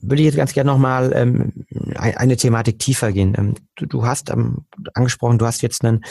würde 0.00 0.22
ich 0.22 0.26
jetzt 0.26 0.36
ganz 0.36 0.52
gerne 0.52 0.70
nochmal 0.70 1.12
ähm, 1.14 1.64
eine 1.94 2.36
Thematik 2.36 2.78
tiefer 2.78 3.12
gehen. 3.12 3.34
Ähm, 3.36 3.54
du, 3.76 3.86
du, 3.86 4.06
hast 4.06 4.30
ähm, 4.30 4.66
angesprochen, 4.94 5.38
du 5.38 5.46
hast 5.46 5.62
jetzt 5.62 5.84
einen 5.84 6.04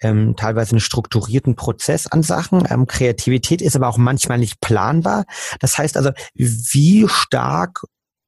ähm, 0.00 0.36
teilweise 0.36 0.72
einen 0.72 0.80
strukturierten 0.80 1.56
Prozess 1.56 2.06
an 2.06 2.22
Sachen. 2.22 2.64
Ähm, 2.68 2.86
Kreativität 2.86 3.62
ist 3.62 3.76
aber 3.76 3.88
auch 3.88 3.98
manchmal 3.98 4.38
nicht 4.38 4.60
planbar. 4.60 5.24
Das 5.60 5.78
heißt 5.78 5.96
also, 5.96 6.10
wie 6.34 7.06
stark 7.08 7.82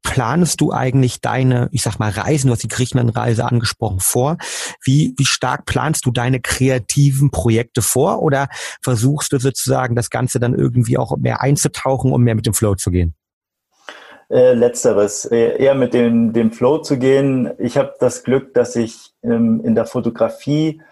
planst 0.04 0.60
du 0.60 0.70
eigentlich 0.72 1.20
deine, 1.20 1.68
ich 1.72 1.82
sag 1.82 1.98
mal, 1.98 2.10
Reisen, 2.10 2.48
du 2.48 2.52
hast 2.52 2.62
die 2.62 2.68
Griechenlandreise 2.68 3.44
angesprochen, 3.44 4.00
vor? 4.00 4.36
Wie, 4.84 5.14
wie 5.16 5.24
stark 5.24 5.64
planst 5.64 6.06
du 6.06 6.12
deine 6.12 6.40
kreativen 6.40 7.30
Projekte 7.30 7.82
vor 7.82 8.22
oder 8.22 8.48
versuchst 8.82 9.32
du 9.32 9.38
sozusagen 9.38 9.96
das 9.96 10.10
Ganze 10.10 10.38
dann 10.38 10.54
irgendwie 10.54 10.98
auch 10.98 11.16
mehr 11.16 11.40
einzutauchen, 11.40 12.12
um 12.12 12.22
mehr 12.22 12.34
mit 12.34 12.46
dem 12.46 12.54
Flow 12.54 12.74
zu 12.74 12.90
gehen? 12.90 13.14
Äh, 14.34 14.54
letzteres, 14.54 15.26
äh, 15.26 15.62
eher 15.62 15.76
mit 15.76 15.94
dem, 15.94 16.32
dem 16.32 16.50
Flow 16.50 16.78
zu 16.78 16.98
gehen. 16.98 17.52
Ich 17.58 17.78
habe 17.78 17.94
das 18.00 18.24
Glück, 18.24 18.52
dass 18.52 18.74
ich 18.74 19.12
ähm, 19.22 19.62
in 19.64 19.76
der 19.76 19.86
Fotografie 19.86 20.82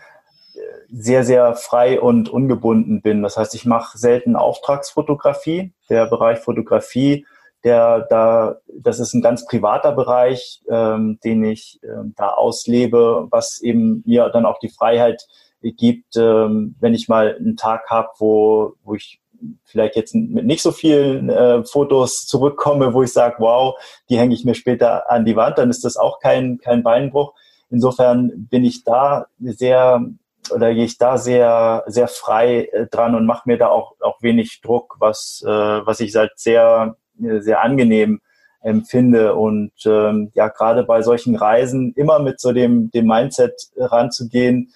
äh, 0.55 0.61
sehr, 0.93 1.25
sehr 1.25 1.57
frei 1.57 2.01
und 2.01 2.29
ungebunden 2.29 3.03
bin. 3.03 3.21
Das 3.21 3.37
heißt, 3.37 3.57
ich 3.57 3.67
mache 3.67 3.99
selten 3.99 4.37
Auftragsfotografie. 4.37 5.73
Der 5.91 6.07
Bereich 6.07 6.39
Fotografie, 6.39 7.27
der 7.65 8.07
da, 8.09 8.59
das 8.73 9.01
ist 9.01 9.13
ein 9.13 9.23
ganz 9.23 9.45
privater 9.45 9.91
Bereich, 9.91 10.63
ähm, 10.71 11.19
den 11.25 11.43
ich 11.43 11.81
ähm, 11.83 12.15
da 12.17 12.29
auslebe, 12.29 13.27
was 13.33 13.61
eben 13.61 14.05
mir 14.07 14.29
dann 14.29 14.47
auch 14.47 14.61
die 14.61 14.71
Freiheit 14.71 15.27
gibt, 15.63 16.17
ähm, 16.17 16.77
wenn 16.79 16.95
ich 16.95 17.09
mal 17.09 17.35
einen 17.35 17.57
Tag 17.57 17.91
habe, 17.91 18.11
wo, 18.19 18.75
wo 18.85 18.95
ich 18.95 19.21
vielleicht 19.65 19.97
jetzt 19.97 20.15
mit 20.15 20.45
nicht 20.45 20.63
so 20.63 20.73
vielen 20.73 21.29
äh, 21.29 21.65
Fotos 21.65 22.27
zurückkomme, 22.27 22.95
wo 22.95 23.03
ich 23.03 23.13
sage, 23.13 23.37
wow, 23.39 23.75
die 24.09 24.19
hänge 24.19 24.35
ich 24.35 24.45
mir 24.45 24.55
später 24.55 25.11
an 25.11 25.25
die 25.25 25.37
Wand, 25.37 25.59
dann 25.59 25.71
ist 25.71 25.85
das 25.85 25.97
auch 25.97 26.21
kein, 26.21 26.59
kein 26.59 26.83
Beinbruch. 26.83 27.35
Insofern 27.71 28.49
bin 28.51 28.65
ich 28.65 28.85
da 28.85 29.27
sehr 29.41 30.05
oder 30.51 30.75
gehe 30.75 30.85
ich 30.85 30.99
da 30.99 31.19
sehr, 31.19 31.85
sehr 31.87 32.09
frei 32.09 32.65
äh, 32.73 32.87
dran 32.87 33.15
und 33.15 33.27
mache 33.27 33.49
mir 33.49 33.59
da 33.59 33.69
auch, 33.69 33.95
auch 34.01 34.21
wenig 34.23 34.61
Druck, 34.61 34.97
was, 34.99 35.43
äh, 35.47 35.51
was 35.51 36.01
ich 36.01 36.15
halt 36.17 36.33
sehr, 36.37 36.97
sehr 37.17 37.63
angenehm 37.63 38.21
empfinde. 38.63 39.35
Und 39.35 39.73
ähm, 39.87 40.31
ja, 40.35 40.49
gerade 40.49 40.85
bei 40.85 41.03
solchen 41.03 41.37
Reisen 41.37 41.93
immer 41.95 42.19
mit 42.19 42.41
so 42.41 42.53
dem, 42.53 42.91
dem 42.91 43.07
Mindset 43.07 43.55
ranzugehen, 43.77 44.73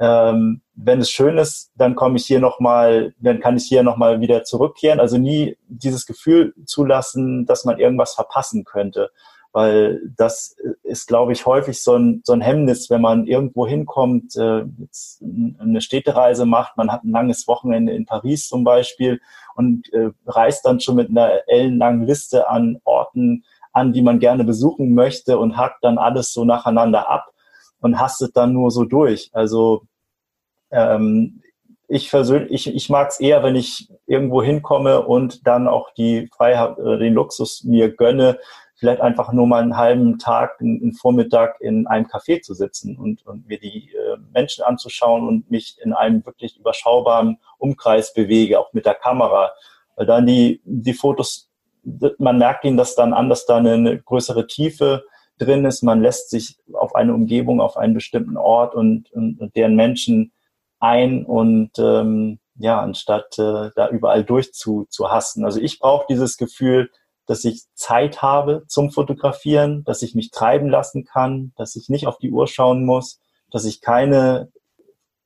ähm, 0.00 0.62
wenn 0.82 1.00
es 1.00 1.10
schön 1.10 1.36
ist, 1.38 1.70
dann 1.74 1.94
komme 1.94 2.16
ich 2.16 2.26
hier 2.26 2.40
nochmal, 2.40 3.14
dann 3.18 3.40
kann 3.40 3.56
ich 3.56 3.64
hier 3.64 3.82
nochmal 3.82 4.20
wieder 4.20 4.44
zurückkehren. 4.44 5.00
Also 5.00 5.18
nie 5.18 5.56
dieses 5.68 6.06
Gefühl 6.06 6.54
zulassen, 6.64 7.44
dass 7.46 7.64
man 7.64 7.78
irgendwas 7.78 8.14
verpassen 8.14 8.64
könnte. 8.64 9.10
Weil 9.52 10.00
das 10.16 10.56
ist, 10.84 11.08
glaube 11.08 11.32
ich, 11.32 11.44
häufig 11.44 11.82
so 11.82 11.96
ein, 11.96 12.22
so 12.24 12.32
ein 12.32 12.40
Hemmnis, 12.40 12.88
wenn 12.88 13.00
man 13.00 13.26
irgendwo 13.26 13.66
hinkommt, 13.66 14.36
äh, 14.36 14.64
eine 15.60 15.80
Städtereise 15.80 16.46
macht, 16.46 16.76
man 16.76 16.92
hat 16.92 17.04
ein 17.04 17.10
langes 17.10 17.48
Wochenende 17.48 17.92
in 17.92 18.06
Paris 18.06 18.48
zum 18.48 18.62
Beispiel 18.62 19.20
und 19.56 19.92
äh, 19.92 20.10
reist 20.24 20.64
dann 20.64 20.80
schon 20.80 20.94
mit 20.94 21.10
einer 21.10 21.48
ellenlangen 21.48 22.06
Liste 22.06 22.48
an 22.48 22.80
Orten 22.84 23.44
an, 23.72 23.92
die 23.92 24.02
man 24.02 24.18
gerne 24.18 24.44
besuchen 24.44 24.94
möchte 24.94 25.38
und 25.38 25.56
hakt 25.56 25.84
dann 25.84 25.98
alles 25.98 26.32
so 26.32 26.44
nacheinander 26.44 27.10
ab 27.10 27.32
und 27.80 27.98
hastet 27.98 28.36
dann 28.36 28.52
nur 28.52 28.70
so 28.70 28.84
durch. 28.84 29.30
Also 29.32 29.82
ähm, 30.70 31.42
ich 31.88 32.08
persönlich, 32.08 32.68
ich, 32.68 32.74
ich 32.74 32.88
mag 32.88 33.08
es 33.08 33.20
eher, 33.20 33.42
wenn 33.42 33.56
ich 33.56 33.88
irgendwo 34.06 34.42
hinkomme 34.42 35.02
und 35.04 35.46
dann 35.46 35.66
auch 35.66 35.92
die 35.94 36.28
Freiheit, 36.34 36.78
äh, 36.78 36.98
den 36.98 37.14
Luxus 37.14 37.64
mir 37.64 37.90
gönne, 37.90 38.38
vielleicht 38.76 39.02
einfach 39.02 39.32
nur 39.32 39.46
mal 39.46 39.62
einen 39.62 39.76
halben 39.76 40.18
Tag, 40.18 40.60
einen, 40.60 40.94
Vormittag 40.94 41.60
in 41.60 41.86
einem 41.86 42.06
Café 42.06 42.40
zu 42.40 42.54
sitzen 42.54 42.96
und, 42.96 43.26
und 43.26 43.46
mir 43.46 43.58
die 43.58 43.90
äh, 43.90 44.16
Menschen 44.32 44.64
anzuschauen 44.64 45.28
und 45.28 45.50
mich 45.50 45.78
in 45.84 45.92
einem 45.92 46.24
wirklich 46.24 46.56
überschaubaren 46.58 47.38
Umkreis 47.58 48.14
bewege, 48.14 48.58
auch 48.58 48.72
mit 48.72 48.86
der 48.86 48.94
Kamera. 48.94 49.50
Weil 49.96 50.06
dann 50.06 50.26
die, 50.26 50.62
die 50.64 50.94
Fotos, 50.94 51.50
man 52.18 52.38
merkt 52.38 52.64
ihnen 52.64 52.78
das 52.78 52.94
dann 52.94 53.12
an, 53.12 53.28
dass 53.28 53.44
da 53.44 53.56
eine, 53.56 53.74
eine 53.74 53.98
größere 53.98 54.46
Tiefe 54.46 55.04
drin 55.38 55.64
ist. 55.66 55.82
Man 55.82 56.00
lässt 56.00 56.30
sich 56.30 56.56
auf 56.72 56.94
eine 56.94 57.12
Umgebung, 57.12 57.60
auf 57.60 57.76
einen 57.76 57.94
bestimmten 57.94 58.36
Ort 58.36 58.74
und, 58.74 59.12
und, 59.12 59.40
und 59.40 59.56
deren 59.56 59.74
Menschen 59.74 60.32
ein 60.80 61.24
und 61.24 61.78
ähm, 61.78 62.38
ja, 62.56 62.80
anstatt 62.80 63.38
äh, 63.38 63.70
da 63.74 63.88
überall 63.90 64.24
durch 64.24 64.52
zu, 64.52 64.86
zu 64.90 65.10
hassen. 65.10 65.44
Also 65.44 65.60
ich 65.60 65.78
brauche 65.78 66.06
dieses 66.08 66.36
Gefühl, 66.36 66.90
dass 67.26 67.44
ich 67.44 67.62
Zeit 67.74 68.22
habe 68.22 68.64
zum 68.66 68.90
Fotografieren, 68.90 69.84
dass 69.84 70.02
ich 70.02 70.14
mich 70.14 70.30
treiben 70.30 70.68
lassen 70.68 71.04
kann, 71.04 71.52
dass 71.56 71.76
ich 71.76 71.88
nicht 71.88 72.06
auf 72.06 72.18
die 72.18 72.32
Uhr 72.32 72.48
schauen 72.48 72.84
muss, 72.84 73.20
dass 73.50 73.64
ich 73.64 73.80
keine 73.80 74.50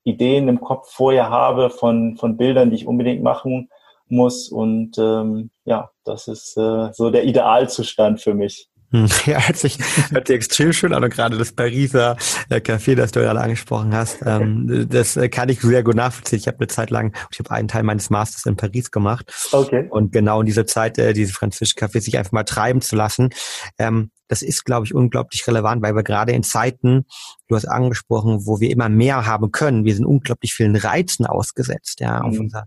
Ideen 0.03 0.49
im 0.49 0.61
Kopf 0.61 0.93
vorher 0.93 1.31
habe 1.31 1.71
von, 1.71 2.17
von 2.17 2.37
Bildern, 2.37 2.71
die 2.71 2.77
ich 2.77 2.87
unbedingt 2.87 3.23
machen 3.23 3.71
muss. 4.09 4.49
Und 4.49 4.99
ähm, 4.99 5.51
ja, 5.65 5.91
das 6.05 6.29
ist 6.29 6.57
äh, 6.57 6.93
so 6.93 7.11
der 7.11 7.25
Idealzustand 7.25 8.21
für 8.21 8.35
mich. 8.35 8.69
Hm, 8.95 9.09
ja, 9.27 9.41
hört 9.41 9.57
sich, 9.57 9.79
hört 10.11 10.29
sich 10.29 10.37
extrem 10.37 10.73
schön 10.73 10.95
an 10.95 11.03
und 11.03 11.13
gerade 11.13 11.37
das 11.37 11.51
Pariser 11.51 12.17
äh, 12.49 12.61
Café, 12.61 12.95
das 12.95 13.11
du 13.11 13.21
gerade 13.21 13.41
angesprochen 13.41 13.93
hast, 13.93 14.19
ähm, 14.25 14.87
das 14.89 15.17
äh, 15.17 15.29
kann 15.29 15.49
ich 15.49 15.61
sehr 15.61 15.83
gut 15.83 15.97
nachvollziehen. 15.97 16.39
Ich 16.39 16.47
habe 16.47 16.59
eine 16.59 16.69
Zeit 16.69 16.91
lang, 16.91 17.13
ich 17.33 17.41
habe 17.41 17.51
einen 17.51 17.67
Teil 17.67 17.83
meines 17.83 18.09
Masters 18.09 18.47
in 18.47 18.55
Paris 18.55 18.93
gemacht 18.93 19.33
okay. 19.51 19.89
und 19.91 20.13
genau 20.13 20.41
in 20.41 20.47
dieser 20.47 20.65
Zeit, 20.65 20.97
äh, 20.99 21.13
diese 21.13 21.33
französische 21.33 21.75
Café 21.77 22.01
sich 22.01 22.17
einfach 22.17 22.31
mal 22.31 22.45
treiben 22.45 22.81
zu 22.81 22.95
lassen, 22.95 23.31
ähm, 23.79 24.13
das 24.29 24.43
ist, 24.43 24.65
glaube 24.65 24.87
ich, 24.87 24.95
unglaublich 24.95 25.45
relevant, 25.49 25.83
weil 25.83 25.97
wir 25.97 26.05
gerade 26.05 26.31
in 26.31 26.45
Zeiten, 26.45 27.05
du 27.49 27.57
hast 27.57 27.67
angesprochen, 27.67 28.47
wo 28.47 28.61
wir 28.61 28.71
immer 28.71 28.89
mehr 28.89 29.27
haben 29.27 29.51
können, 29.51 29.85
wir 29.85 29.95
sind 29.95 30.07
unglaublich 30.07 30.55
vielen 30.55 30.77
Reizen 30.77 31.27
ausgesetzt, 31.27 31.99
ja, 31.99 32.21
mhm. 32.21 32.29
auf 32.29 32.39
unser 32.39 32.67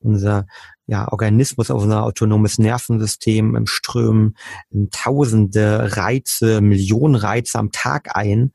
unser 0.00 0.46
ja, 0.86 1.06
Organismus, 1.12 1.70
auf 1.70 1.82
unser 1.82 2.02
autonomes 2.02 2.58
Nervensystem 2.58 3.54
im 3.54 3.66
Strömen 3.66 4.36
tausende 4.90 5.96
Reize, 5.98 6.62
Millionen 6.62 7.14
Reize 7.14 7.58
am 7.58 7.72
Tag 7.72 8.16
ein. 8.16 8.52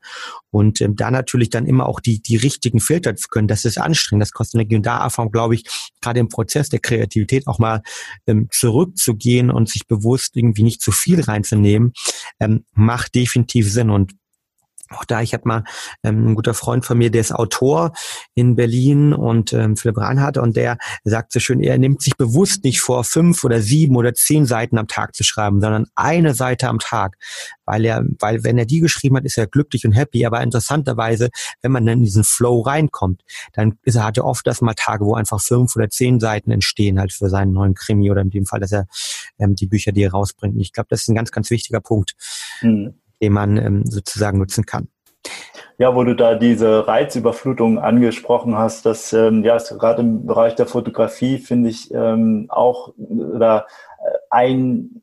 Und 0.50 0.80
ähm, 0.80 0.96
da 0.96 1.12
natürlich 1.12 1.50
dann 1.50 1.66
immer 1.66 1.88
auch 1.88 2.00
die, 2.00 2.20
die 2.20 2.36
richtigen 2.36 2.80
filtern 2.80 3.16
zu 3.16 3.28
können, 3.28 3.46
das 3.46 3.64
ist 3.64 3.78
anstrengend, 3.78 4.22
das 4.22 4.32
kostet 4.32 4.56
Energie. 4.56 4.76
Und 4.76 4.86
da 4.86 4.98
einfach, 4.98 5.30
glaube 5.30 5.54
ich, 5.54 5.64
gerade 6.00 6.18
im 6.18 6.28
Prozess 6.28 6.68
der 6.70 6.80
Kreativität 6.80 7.46
auch 7.46 7.60
mal 7.60 7.82
ähm, 8.26 8.48
zurückzugehen 8.50 9.52
und 9.52 9.68
sich 9.68 9.86
bewusst 9.86 10.36
irgendwie 10.36 10.64
nicht 10.64 10.82
zu 10.82 10.90
viel 10.90 11.20
reinzunehmen, 11.20 11.92
ähm, 12.40 12.64
macht 12.72 13.14
definitiv 13.14 13.72
Sinn. 13.72 13.90
Und 13.90 14.12
auch 14.94 15.04
da, 15.04 15.20
ich 15.20 15.34
habe 15.34 15.46
mal 15.46 15.64
ähm, 16.02 16.28
ein 16.28 16.34
guter 16.34 16.54
Freund 16.54 16.84
von 16.84 16.98
mir, 16.98 17.10
der 17.10 17.20
ist 17.20 17.32
Autor 17.32 17.92
in 18.34 18.56
Berlin 18.56 19.12
und 19.12 19.52
ähm, 19.52 19.76
Philipp 19.76 19.98
Reinhardt 19.98 20.38
und 20.38 20.56
der 20.56 20.78
sagt 21.04 21.32
so 21.32 21.40
schön, 21.40 21.60
er 21.60 21.78
nimmt 21.78 22.02
sich 22.02 22.16
bewusst 22.16 22.64
nicht 22.64 22.80
vor, 22.80 23.04
fünf 23.04 23.44
oder 23.44 23.60
sieben 23.60 23.96
oder 23.96 24.14
zehn 24.14 24.46
Seiten 24.46 24.78
am 24.78 24.88
Tag 24.88 25.14
zu 25.14 25.24
schreiben, 25.24 25.60
sondern 25.60 25.86
eine 25.94 26.34
Seite 26.34 26.68
am 26.68 26.78
Tag, 26.78 27.16
weil 27.64 27.84
er, 27.84 28.04
weil 28.18 28.44
wenn 28.44 28.58
er 28.58 28.66
die 28.66 28.80
geschrieben 28.80 29.16
hat, 29.16 29.24
ist 29.24 29.38
er 29.38 29.46
glücklich 29.46 29.86
und 29.86 29.92
happy. 29.92 30.26
Aber 30.26 30.42
interessanterweise, 30.42 31.30
wenn 31.62 31.72
man 31.72 31.86
dann 31.86 31.98
in 31.98 32.04
diesen 32.04 32.24
Flow 32.24 32.60
reinkommt, 32.60 33.22
dann 33.52 33.78
ist 33.82 33.96
er 33.96 34.04
hat 34.04 34.16
er 34.16 34.24
oft 34.24 34.46
das 34.46 34.60
mal 34.60 34.74
Tage, 34.74 35.04
wo 35.04 35.14
einfach 35.14 35.40
fünf 35.40 35.74
oder 35.76 35.88
zehn 35.88 36.20
Seiten 36.20 36.50
entstehen 36.50 36.98
halt 36.98 37.12
für 37.12 37.28
seinen 37.28 37.52
neuen 37.52 37.74
Krimi 37.74 38.10
oder 38.10 38.20
in 38.20 38.30
dem 38.30 38.46
Fall, 38.46 38.60
dass 38.60 38.72
er 38.72 38.86
ähm, 39.38 39.54
die 39.54 39.66
Bücher, 39.66 39.92
die 39.92 40.02
er 40.02 40.12
rausbringt. 40.12 40.54
Und 40.54 40.60
ich 40.60 40.72
glaube, 40.72 40.88
das 40.90 41.02
ist 41.02 41.08
ein 41.08 41.14
ganz, 41.14 41.30
ganz 41.30 41.50
wichtiger 41.50 41.80
Punkt. 41.80 42.14
Mhm 42.62 42.94
den 43.20 43.32
man 43.32 43.56
ähm, 43.56 43.84
sozusagen 43.86 44.38
nutzen 44.38 44.66
kann. 44.66 44.88
Ja, 45.78 45.96
wo 45.96 46.04
du 46.04 46.14
da 46.14 46.36
diese 46.36 46.86
Reizüberflutung 46.86 47.78
angesprochen 47.78 48.56
hast, 48.56 48.86
das 48.86 49.12
ähm, 49.12 49.42
ja 49.42 49.56
ist 49.56 49.70
gerade 49.70 50.02
im 50.02 50.24
Bereich 50.26 50.54
der 50.54 50.66
Fotografie 50.66 51.38
finde 51.38 51.68
ich 51.70 51.92
ähm, 51.92 52.46
auch 52.48 52.94
oder 52.98 53.66
äh, 53.98 54.18
ein 54.30 55.02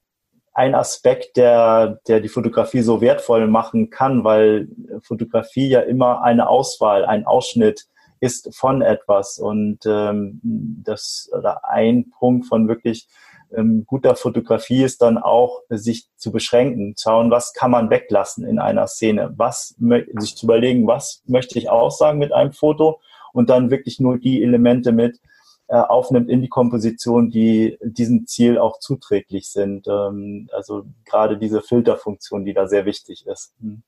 ein 0.53 0.75
Aspekt, 0.75 1.35
der 1.37 1.99
der 2.07 2.21
die 2.21 2.29
Fotografie 2.29 2.81
so 2.81 3.01
wertvoll 3.01 3.47
machen 3.47 3.89
kann, 3.89 4.23
weil 4.23 4.69
Fotografie 5.01 5.67
ja 5.67 5.81
immer 5.81 6.23
eine 6.23 6.47
Auswahl, 6.47 7.05
ein 7.05 7.25
Ausschnitt 7.25 7.87
ist 8.21 8.55
von 8.55 8.81
etwas 8.81 9.39
und 9.39 9.79
ähm, 9.85 10.39
das 10.43 11.29
oder 11.37 11.67
ein 11.67 12.11
Punkt 12.11 12.45
von 12.45 12.67
wirklich 12.69 13.07
ähm, 13.55 13.85
guter 13.85 14.15
Fotografie 14.15 14.83
ist 14.83 15.01
dann 15.01 15.17
auch, 15.17 15.61
sich 15.69 16.07
zu 16.15 16.31
beschränken, 16.31 16.95
schauen, 16.97 17.31
was 17.31 17.53
kann 17.53 17.71
man 17.71 17.89
weglassen 17.89 18.45
in 18.45 18.59
einer 18.59 18.87
Szene, 18.87 19.33
was 19.35 19.75
sich 20.15 20.35
zu 20.35 20.45
überlegen, 20.45 20.87
was 20.87 21.21
möchte 21.25 21.57
ich 21.59 21.69
aussagen 21.69 22.19
mit 22.19 22.33
einem 22.33 22.53
Foto 22.53 22.99
und 23.33 23.49
dann 23.49 23.71
wirklich 23.71 23.99
nur 23.99 24.17
die 24.17 24.43
Elemente 24.43 24.91
mit 24.91 25.19
äh, 25.67 25.75
aufnimmt 25.75 26.29
in 26.29 26.41
die 26.41 26.49
Komposition, 26.49 27.29
die 27.29 27.77
diesem 27.81 28.27
Ziel 28.27 28.57
auch 28.57 28.79
zuträglich 28.79 29.49
sind. 29.49 29.87
Ähm, 29.87 30.49
also 30.51 30.83
gerade 31.05 31.37
diese 31.37 31.61
Filterfunktion, 31.61 32.43
die 32.43 32.53
da 32.53 32.67
sehr 32.67 32.85
wichtig 32.85 33.25
ist. 33.25 33.53
Hm. 33.61 33.81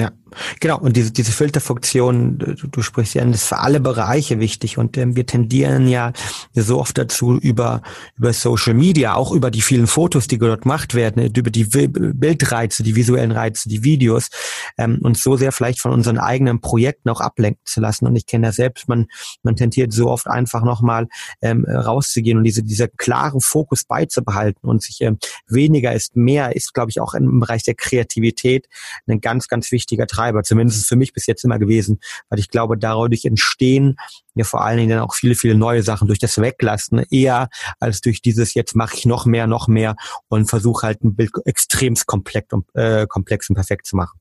Ja, 0.00 0.12
genau. 0.60 0.78
Und 0.78 0.96
diese, 0.96 1.12
diese 1.12 1.30
Filterfunktion, 1.30 2.38
du, 2.38 2.54
du 2.54 2.80
sprichst 2.80 3.12
ja, 3.12 3.24
das 3.26 3.42
ist 3.42 3.48
für 3.48 3.58
alle 3.58 3.80
Bereiche 3.80 4.40
wichtig. 4.40 4.78
Und 4.78 4.96
ähm, 4.96 5.14
wir 5.14 5.26
tendieren 5.26 5.86
ja 5.88 6.14
so 6.54 6.80
oft 6.80 6.96
dazu, 6.96 7.36
über, 7.36 7.82
über 8.16 8.32
Social 8.32 8.72
Media, 8.72 9.14
auch 9.14 9.32
über 9.32 9.50
die 9.50 9.60
vielen 9.60 9.86
Fotos, 9.86 10.26
die 10.26 10.38
dort 10.38 10.62
gemacht 10.62 10.94
werden, 10.94 11.22
über 11.36 11.50
die 11.50 11.64
Bildreize, 11.64 12.82
die 12.82 12.96
visuellen 12.96 13.30
Reize, 13.30 13.68
die 13.68 13.84
Videos, 13.84 14.30
ähm, 14.78 15.00
uns 15.02 15.22
so 15.22 15.36
sehr 15.36 15.52
vielleicht 15.52 15.80
von 15.80 15.92
unseren 15.92 16.16
eigenen 16.16 16.62
Projekten 16.62 17.10
auch 17.10 17.20
ablenken 17.20 17.60
zu 17.66 17.82
lassen. 17.82 18.06
Und 18.06 18.16
ich 18.16 18.24
kenne 18.24 18.46
ja 18.46 18.52
selbst, 18.52 18.88
man, 18.88 19.06
man 19.42 19.54
tendiert 19.54 19.92
so 19.92 20.08
oft 20.08 20.28
einfach 20.28 20.64
nochmal 20.64 21.08
ähm, 21.42 21.66
rauszugehen 21.66 22.38
und 22.38 22.44
diese, 22.44 22.62
dieser 22.62 22.88
klaren 22.88 23.42
Fokus 23.42 23.84
beizubehalten 23.84 24.66
und 24.66 24.82
sich 24.82 25.02
ähm, 25.02 25.18
weniger 25.46 25.92
ist 25.92 26.16
mehr, 26.16 26.56
ist, 26.56 26.72
glaube 26.72 26.90
ich, 26.90 27.02
auch 27.02 27.12
im 27.12 27.40
Bereich 27.40 27.64
der 27.64 27.74
Kreativität 27.74 28.66
ein 29.06 29.20
ganz, 29.20 29.46
ganz 29.48 29.70
wichtiger 29.72 29.89
wichtiger 29.90 30.06
Treiber, 30.06 30.42
zumindest 30.42 30.86
für 30.86 30.96
mich 30.96 31.12
bis 31.12 31.26
jetzt 31.26 31.44
immer 31.44 31.58
gewesen, 31.58 32.00
weil 32.28 32.38
ich 32.38 32.48
glaube, 32.48 32.78
dadurch 32.78 33.24
entstehen 33.24 33.96
ja 34.34 34.44
vor 34.44 34.64
allen 34.64 34.78
Dingen 34.78 34.90
dann 34.90 35.00
auch 35.00 35.14
viele, 35.14 35.34
viele 35.34 35.56
neue 35.56 35.82
Sachen 35.82 36.06
durch 36.06 36.20
das 36.20 36.40
Weglassen, 36.40 37.04
eher 37.10 37.48
als 37.80 38.00
durch 38.00 38.22
dieses 38.22 38.54
jetzt 38.54 38.76
mache 38.76 38.96
ich 38.96 39.06
noch 39.06 39.26
mehr, 39.26 39.46
noch 39.46 39.68
mehr 39.68 39.96
und 40.28 40.48
versuche 40.48 40.86
halt 40.86 41.02
ein 41.02 41.16
Bild 41.16 41.32
extremst 41.44 42.06
komplex 42.06 42.52
und, 42.52 42.66
äh, 42.74 43.06
komplex 43.08 43.48
und 43.50 43.56
perfekt 43.56 43.86
zu 43.86 43.96
machen. 43.96 44.18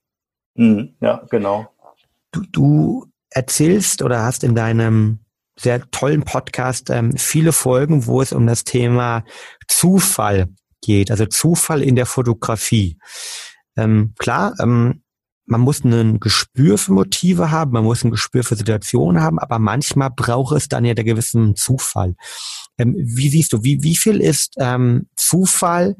Mhm, 0.55 0.95
ja, 0.99 1.23
genau. 1.29 1.67
Du, 2.31 2.41
du 2.51 3.05
erzählst 3.29 4.01
oder 4.01 4.23
hast 4.23 4.43
in 4.43 4.55
deinem 4.55 5.19
sehr 5.57 5.89
tollen 5.91 6.23
Podcast 6.23 6.89
ähm, 6.89 7.17
viele 7.17 7.51
Folgen, 7.51 8.05
wo 8.05 8.21
es 8.21 8.33
um 8.33 8.47
das 8.47 8.63
Thema 8.63 9.23
Zufall 9.67 10.47
geht, 10.81 11.11
also 11.11 11.25
Zufall 11.25 11.83
in 11.83 11.95
der 11.95 12.05
Fotografie. 12.05 12.97
Ähm, 13.75 14.13
klar, 14.17 14.55
ähm, 14.59 15.03
man 15.49 15.61
muss 15.61 15.83
ein 15.83 16.19
Gespür 16.19 16.77
für 16.77 16.93
Motive 16.93 17.51
haben, 17.51 17.71
man 17.71 17.83
muss 17.83 18.03
ein 18.03 18.11
Gespür 18.11 18.43
für 18.43 18.55
Situationen 18.55 19.21
haben, 19.21 19.39
aber 19.39 19.57
manchmal 19.57 20.11
braucht 20.11 20.55
es 20.55 20.69
dann 20.69 20.85
ja 20.85 20.93
der 20.93 21.03
gewissen 21.03 21.55
Zufall. 21.55 22.15
Ähm, 22.77 22.95
wie 22.97 23.29
siehst 23.29 23.53
du, 23.53 23.63
wie, 23.63 23.81
wie 23.81 23.95
viel 23.95 24.21
ist 24.21 24.53
ähm, 24.59 25.07
Zufall 25.15 25.95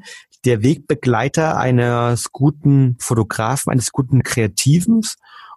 der 0.45 0.61
Wegbegleiter 0.63 1.57
eines 1.57 2.31
guten 2.31 2.95
Fotografen, 2.99 3.71
eines 3.71 3.91
guten 3.91 4.23
Kreativen? 4.23 5.01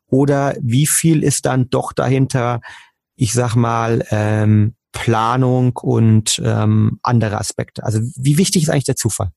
Oder 0.06 0.56
wie 0.60 0.86
viel 0.86 1.22
ist 1.22 1.46
dann 1.46 1.70
doch 1.70 1.92
dahinter, 1.92 2.60
ich 3.16 3.32
sag 3.32 3.54
mal, 3.54 4.04
ähm, 4.10 4.74
Planung 4.92 5.76
und 5.76 6.40
ähm, 6.44 6.98
andere 7.02 7.38
Aspekte? 7.38 7.84
Also 7.84 8.00
wie 8.16 8.38
wichtig 8.38 8.64
ist 8.64 8.68
eigentlich 8.70 8.84
der 8.84 8.96
Zufall? 8.96 9.32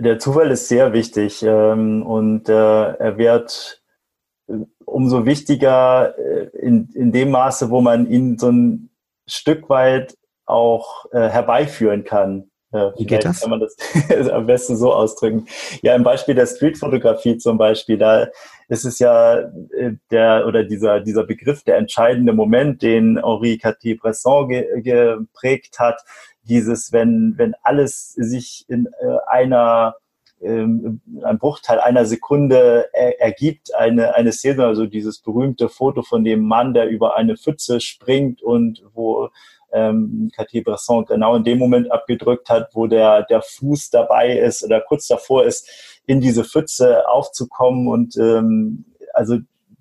Der 0.00 0.18
Zufall 0.18 0.50
ist 0.50 0.68
sehr 0.68 0.92
wichtig 0.94 1.42
ähm, 1.42 2.02
und 2.02 2.48
äh, 2.48 2.52
er 2.52 3.18
wird 3.18 3.82
äh, 4.48 4.54
umso 4.86 5.26
wichtiger 5.26 6.18
äh, 6.18 6.48
in, 6.58 6.88
in 6.94 7.12
dem 7.12 7.30
Maße, 7.30 7.70
wo 7.70 7.82
man 7.82 8.10
ihn 8.10 8.38
so 8.38 8.50
ein 8.50 8.90
Stück 9.26 9.68
weit 9.68 10.16
auch 10.46 11.04
äh, 11.12 11.28
herbeiführen 11.28 12.04
kann. 12.04 12.50
Äh, 12.72 12.92
Wie 12.96 13.04
geht 13.04 13.26
das? 13.26 13.42
Kann 13.42 13.50
man 13.50 13.60
das 13.60 13.76
am 14.30 14.46
besten 14.46 14.76
so 14.76 14.92
ausdrücken. 14.92 15.46
Ja, 15.82 15.94
im 15.94 16.02
Beispiel 16.02 16.34
der 16.34 16.46
Streetfotografie 16.46 17.36
zum 17.36 17.58
Beispiel, 17.58 17.98
da 17.98 18.28
ist 18.68 18.84
es 18.84 19.00
ja 19.00 19.50
der 20.10 20.46
oder 20.46 20.64
dieser 20.64 21.00
dieser 21.00 21.24
Begriff 21.24 21.62
der 21.64 21.76
entscheidende 21.76 22.32
Moment, 22.32 22.80
den 22.82 23.16
Henri 23.16 23.58
Cartier-Bresson 23.58 24.48
ge, 24.48 24.80
geprägt 24.80 25.78
hat, 25.78 26.00
dieses, 26.50 26.92
wenn, 26.92 27.34
wenn 27.36 27.54
alles 27.62 28.12
sich 28.12 28.66
in 28.68 28.86
äh, 28.86 29.16
einer 29.26 29.94
ähm, 30.42 31.00
ein 31.22 31.38
Bruchteil 31.38 31.80
einer 31.80 32.04
Sekunde 32.06 32.88
er, 32.92 33.20
ergibt, 33.20 33.74
eine, 33.74 34.14
eine 34.14 34.32
Szene, 34.32 34.66
also 34.66 34.86
dieses 34.86 35.20
berühmte 35.20 35.68
Foto 35.68 36.02
von 36.02 36.24
dem 36.24 36.42
Mann, 36.42 36.74
der 36.74 36.88
über 36.88 37.16
eine 37.16 37.36
Pfütze 37.36 37.80
springt 37.80 38.42
und 38.42 38.82
wo 38.94 39.28
ähm, 39.72 40.30
Cartier-Bresson 40.34 41.04
genau 41.04 41.36
in 41.36 41.44
dem 41.44 41.58
Moment 41.58 41.92
abgedrückt 41.92 42.48
hat, 42.48 42.70
wo 42.74 42.86
der, 42.86 43.22
der 43.24 43.42
Fuß 43.42 43.90
dabei 43.90 44.36
ist 44.36 44.64
oder 44.64 44.80
kurz 44.80 45.06
davor 45.06 45.44
ist, 45.44 46.00
in 46.06 46.20
diese 46.20 46.44
Pfütze 46.44 47.08
aufzukommen 47.08 47.86
und 47.86 48.16
ähm, 48.16 48.86
also 49.12 49.38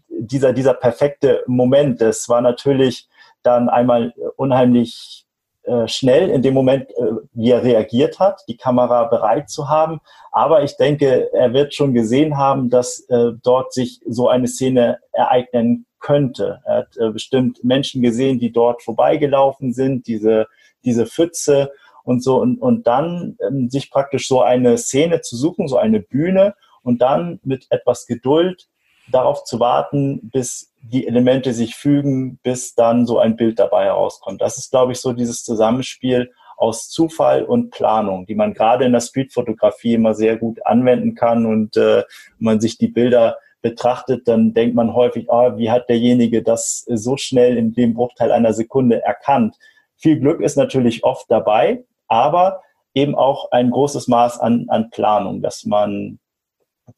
dieser, 0.10 0.54
dieser 0.54 0.74
perfekte 0.74 1.44
Moment, 1.48 2.02
das 2.02 2.28
war 2.30 2.42
natürlich 2.42 3.08
dann 3.42 3.70
einmal 3.70 4.14
unheimlich 4.36 5.26
äh, 5.70 5.88
schnell 5.88 6.30
in 6.30 6.42
dem 6.42 6.56
Moment, 6.56 6.90
äh, 6.92 7.12
wie 7.34 7.52
er 7.52 7.64
reagiert 7.64 8.20
hat, 8.20 8.42
die 8.48 8.58
Kamera 8.58 9.04
bereit 9.06 9.50
zu 9.50 9.70
haben. 9.70 10.00
Aber 10.32 10.64
ich 10.64 10.78
denke, 10.78 11.32
er 11.32 11.54
wird 11.54 11.76
schon 11.76 11.94
gesehen 11.94 12.38
haben, 12.38 12.70
dass 12.70 13.02
äh, 13.10 13.34
dort 13.44 13.72
sich 13.74 14.02
so 14.08 14.28
eine 14.28 14.48
Szene 14.48 14.98
ereignen 15.12 15.86
könnte. 16.00 16.62
Er 16.66 16.78
hat 16.78 16.98
äh, 16.98 17.12
bestimmt 17.12 17.64
Menschen 17.64 18.02
gesehen, 18.02 18.40
die 18.40 18.52
dort 18.52 18.82
vorbeigelaufen 18.82 19.74
sind, 19.74 20.08
diese, 20.08 20.48
diese 20.84 21.06
Pfütze 21.06 21.72
und 22.04 22.24
so. 22.24 22.42
Und, 22.42 22.60
und 22.60 22.88
dann 22.88 23.38
ähm, 23.46 23.70
sich 23.70 23.92
praktisch 23.92 24.28
so 24.28 24.42
eine 24.42 24.78
Szene 24.78 25.22
zu 25.22 25.36
suchen, 25.36 25.68
so 25.68 25.78
eine 25.78 26.00
Bühne 26.00 26.56
und 26.82 27.02
dann 27.02 27.40
mit 27.44 27.68
etwas 27.70 28.08
Geduld 28.08 28.68
darauf 29.12 29.44
zu 29.44 29.60
warten, 29.60 30.30
bis 30.32 30.69
die 30.82 31.08
Elemente 31.08 31.54
sich 31.54 31.76
fügen, 31.76 32.40
bis 32.44 32.76
dann 32.76 33.06
so 33.06 33.20
ein 33.20 33.36
Bild 33.36 33.60
dabei 33.60 33.86
herauskommt. 33.86 34.42
Das 34.42 34.58
ist, 34.58 34.72
glaube 34.72 34.94
ich, 34.94 35.00
so 35.00 35.14
dieses 35.14 35.44
Zusammenspiel 35.44 36.32
aus 36.58 36.90
Zufall 36.90 37.44
und 37.44 37.72
Planung, 37.72 38.26
die 38.26 38.36
man 38.36 38.54
gerade 38.54 38.86
in 38.86 38.92
der 38.92 39.00
Streetfotografie 39.00 39.94
immer 39.94 40.14
sehr 40.14 40.38
gut 40.38 40.66
anwenden 40.66 41.16
kann. 41.16 41.46
Und 41.46 41.78
äh, 41.78 42.04
man 42.38 42.60
sich 42.60 42.78
die 42.78 42.88
Bilder 42.90 43.38
betrachtet, 43.62 44.28
dann 44.28 44.54
denkt 44.54 44.76
man 44.76 44.94
häufig, 44.94 45.28
oh, 45.30 45.58
wie 45.58 45.72
hat 45.72 45.90
derjenige 45.90 46.44
das 46.44 46.86
so 46.88 47.18
schnell 47.18 47.58
in 47.58 47.74
dem 47.74 47.94
Bruchteil 47.94 48.32
einer 48.32 48.54
Sekunde 48.54 49.04
erkannt? 49.04 49.56
Viel 49.96 50.20
Glück 50.20 50.42
ist 50.42 50.56
natürlich 50.56 51.04
oft 51.04 51.30
dabei, 51.30 51.84
aber 52.08 52.62
eben 52.94 53.16
auch 53.16 53.52
ein 53.52 53.70
großes 53.70 54.08
Maß 54.08 54.40
an, 54.40 54.66
an 54.70 54.90
Planung, 54.90 55.42
dass 55.42 55.66
man 55.66 56.20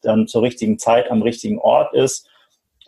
dann 0.02 0.26
zur 0.26 0.42
richtigen 0.42 0.78
Zeit 0.78 1.10
am 1.10 1.22
richtigen 1.22 1.58
Ort 1.58 1.94
ist. 1.94 2.28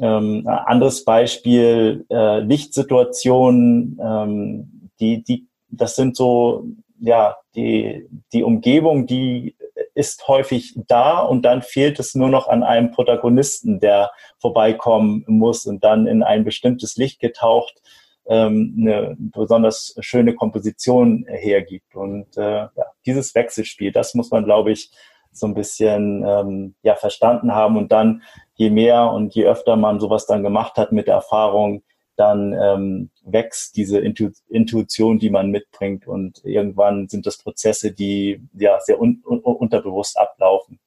Ähm, 0.01 0.47
anderes 0.47 1.05
Beispiel, 1.05 2.05
äh, 2.11 2.41
Lichtsituationen, 2.41 3.99
ähm, 4.03 4.91
die, 5.01 5.23
die, 5.23 5.47
das 5.69 5.97
sind 5.97 6.17
so, 6.17 6.67
ja, 7.01 7.37
die, 7.55 8.09
die 8.33 8.43
Umgebung, 8.43 9.07
die 9.07 9.57
ist 9.95 10.27
häufig 10.27 10.75
da 10.89 11.21
und 11.21 11.43
dann 11.43 11.63
fehlt 11.63 12.01
es 12.01 12.15
nur 12.15 12.29
noch 12.29 12.49
an 12.49 12.63
einem 12.63 12.91
Protagonisten, 12.91 13.79
der 13.79 14.11
vorbeikommen 14.39 15.25
muss 15.29 15.67
und 15.67 15.85
dann 15.85 16.07
in 16.07 16.23
ein 16.23 16.45
bestimmtes 16.45 16.97
Licht 16.97 17.21
getaucht 17.21 17.81
ähm, 18.27 18.77
eine 18.81 19.17
besonders 19.19 19.95
schöne 20.01 20.35
Komposition 20.35 21.27
hergibt. 21.29 21.95
Und 21.95 22.37
äh, 22.37 22.63
ja, 22.63 22.87
dieses 23.07 23.35
Wechselspiel, 23.35 23.93
das 23.93 24.15
muss 24.15 24.31
man, 24.31 24.45
glaube 24.45 24.73
ich, 24.73 24.91
so 25.33 25.47
ein 25.47 25.55
bisschen 25.55 26.25
ähm, 26.27 26.75
ja, 26.83 26.95
verstanden 26.95 27.53
haben. 27.55 27.77
Und 27.77 27.93
dann, 27.93 28.23
je 28.55 28.71
mehr 28.71 29.11
und 29.11 29.35
je 29.35 29.47
öfter 29.47 29.77
man 29.77 30.01
sowas 30.01 30.27
dann 30.27 30.43
gemacht 30.43 30.77
hat 30.77 30.93
mit 30.93 31.07
der 31.07 31.15
Erfahrung, 31.15 31.83
dann 32.17 32.53
ähm, 32.53 33.11
wächst 33.25 33.77
diese 33.77 33.99
Intu 33.99 34.31
Intuition, 34.49 35.19
die 35.19 35.31
man 35.31 35.51
mitbringt. 35.51 36.07
Und 36.07 36.45
irgendwann 36.45 37.09
sind 37.09 37.27
das 37.27 37.39
Prozesse, 37.39 37.93
die 37.93 38.41
ja 38.53 38.79
sehr 38.81 39.01
un 39.01 39.23
un 39.25 39.41
unterbewusst 39.41 40.19
ablaufen. 40.19 40.79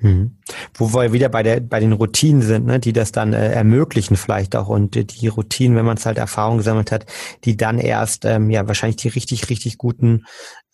Mhm. 0.00 0.38
Wo 0.74 0.92
wir 0.92 1.12
wieder 1.12 1.28
bei 1.28 1.44
der 1.44 1.60
bei 1.60 1.78
den 1.78 1.92
Routinen 1.92 2.42
sind, 2.42 2.66
ne, 2.66 2.80
die 2.80 2.92
das 2.92 3.12
dann 3.12 3.32
äh, 3.32 3.52
ermöglichen 3.52 4.16
vielleicht 4.16 4.56
auch 4.56 4.68
und 4.68 4.96
äh, 4.96 5.04
die 5.04 5.28
Routinen, 5.28 5.76
wenn 5.76 5.84
man 5.84 5.96
es 5.96 6.06
halt 6.06 6.18
Erfahrung 6.18 6.58
gesammelt 6.58 6.90
hat, 6.90 7.06
die 7.44 7.56
dann 7.56 7.78
erst 7.78 8.24
ähm, 8.24 8.50
ja 8.50 8.66
wahrscheinlich 8.66 8.96
die 8.96 9.08
richtig 9.08 9.50
richtig 9.50 9.78
guten 9.78 10.24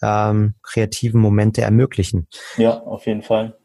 ähm, 0.03 0.55
kreativen 0.62 1.20
Momente 1.20 1.61
ermöglichen. 1.61 2.29
Ja, 2.57 2.81
auf 2.81 3.07
jeden 3.07 3.22
Fall. 3.22 3.59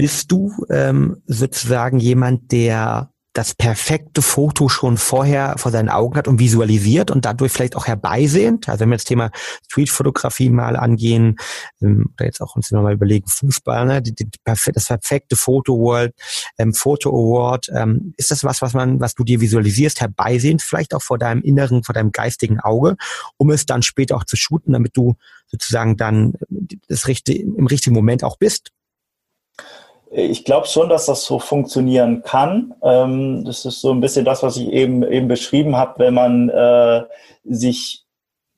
Bist 0.00 0.32
du 0.32 0.64
ähm, 0.70 1.22
sozusagen 1.26 1.98
jemand, 1.98 2.52
der 2.52 3.10
das 3.32 3.54
perfekte 3.54 4.22
Foto 4.22 4.68
schon 4.68 4.96
vorher 4.96 5.54
vor 5.56 5.70
seinen 5.70 5.88
Augen 5.88 6.16
hat 6.16 6.26
und 6.26 6.40
visualisiert 6.40 7.12
und 7.12 7.24
dadurch 7.24 7.52
vielleicht 7.52 7.76
auch 7.76 7.86
herbeisehnt. 7.86 8.68
Also 8.68 8.80
wenn 8.80 8.88
wir 8.88 8.96
das 8.96 9.04
Thema 9.04 9.30
Streetfotografie 9.66 10.50
mal 10.50 10.74
angehen, 10.74 11.36
ähm, 11.80 12.12
oder 12.14 12.24
jetzt 12.26 12.40
auch 12.40 12.56
uns 12.56 12.72
mal 12.72 12.92
überlegen, 12.92 13.28
Fußball, 13.28 13.86
ne, 13.86 14.02
die, 14.02 14.14
die, 14.14 14.28
das 14.44 14.86
perfekte 14.86 15.36
Foto 15.36 15.78
World, 15.78 16.12
ähm, 16.58 16.74
Photo 16.74 17.10
Award, 17.10 17.68
ähm, 17.72 18.14
ist 18.16 18.32
das 18.32 18.42
was, 18.42 18.62
was 18.62 18.72
man, 18.72 18.98
was 18.98 19.14
du 19.14 19.22
dir 19.22 19.40
visualisierst, 19.40 20.00
herbeisehnt, 20.00 20.60
vielleicht 20.62 20.92
auch 20.92 21.02
vor 21.02 21.18
deinem 21.18 21.42
inneren, 21.42 21.84
vor 21.84 21.92
deinem 21.92 22.10
geistigen 22.10 22.58
Auge, 22.58 22.96
um 23.36 23.50
es 23.50 23.64
dann 23.64 23.82
später 23.82 24.16
auch 24.16 24.24
zu 24.24 24.36
shooten, 24.36 24.72
damit 24.72 24.96
du 24.96 25.14
sozusagen 25.46 25.96
dann 25.96 26.34
das 26.88 27.06
richtige, 27.06 27.42
im 27.42 27.66
richtigen 27.66 27.94
Moment 27.94 28.24
auch 28.24 28.38
bist? 28.38 28.72
Ich 30.12 30.44
glaube 30.44 30.66
schon, 30.66 30.88
dass 30.88 31.06
das 31.06 31.24
so 31.24 31.38
funktionieren 31.38 32.22
kann. 32.22 32.74
Ähm, 32.82 33.44
das 33.44 33.64
ist 33.64 33.80
so 33.80 33.92
ein 33.92 34.00
bisschen 34.00 34.24
das, 34.24 34.42
was 34.42 34.56
ich 34.56 34.68
eben, 34.72 35.04
eben 35.04 35.28
beschrieben 35.28 35.76
habe, 35.76 36.00
wenn 36.00 36.14
man 36.14 36.48
äh, 36.48 37.04
sich 37.44 38.04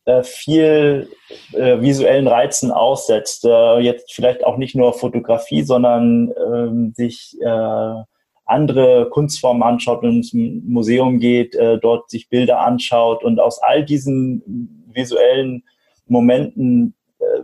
äh, 0.06 0.22
viel 0.22 1.10
äh, 1.52 1.80
visuellen 1.80 2.26
Reizen 2.26 2.72
aussetzt. 2.72 3.44
Äh, 3.44 3.80
jetzt 3.80 4.12
vielleicht 4.14 4.44
auch 4.44 4.56
nicht 4.56 4.74
nur 4.74 4.94
Fotografie, 4.94 5.62
sondern 5.62 6.32
ähm, 6.44 6.92
sich 6.96 7.36
äh, 7.40 7.94
andere 8.46 9.10
Kunstformen 9.10 9.62
anschaut 9.62 10.02
und 10.02 10.16
ins 10.16 10.32
Museum 10.34 11.20
geht, 11.20 11.56
dort 11.80 12.10
sich 12.10 12.28
Bilder 12.28 12.58
anschaut 12.58 13.22
und 13.22 13.38
aus 13.38 13.62
all 13.62 13.84
diesen 13.84 14.84
visuellen 14.92 15.62
Momenten 16.06 16.94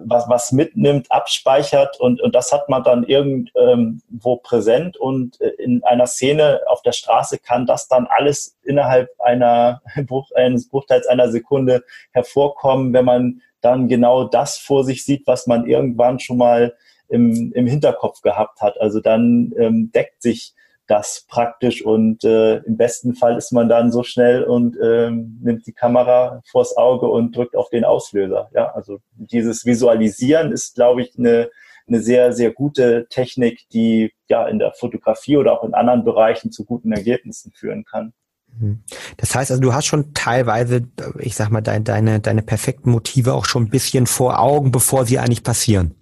was, 0.05 0.29
was 0.29 0.53
mitnimmt, 0.53 1.11
abspeichert 1.11 2.01
und, 2.01 2.21
und 2.21 2.35
das 2.35 2.53
hat 2.53 2.69
man 2.69 2.83
dann 2.83 3.05
irgendwo 3.05 4.35
ähm, 4.35 4.41
präsent 4.43 4.97
und 4.97 5.41
äh, 5.41 5.49
in 5.59 5.83
einer 5.85 6.07
Szene 6.07 6.61
auf 6.67 6.83
der 6.83 6.93
Straße 6.93 7.39
kann 7.39 7.67
das 7.67 7.89
dann 7.89 8.07
alles 8.07 8.57
innerhalb 8.63 9.11
einer 9.19 9.83
Bruch, 10.07 10.31
eines 10.35 10.69
Bruchteils 10.69 11.07
einer 11.07 11.31
Sekunde 11.31 11.85
hervorkommen, 12.13 12.93
wenn 12.93 13.05
man 13.05 13.43
dann 13.61 13.89
genau 13.89 14.25
das 14.25 14.59
vor 14.59 14.85
sich 14.85 15.05
sieht, 15.05 15.27
was 15.27 15.47
man 15.47 15.67
irgendwann 15.67 16.21
schon 16.21 16.39
mal 16.39 16.75
im, 17.09 17.53
im 17.55 17.67
Hinterkopf 17.67 18.21
gehabt 18.23 18.61
hat. 18.61 18.81
Also 18.81 19.01
dann 19.01 19.53
ähm, 19.59 19.91
deckt 19.93 20.23
sich 20.23 20.55
das 20.89 21.27
praktisch 21.29 21.85
und 21.85 22.25
äh, 22.25 22.57
im 22.59 22.77
besten 22.77 23.15
Fall 23.15 23.37
ist 23.37 23.53
man 23.53 23.69
dann 23.69 23.93
so 23.93 24.03
schnell 24.03 24.43
und 24.43 24.77
ähm, 24.83 25.39
nimmt 25.43 25.67
die 25.67 25.73
Kamera 25.73 26.41
vors 26.51 26.77
Auge 26.77 27.07
und 27.07 27.37
drückt 27.37 27.55
auf 27.55 27.69
den 27.69 27.85
Auslöser. 27.85 28.49
Ja, 28.55 28.73
also 28.73 28.99
dieses 29.15 29.67
Visualisieren 29.67 30.51
ist, 30.51 30.75
glaube 30.75 31.03
ich, 31.03 31.17
eine, 31.19 31.51
eine 31.87 32.01
sehr, 32.01 32.33
sehr 32.33 32.53
gute 32.53 33.07
Technik, 33.11 33.69
die 33.73 34.13
ja 34.29 34.47
in 34.49 34.59
der 34.59 34.73
Fotografie 34.73 35.37
oder 35.37 35.53
auch 35.53 35.65
in 35.65 35.75
anderen 35.75 36.05
Bereichen 36.05 36.51
zu 36.51 36.65
guten 36.65 36.91
Ergebnissen 36.91 37.53
führen 37.53 37.85
kann. 37.85 38.15
Mhm. 38.59 38.83
Das 39.19 39.35
heißt 39.35 39.51
also, 39.51 39.63
du 39.63 39.75
hast 39.75 39.85
schon 39.85 40.15
teilweise, 40.15 40.89
ich 41.19 41.37
sag 41.37 41.51
mal, 41.51 41.61
deine, 41.61 41.85
deine, 41.85 42.21
deine 42.21 42.43
perfekten 42.43 42.91
Motive 42.91 43.35
auch 43.35 43.45
schon 43.45 43.65
ein 43.65 43.71
bisschen 43.71 44.07
vor 44.07 44.41
Augen, 44.41 44.73
bevor 44.73 45.05
sie 45.05 45.19
eigentlich 45.19 45.45
passieren. 45.45 45.95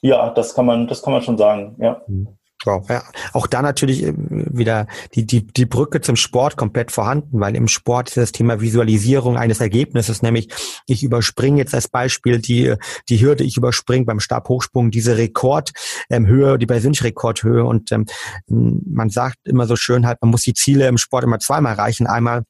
Ja, 0.00 0.30
das 0.30 0.54
kann 0.54 0.66
man, 0.66 0.88
das 0.88 1.00
kann 1.02 1.12
man 1.12 1.22
schon 1.22 1.38
sagen, 1.38 1.76
ja. 1.78 2.02
Mhm. 2.08 2.28
Wow. 2.64 2.88
Ja, 2.88 3.04
auch 3.32 3.46
da 3.46 3.62
natürlich 3.62 4.04
äh, 4.04 4.14
wieder 4.16 4.86
die, 5.14 5.26
die, 5.26 5.46
die 5.46 5.66
Brücke 5.66 6.00
zum 6.00 6.16
Sport 6.16 6.56
komplett 6.56 6.90
vorhanden, 6.90 7.40
weil 7.40 7.56
im 7.56 7.68
Sport 7.68 8.08
ist 8.08 8.16
das 8.16 8.32
Thema 8.32 8.60
Visualisierung 8.60 9.36
eines 9.36 9.60
Ergebnisses, 9.60 10.22
nämlich 10.22 10.48
ich 10.86 11.02
überspringe 11.02 11.58
jetzt 11.58 11.74
als 11.74 11.88
Beispiel 11.88 12.38
die, 12.38 12.74
die 13.08 13.20
Hürde, 13.20 13.44
ich 13.44 13.56
überspringe 13.56 14.06
beim 14.06 14.20
Stabhochsprung 14.20 14.90
diese 14.90 15.16
Rekordhöhe, 15.16 15.74
ähm, 16.10 16.58
die 16.58 16.66
persönliche 16.66 17.04
Rekordhöhe 17.04 17.64
und 17.64 17.92
ähm, 17.92 18.06
man 18.46 19.10
sagt 19.10 19.38
immer 19.44 19.66
so 19.66 19.76
schön 19.76 20.06
halt, 20.06 20.18
man 20.22 20.30
muss 20.30 20.42
die 20.42 20.54
Ziele 20.54 20.88
im 20.88 20.98
Sport 20.98 21.24
immer 21.24 21.38
zweimal 21.38 21.74
erreichen, 21.74 22.06
einmal 22.06 22.44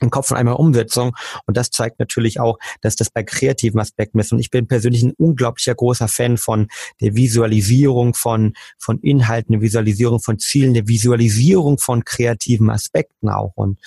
im 0.00 0.10
Kopf 0.10 0.30
und 0.30 0.36
einmal 0.36 0.54
Umsetzung. 0.54 1.16
Und 1.46 1.56
das 1.56 1.70
zeigt 1.70 1.98
natürlich 1.98 2.40
auch, 2.40 2.58
dass 2.80 2.96
das 2.96 3.10
bei 3.10 3.22
kreativen 3.22 3.80
Aspekten 3.80 4.18
ist. 4.18 4.32
Und 4.32 4.38
ich 4.38 4.50
bin 4.50 4.66
persönlich 4.66 5.02
ein 5.02 5.12
unglaublicher 5.12 5.74
großer 5.74 6.08
Fan 6.08 6.36
von 6.36 6.68
der 7.00 7.14
Visualisierung 7.14 8.14
von, 8.14 8.54
von 8.78 8.98
Inhalten, 9.00 9.52
der 9.52 9.60
Visualisierung 9.60 10.20
von 10.20 10.38
Zielen, 10.38 10.74
der 10.74 10.88
Visualisierung 10.88 11.78
von 11.78 12.04
kreativen 12.04 12.70
Aspekten 12.70 13.28
auch. 13.28 13.52
Und 13.54 13.78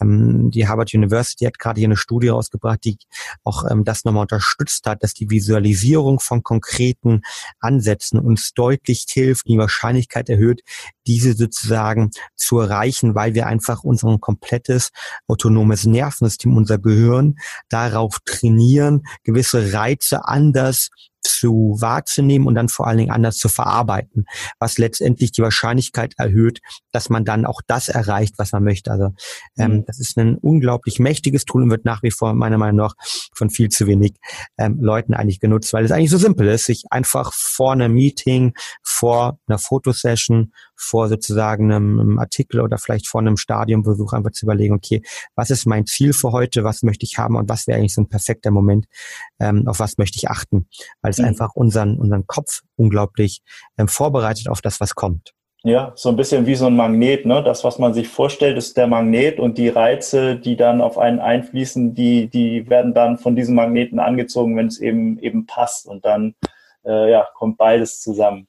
ähm, 0.00 0.50
die 0.50 0.66
Harvard 0.66 0.94
University 0.94 1.44
hat 1.44 1.58
gerade 1.58 1.80
hier 1.80 1.88
eine 1.88 1.96
Studie 1.96 2.28
rausgebracht, 2.28 2.84
die 2.84 2.98
auch 3.44 3.64
ähm, 3.70 3.84
das 3.84 4.04
nochmal 4.04 4.22
unterstützt 4.22 4.86
hat, 4.86 5.02
dass 5.02 5.14
die 5.14 5.30
Visualisierung 5.30 6.20
von 6.20 6.42
konkreten 6.42 7.22
Ansätzen 7.60 8.18
uns 8.18 8.52
deutlich 8.54 9.06
hilft, 9.08 9.48
die 9.48 9.58
Wahrscheinlichkeit 9.58 10.28
erhöht, 10.28 10.62
diese 11.06 11.34
sozusagen 11.34 12.10
zu 12.36 12.60
erreichen, 12.60 13.14
weil 13.14 13.34
wir 13.34 13.46
einfach 13.46 13.84
unser 13.84 14.18
komplettes 14.18 14.90
autonomes 15.26 15.84
Nervensystem, 15.84 16.56
unser 16.56 16.78
Gehirn 16.78 17.36
darauf 17.68 18.18
trainieren, 18.24 19.02
gewisse 19.24 19.72
Reize 19.72 20.26
anders 20.26 20.90
zu 21.22 21.76
wahrzunehmen 21.80 22.46
und 22.46 22.54
dann 22.54 22.68
vor 22.68 22.86
allen 22.86 22.98
Dingen 22.98 23.10
anders 23.10 23.36
zu 23.36 23.48
verarbeiten, 23.48 24.26
was 24.58 24.78
letztendlich 24.78 25.32
die 25.32 25.42
Wahrscheinlichkeit 25.42 26.14
erhöht, 26.18 26.60
dass 26.92 27.10
man 27.10 27.24
dann 27.24 27.46
auch 27.46 27.60
das 27.66 27.88
erreicht, 27.88 28.34
was 28.38 28.52
man 28.52 28.64
möchte. 28.64 28.90
Also 28.90 29.10
ähm, 29.58 29.72
mhm. 29.72 29.84
das 29.86 30.00
ist 30.00 30.16
ein 30.18 30.36
unglaublich 30.36 30.98
mächtiges 30.98 31.44
Tool 31.44 31.62
und 31.62 31.70
wird 31.70 31.84
nach 31.84 32.02
wie 32.02 32.10
vor 32.10 32.34
meiner 32.34 32.58
Meinung 32.58 32.76
nach 32.76 32.94
von 33.34 33.50
viel 33.50 33.68
zu 33.68 33.86
wenig 33.86 34.14
ähm, 34.58 34.78
Leuten 34.80 35.14
eigentlich 35.14 35.40
genutzt, 35.40 35.72
weil 35.72 35.84
es 35.84 35.92
eigentlich 35.92 36.10
so 36.10 36.18
simpel 36.18 36.48
ist, 36.48 36.66
sich 36.66 36.84
einfach 36.90 37.32
vor 37.32 37.72
einem 37.72 37.92
Meeting, 37.92 38.54
vor 38.82 39.38
einer 39.46 39.58
Fotosession, 39.58 40.52
vor 40.80 41.08
sozusagen 41.08 41.72
einem, 41.72 42.00
einem 42.00 42.18
Artikel 42.18 42.60
oder 42.60 42.78
vielleicht 42.78 43.06
vor 43.06 43.20
einem 43.20 43.36
Stadionbesuch 43.36 44.12
einfach 44.12 44.32
zu 44.32 44.46
überlegen, 44.46 44.74
okay, 44.74 45.02
was 45.36 45.50
ist 45.50 45.66
mein 45.66 45.86
Ziel 45.86 46.12
für 46.12 46.32
heute, 46.32 46.64
was 46.64 46.82
möchte 46.82 47.04
ich 47.04 47.18
haben 47.18 47.36
und 47.36 47.48
was 47.48 47.66
wäre 47.66 47.78
eigentlich 47.78 47.94
so 47.94 48.02
ein 48.02 48.08
perfekter 48.08 48.50
Moment, 48.50 48.86
ähm, 49.38 49.68
auf 49.68 49.78
was 49.78 49.98
möchte 49.98 50.16
ich 50.16 50.28
achten, 50.28 50.68
weil 51.02 51.10
es 51.10 51.18
mhm. 51.18 51.26
einfach 51.26 51.54
unseren, 51.54 51.98
unseren 51.98 52.26
Kopf 52.26 52.62
unglaublich 52.76 53.42
ähm, 53.78 53.88
vorbereitet 53.88 54.48
auf 54.48 54.62
das, 54.62 54.80
was 54.80 54.94
kommt. 54.94 55.32
Ja, 55.62 55.92
so 55.94 56.08
ein 56.08 56.16
bisschen 56.16 56.46
wie 56.46 56.54
so 56.54 56.68
ein 56.68 56.76
Magnet, 56.76 57.26
ne? 57.26 57.42
Das, 57.42 57.64
was 57.64 57.78
man 57.78 57.92
sich 57.92 58.08
vorstellt, 58.08 58.56
ist 58.56 58.78
der 58.78 58.86
Magnet 58.86 59.38
und 59.38 59.58
die 59.58 59.68
Reize, 59.68 60.36
die 60.36 60.56
dann 60.56 60.80
auf 60.80 60.96
einen 60.96 61.18
einfließen, 61.18 61.94
die, 61.94 62.28
die 62.28 62.70
werden 62.70 62.94
dann 62.94 63.18
von 63.18 63.36
diesem 63.36 63.56
Magneten 63.56 63.98
angezogen, 63.98 64.56
wenn 64.56 64.68
es 64.68 64.80
eben 64.80 65.18
eben 65.18 65.44
passt. 65.44 65.86
Und 65.86 66.06
dann 66.06 66.34
äh, 66.86 67.10
ja, 67.10 67.28
kommt 67.34 67.58
beides 67.58 68.00
zusammen. 68.00 68.46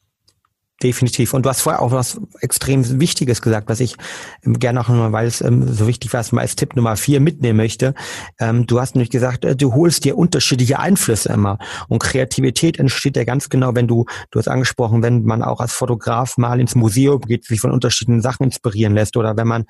Definitiv. 0.84 1.34
Und 1.36 1.46
du 1.46 1.50
hast 1.50 1.62
vorher 1.62 1.82
auch 1.82 1.92
was 1.92 2.20
extrem 2.40 3.00
Wichtiges 3.00 3.42
gesagt, 3.42 3.70
was 3.70 3.80
ich 3.80 3.96
ähm, 4.44 4.58
gerne 4.58 4.82
auch 4.82 4.88
nochmal, 4.88 5.12
weil 5.12 5.28
es 5.28 5.42
ähm, 5.42 5.72
so 5.72 5.86
wichtig 5.86 6.12
war, 6.14 6.26
mal 6.32 6.42
als 6.42 6.56
Tipp 6.56 6.76
Nummer 6.76 6.96
vier 6.98 7.20
mitnehmen 7.20 7.58
möchte. 7.58 7.94
Ähm, 8.40 8.66
du 8.66 8.80
hast 8.80 8.96
nämlich 8.96 9.12
gesagt, 9.12 9.46
äh, 9.46 9.56
du 9.56 9.74
holst 9.76 10.06
dir 10.06 10.18
unterschiedliche 10.18 10.80
Einflüsse 10.80 11.32
immer. 11.34 11.60
Und 11.88 12.00
Kreativität 12.00 12.80
entsteht 12.80 13.16
ja 13.16 13.26
ganz 13.26 13.50
genau, 13.50 13.76
wenn 13.76 13.88
du, 13.88 14.06
du 14.32 14.40
hast 14.40 14.48
angesprochen, 14.48 15.04
wenn 15.04 15.24
man 15.24 15.44
auch 15.44 15.60
als 15.60 15.74
Fotograf 15.74 16.38
mal 16.38 16.60
ins 16.60 16.74
Museum 16.74 17.22
geht, 17.22 17.46
sich 17.46 17.62
von 17.62 17.72
unterschiedlichen 17.72 18.22
Sachen 18.22 18.46
inspirieren 18.46 18.96
lässt 18.96 19.18
oder 19.18 19.38
wenn 19.38 19.48
man 19.48 19.66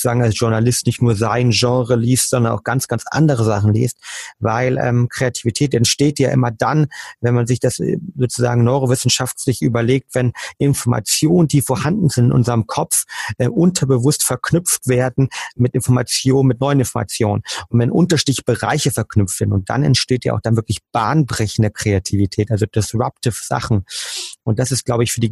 sozusagen 0.00 0.22
als 0.22 0.38
Journalist 0.38 0.86
nicht 0.86 1.02
nur 1.02 1.14
sein 1.14 1.50
Genre 1.50 1.94
liest, 1.96 2.30
sondern 2.30 2.52
auch 2.52 2.64
ganz, 2.64 2.88
ganz 2.88 3.04
andere 3.10 3.44
Sachen 3.44 3.74
liest, 3.74 3.98
weil 4.38 4.78
ähm, 4.78 5.08
Kreativität 5.08 5.74
entsteht 5.74 6.18
ja 6.18 6.30
immer 6.30 6.50
dann, 6.50 6.86
wenn 7.20 7.34
man 7.34 7.46
sich 7.46 7.60
das 7.60 7.78
äh, 7.80 7.98
sozusagen 8.16 8.64
neurowissenschaftlich 8.64 9.60
überlegt, 9.60 10.14
wenn 10.14 10.32
Informationen, 10.58 11.48
die 11.48 11.60
vorhanden 11.60 12.08
sind 12.08 12.26
in 12.26 12.32
unserem 12.32 12.66
Kopf, 12.66 13.04
äh, 13.38 13.48
unterbewusst 13.48 14.24
verknüpft 14.24 14.88
werden 14.88 15.28
mit 15.54 15.74
Informationen, 15.74 16.48
mit 16.48 16.60
neuen 16.60 16.80
Informationen 16.80 17.42
und 17.68 17.78
wenn 17.78 17.90
unterschiedliche 17.90 18.42
Bereiche 18.42 18.90
verknüpft 18.90 19.38
werden 19.40 19.52
und 19.52 19.68
dann 19.68 19.84
entsteht 19.84 20.24
ja 20.24 20.34
auch 20.34 20.40
dann 20.40 20.56
wirklich 20.56 20.78
bahnbrechende 20.92 21.70
Kreativität, 21.70 22.50
also 22.50 22.64
disruptive 22.64 23.34
Sachen. 23.34 23.84
Und 24.44 24.58
das 24.58 24.72
ist, 24.72 24.84
glaube 24.84 25.04
ich, 25.04 25.12
für 25.12 25.20
die 25.20 25.28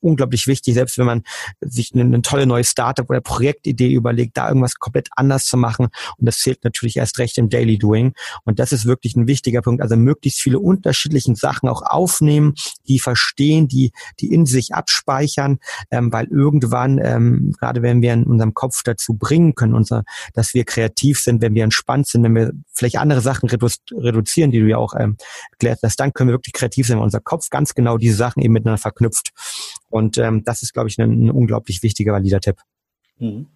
unglaublich 0.00 0.46
wichtig, 0.46 0.74
selbst 0.74 0.98
wenn 0.98 1.06
man 1.06 1.22
sich 1.60 1.92
eine, 1.92 2.02
eine 2.02 2.22
tolle 2.22 2.46
neue 2.46 2.64
Startup 2.64 3.08
oder 3.08 3.20
Projektidee 3.20 3.88
überlegt, 3.98 4.36
da 4.36 4.48
irgendwas 4.48 4.76
komplett 4.76 5.08
anders 5.16 5.44
zu 5.44 5.56
machen. 5.56 5.88
Und 6.16 6.26
das 6.26 6.38
zählt 6.38 6.64
natürlich 6.64 6.96
erst 6.96 7.18
recht 7.18 7.38
im 7.38 7.48
Daily 7.48 7.78
Doing. 7.78 8.12
Und 8.44 8.58
das 8.58 8.72
ist 8.72 8.86
wirklich 8.86 9.16
ein 9.16 9.26
wichtiger 9.26 9.62
Punkt. 9.62 9.82
Also 9.82 9.96
möglichst 9.96 10.40
viele 10.40 10.58
unterschiedlichen 10.58 11.34
Sachen 11.34 11.68
auch 11.68 11.82
aufnehmen, 11.82 12.54
die 12.88 12.98
verstehen, 12.98 13.68
die, 13.68 13.92
die 14.20 14.32
in 14.32 14.46
sich 14.46 14.74
abspeichern, 14.74 15.58
ähm, 15.90 16.12
weil 16.12 16.26
irgendwann, 16.26 16.98
ähm, 17.02 17.52
gerade 17.58 17.82
wenn 17.82 18.02
wir 18.02 18.12
in 18.12 18.24
unserem 18.24 18.54
Kopf 18.54 18.82
dazu 18.82 19.14
bringen 19.14 19.54
können, 19.54 19.74
unser, 19.74 20.04
dass 20.34 20.54
wir 20.54 20.64
kreativ 20.64 21.20
sind, 21.20 21.42
wenn 21.42 21.54
wir 21.54 21.64
entspannt 21.64 22.06
sind, 22.06 22.22
wenn 22.22 22.34
wir 22.34 22.52
vielleicht 22.72 22.98
andere 22.98 23.20
Sachen 23.20 23.48
redu 23.48 23.68
reduzieren, 23.92 24.50
die 24.50 24.60
du 24.60 24.66
ja 24.66 24.78
auch 24.78 24.94
ähm, 24.98 25.16
erklärt 25.52 25.80
hast, 25.82 26.00
dann 26.00 26.12
können 26.12 26.30
wir 26.30 26.34
wirklich 26.34 26.54
kreativ 26.54 26.86
sein, 26.86 26.98
weil 26.98 27.04
unser 27.04 27.20
Kopf 27.20 27.50
ganz 27.50 27.74
genau 27.74 27.98
diese 27.98 28.16
Sachen 28.16 28.42
eben 28.42 28.52
miteinander 28.52 28.80
verknüpft. 28.80 29.30
Und 29.90 30.18
ähm, 30.18 30.44
das 30.44 30.62
ist, 30.62 30.72
glaube 30.72 30.88
ich, 30.88 30.98
ein, 30.98 31.26
ein 31.26 31.30
unglaublich 31.30 31.82
wichtiger, 31.82 32.12
valider 32.12 32.40
Tipp. 32.40 32.56
Mhm. 33.18 33.46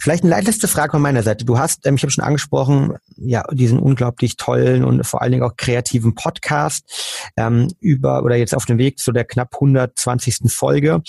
Vielleicht 0.00 0.24
eine 0.24 0.40
letzte 0.40 0.68
Frage 0.68 0.92
von 0.92 1.02
meiner 1.02 1.22
Seite. 1.22 1.44
Du 1.44 1.58
hast, 1.58 1.86
ähm, 1.86 1.96
ich 1.96 2.02
habe 2.02 2.10
schon 2.10 2.24
angesprochen, 2.24 2.94
ja, 3.16 3.44
diesen 3.52 3.78
unglaublich 3.78 4.36
tollen 4.36 4.84
und 4.84 5.06
vor 5.06 5.22
allen 5.22 5.32
Dingen 5.32 5.44
auch 5.44 5.56
kreativen 5.56 6.14
Podcast 6.14 7.30
ähm, 7.36 7.68
über 7.80 8.22
oder 8.22 8.36
jetzt 8.36 8.54
auf 8.54 8.64
dem 8.64 8.78
Weg 8.78 8.98
zu 8.98 9.12
der 9.12 9.24
knapp 9.24 9.54
120. 9.54 10.50
Folge. 10.52 11.02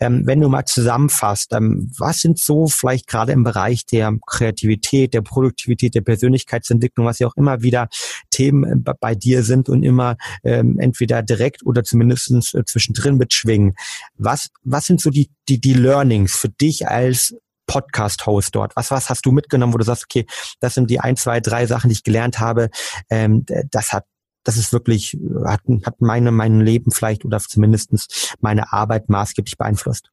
Ähm, 0.00 0.26
wenn 0.26 0.40
du 0.40 0.48
mal 0.48 0.64
zusammenfasst, 0.64 1.52
ähm, 1.52 1.90
was 1.98 2.20
sind 2.20 2.38
so 2.38 2.66
vielleicht 2.66 3.06
gerade 3.06 3.32
im 3.32 3.44
Bereich 3.44 3.86
der 3.86 4.14
Kreativität, 4.26 5.14
der 5.14 5.22
Produktivität, 5.22 5.94
der 5.94 6.02
Persönlichkeitsentwicklung, 6.02 7.06
was 7.06 7.18
ja 7.18 7.26
auch 7.26 7.36
immer 7.36 7.62
wieder 7.62 7.88
Themen 8.30 8.84
äh, 8.86 8.94
bei 9.00 9.14
dir 9.14 9.42
sind 9.42 9.68
und 9.68 9.82
immer 9.82 10.16
ähm, 10.44 10.78
entweder 10.78 11.22
direkt 11.22 11.64
oder 11.64 11.84
zumindest 11.84 12.54
äh, 12.54 12.64
zwischendrin 12.64 13.16
mitschwingen. 13.16 13.74
Was, 14.16 14.50
was 14.62 14.86
sind 14.86 15.00
so 15.00 15.10
die, 15.10 15.30
die, 15.48 15.60
die 15.60 15.74
Learnings 15.74 16.34
für 16.36 16.48
dich 16.48 16.88
als 16.88 17.34
Podcast-Host 17.68 18.56
dort? 18.56 18.74
Was, 18.74 18.90
was 18.90 19.08
hast 19.08 19.24
du 19.24 19.30
mitgenommen, 19.30 19.72
wo 19.72 19.78
du 19.78 19.84
sagst, 19.84 20.06
okay, 20.06 20.26
das 20.58 20.74
sind 20.74 20.90
die 20.90 20.98
ein, 20.98 21.16
zwei, 21.16 21.38
drei 21.38 21.66
Sachen, 21.66 21.88
die 21.88 21.94
ich 21.94 22.02
gelernt 22.02 22.40
habe. 22.40 22.70
Ähm, 23.08 23.46
das 23.70 23.92
hat 23.92 24.04
das 24.44 24.56
ist 24.56 24.72
wirklich, 24.72 25.18
hat, 25.44 25.60
hat 25.84 26.00
meine, 26.00 26.30
mein 26.30 26.60
Leben 26.60 26.90
vielleicht 26.90 27.26
oder 27.26 27.38
zumindestens 27.38 28.34
meine 28.40 28.72
Arbeit 28.72 29.10
maßgeblich 29.10 29.58
beeinflusst. 29.58 30.10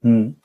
Hm. 0.00 0.40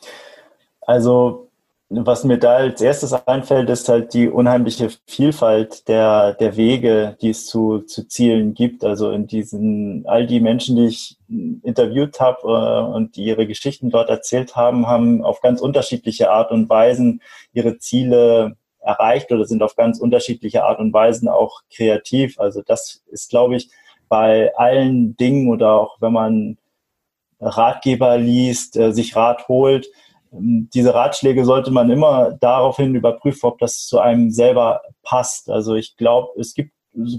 Also 0.81 1.48
was 1.91 2.23
mir 2.23 2.37
da 2.37 2.57
als 2.57 2.81
erstes 2.81 3.13
einfällt, 3.13 3.69
ist 3.69 3.89
halt 3.89 4.13
die 4.13 4.29
unheimliche 4.29 4.89
Vielfalt 5.07 5.87
der, 5.87 6.33
der 6.35 6.55
Wege, 6.55 7.17
die 7.19 7.31
es 7.31 7.47
zu, 7.47 7.79
zu 7.79 8.07
Zielen 8.07 8.53
gibt. 8.53 8.83
Also 8.83 9.09
in 9.11 9.25
diesen, 9.25 10.05
all 10.05 10.27
die 10.27 10.39
Menschen, 10.39 10.75
die 10.75 10.85
ich 10.85 11.17
interviewt 11.63 12.19
habe 12.19 12.41
äh, 12.43 12.95
und 12.95 13.15
die 13.15 13.23
ihre 13.23 13.47
Geschichten 13.47 13.89
dort 13.89 14.09
erzählt 14.09 14.55
haben, 14.55 14.85
haben 14.85 15.23
auf 15.23 15.41
ganz 15.41 15.61
unterschiedliche 15.61 16.29
Art 16.29 16.51
und 16.51 16.69
Weisen 16.69 17.21
ihre 17.53 17.79
Ziele 17.79 18.55
erreicht 18.81 19.31
oder 19.31 19.45
sind 19.45 19.63
auf 19.63 19.75
ganz 19.75 19.99
unterschiedliche 19.99 20.63
Art 20.63 20.79
und 20.79 20.93
Weisen 20.93 21.27
auch 21.27 21.61
kreativ. 21.75 22.39
Also 22.39 22.61
das 22.61 23.01
ist, 23.07 23.31
glaube 23.31 23.55
ich, 23.55 23.71
bei 24.07 24.55
allen 24.57 25.17
Dingen 25.17 25.49
oder 25.49 25.73
auch 25.73 25.97
wenn 26.01 26.13
man 26.13 26.57
Ratgeber 27.39 28.17
liest, 28.17 28.77
äh, 28.77 28.91
sich 28.91 29.15
Rat 29.15 29.47
holt, 29.47 29.87
diese 30.31 30.93
Ratschläge 30.93 31.43
sollte 31.45 31.71
man 31.71 31.89
immer 31.89 32.37
daraufhin 32.39 32.95
überprüfen, 32.95 33.47
ob 33.47 33.59
das 33.59 33.85
zu 33.85 33.99
einem 33.99 34.31
selber 34.31 34.81
passt. 35.03 35.49
Also 35.49 35.75
ich 35.75 35.97
glaube, 35.97 36.39
es 36.39 36.53
gibt 36.53 36.71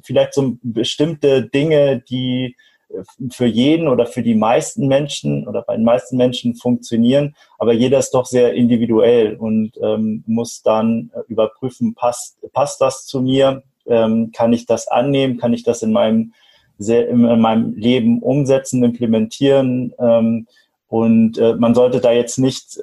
vielleicht 0.05 0.35
so 0.35 0.57
bestimmte 0.63 1.49
Dinge, 1.49 2.01
die 2.01 2.57
äh, 2.89 3.03
für 3.31 3.47
jeden 3.47 3.89
oder 3.89 4.07
für 4.07 4.23
die 4.23 4.35
meisten 4.35 4.87
Menschen 4.87 5.49
oder 5.49 5.63
bei 5.63 5.77
den 5.77 5.85
meisten 5.85 6.17
Menschen 6.17 6.55
funktionieren, 6.55 7.35
aber 7.59 7.73
jeder 7.73 7.99
ist 7.99 8.13
doch 8.13 8.27
sehr 8.27 8.55
individuell 8.55 9.37
und 9.37 9.73
ähm, 9.83 10.23
muss 10.27 10.63
dann 10.63 11.11
äh, 11.15 11.21
überprüfen, 11.29 11.95
passt, 11.95 12.39
passt 12.53 12.81
das 12.81 13.07
zu 13.07 13.21
mir? 13.21 13.63
Ähm, 13.87 14.31
kann 14.33 14.53
ich 14.53 14.67
das 14.67 14.87
annehmen? 14.89 15.39
Kann 15.39 15.53
ich 15.53 15.65
das 15.65 15.83
in 15.83 15.93
meinem, 15.93 16.33
in 16.79 17.41
meinem 17.41 17.75
Leben 17.75 18.23
umsetzen, 18.23 18.85
implementieren? 18.85 19.93
Ähm, 19.99 20.47
und 20.87 21.39
äh, 21.39 21.55
man 21.55 21.75
sollte 21.75 22.01
da 22.01 22.13
jetzt 22.13 22.39
nicht 22.39 22.81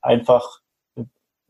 einfach 0.00 0.60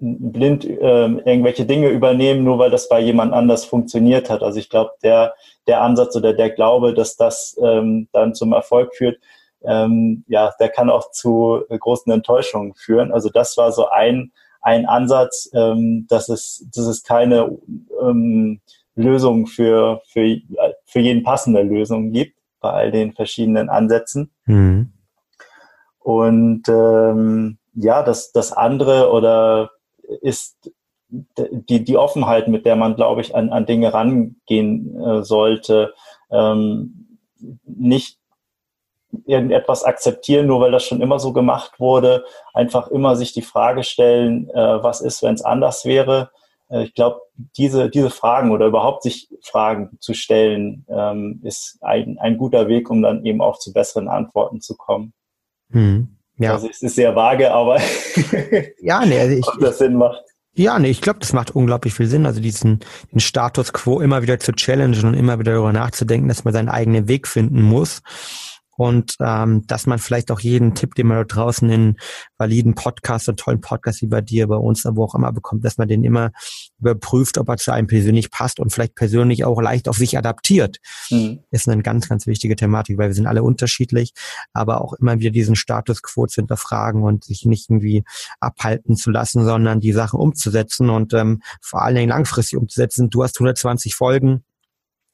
blind 0.01 0.65
äh, 0.65 0.77
irgendwelche 0.79 1.67
Dinge 1.67 1.89
übernehmen, 1.89 2.45
nur 2.45 2.59
weil 2.59 2.71
das 2.71 2.89
bei 2.89 3.01
jemand 3.01 3.33
anders 3.33 3.65
funktioniert 3.65 4.31
hat. 4.31 4.43
Also 4.43 4.59
ich 4.59 4.71
glaube, 4.71 4.93
der, 5.03 5.35
der 5.67 5.83
Ansatz 5.83 6.15
oder 6.15 6.33
der 6.33 6.51
Glaube, 6.51 6.95
dass 6.95 7.17
das 7.17 7.57
ähm, 7.63 8.09
dann 8.13 8.35
zum 8.35 8.53
Erfolg 8.53 8.95
führt, 8.95 9.19
ähm, 9.63 10.25
ja, 10.29 10.53
der 10.61 10.69
kann 10.69 10.89
auch 10.89 11.11
zu 11.11 11.63
großen 11.69 12.13
Enttäuschungen 12.13 12.75
führen. 12.75 13.13
Also 13.13 13.29
das 13.29 13.57
war 13.57 13.73
so 13.73 13.89
ein, 13.89 14.31
ein 14.61 14.87
Ansatz, 14.87 15.51
ähm, 15.53 16.07
dass, 16.09 16.29
es, 16.29 16.65
dass 16.73 16.87
es 16.87 17.03
keine 17.03 17.59
ähm, 18.01 18.61
Lösung 18.95 19.47
für, 19.47 20.03
für, 20.07 20.39
für 20.85 21.01
jeden 21.01 21.25
passende 21.25 21.63
Lösung 21.63 22.13
gibt 22.13 22.37
bei 22.61 22.71
all 22.71 22.91
den 22.93 23.13
verschiedenen 23.13 23.69
Ansätzen. 23.69 24.31
Mhm. 24.47 24.93
Und 25.99 26.63
ähm, 26.69 27.59
ja, 27.81 28.03
das, 28.03 28.33
das 28.33 28.53
andere 28.53 29.11
oder 29.11 29.71
ist 30.21 30.73
die, 31.09 31.85
die 31.85 31.97
Offenheit, 31.97 32.49
mit 32.49 32.67
der 32.67 32.77
man, 32.77 32.97
glaube 32.97 33.21
ich, 33.21 33.35
an, 33.35 33.51
an 33.51 33.67
Dinge 33.67 33.95
rangehen 33.95 35.01
äh, 35.01 35.23
sollte, 35.23 35.95
ähm, 36.31 37.19
nicht 37.65 38.19
irgendetwas 39.25 39.85
akzeptieren, 39.85 40.47
nur 40.47 40.61
weil 40.61 40.71
das 40.71 40.85
schon 40.85 41.01
immer 41.01 41.19
so 41.19 41.33
gemacht 41.33 41.81
wurde, 41.81 42.25
einfach 42.53 42.89
immer 42.89 43.17
sich 43.17 43.33
die 43.33 43.43
Frage 43.43 43.85
stellen, 43.85 44.51
äh, 44.51 44.83
was 44.83 45.01
ist, 45.01 45.23
wenn 45.23 45.35
es 45.35 45.43
anders 45.43 45.87
wäre. 45.87 46.31
Äh, 46.69 46.85
ich 46.85 46.95
glaube, 46.95 47.21
diese, 47.57 47.89
diese 47.89 48.11
Fragen 48.11 48.51
oder 48.51 48.67
überhaupt 48.67 49.03
sich 49.03 49.29
Fragen 49.43 49.97
zu 50.01 50.13
stellen, 50.13 50.85
ähm, 50.89 51.41
ist 51.43 51.79
ein, 51.81 52.19
ein 52.19 52.37
guter 52.37 52.69
Weg, 52.69 52.91
um 52.91 53.01
dann 53.01 53.25
eben 53.25 53.41
auch 53.41 53.59
zu 53.59 53.73
besseren 53.73 54.09
Antworten 54.09 54.61
zu 54.61 54.77
kommen. 54.77 55.15
Hm. 55.71 56.18
Ja. 56.39 56.55
Also 56.55 56.69
es 56.69 56.83
ist 56.83 56.95
sehr 56.95 57.15
vage, 57.15 57.51
aber 57.51 57.81
ja, 58.81 59.05
nee, 59.05 59.21
also 59.21 59.37
ich, 59.39 59.47
ob 59.47 59.61
das 59.61 59.79
Sinn 59.79 59.97
macht. 59.97 60.23
Ja, 60.55 60.79
nee, 60.79 60.91
ich 60.91 61.01
glaube, 61.01 61.21
das 61.21 61.33
macht 61.33 61.53
unglaublich 61.53 61.95
viel 61.95 62.07
Sinn. 62.07 62.27
Also 62.27 62.41
diesen 62.41 62.81
den 63.13 63.21
Status 63.21 63.73
quo 63.73 64.01
immer 64.01 64.23
wieder 64.23 64.41
zu 64.41 64.53
challengen 64.53 65.05
und 65.05 65.15
immer 65.15 65.39
wieder 65.39 65.53
darüber 65.53 65.73
nachzudenken, 65.73 66.29
dass 66.29 66.45
man 66.45 66.53
seinen 66.53 66.69
eigenen 66.69 67.07
Weg 67.07 67.29
finden 67.29 67.63
muss 67.63 68.03
und 68.79 69.17
ähm, 69.19 69.67
dass 69.67 69.87
man 69.87 69.99
vielleicht 69.99 70.31
auch 70.31 70.39
jeden 70.39 70.77
Tipp, 70.77 70.95
den 70.95 71.09
man 71.09 71.17
da 71.17 71.25
draußen 71.25 71.69
in 71.69 71.97
validen 72.37 72.77
Podcasts 72.77 73.29
und 73.29 73.41
tollen 73.41 73.61
Podcasts 73.61 74.03
wie 74.03 74.07
bei 74.07 74.21
dir, 74.21 74.47
bei 74.47 74.55
uns, 74.55 74.85
wo 74.89 75.03
auch 75.03 75.17
immer 75.17 75.33
bekommt, 75.33 75.65
dass 75.65 75.79
man 75.79 75.89
den 75.89 76.05
immer 76.05 76.31
überprüft, 76.79 77.39
ob 77.39 77.49
er 77.49 77.57
zu 77.57 77.73
einem 77.73 77.89
persönlich 77.89 78.31
passt 78.31 78.61
und 78.61 78.73
vielleicht 78.73 78.95
persönlich 78.95 79.45
auch 79.45 79.61
leicht 79.61 79.89
auf 79.89 79.97
sich 79.97 80.17
adaptiert. 80.17 80.77
Mhm. 81.11 81.41
Ist 81.51 81.69
eine 81.69 81.83
ganz, 81.83 82.09
ganz 82.09 82.29
wichtige 82.29 82.55
Thematik, 82.55 82.99
weil 82.99 83.09
wir 83.09 83.15
sind 83.15 83.27
alle 83.27 83.43
unterschiedlich, 83.43 84.13
aber 84.53 84.81
auch 84.81 84.93
immer 84.93 85.19
wieder 85.19 85.33
diesen 85.33 85.57
Status 85.57 86.01
quo 86.01 86.29
zu 86.29 86.37
hinterfragen 86.37 87.03
und 87.03 87.25
sich 87.25 87.47
nicht 87.47 87.69
irgendwie 87.69 88.05
abhalten 88.39 88.95
zu 88.95 89.11
lassen, 89.11 89.45
sondern 89.45 89.81
die 89.81 89.93
Sachen 89.93 90.21
umzusetzen 90.21 90.89
und 90.89 91.15
ähm, 91.15 91.43
vor 91.61 91.83
allen 91.83 91.97
Dingen 91.97 92.11
langfristig 92.11 92.57
umzusetzen. 92.57 93.11
Du 93.11 93.25
hast 93.25 93.39
120 93.39 93.97
Folgen 93.97 94.45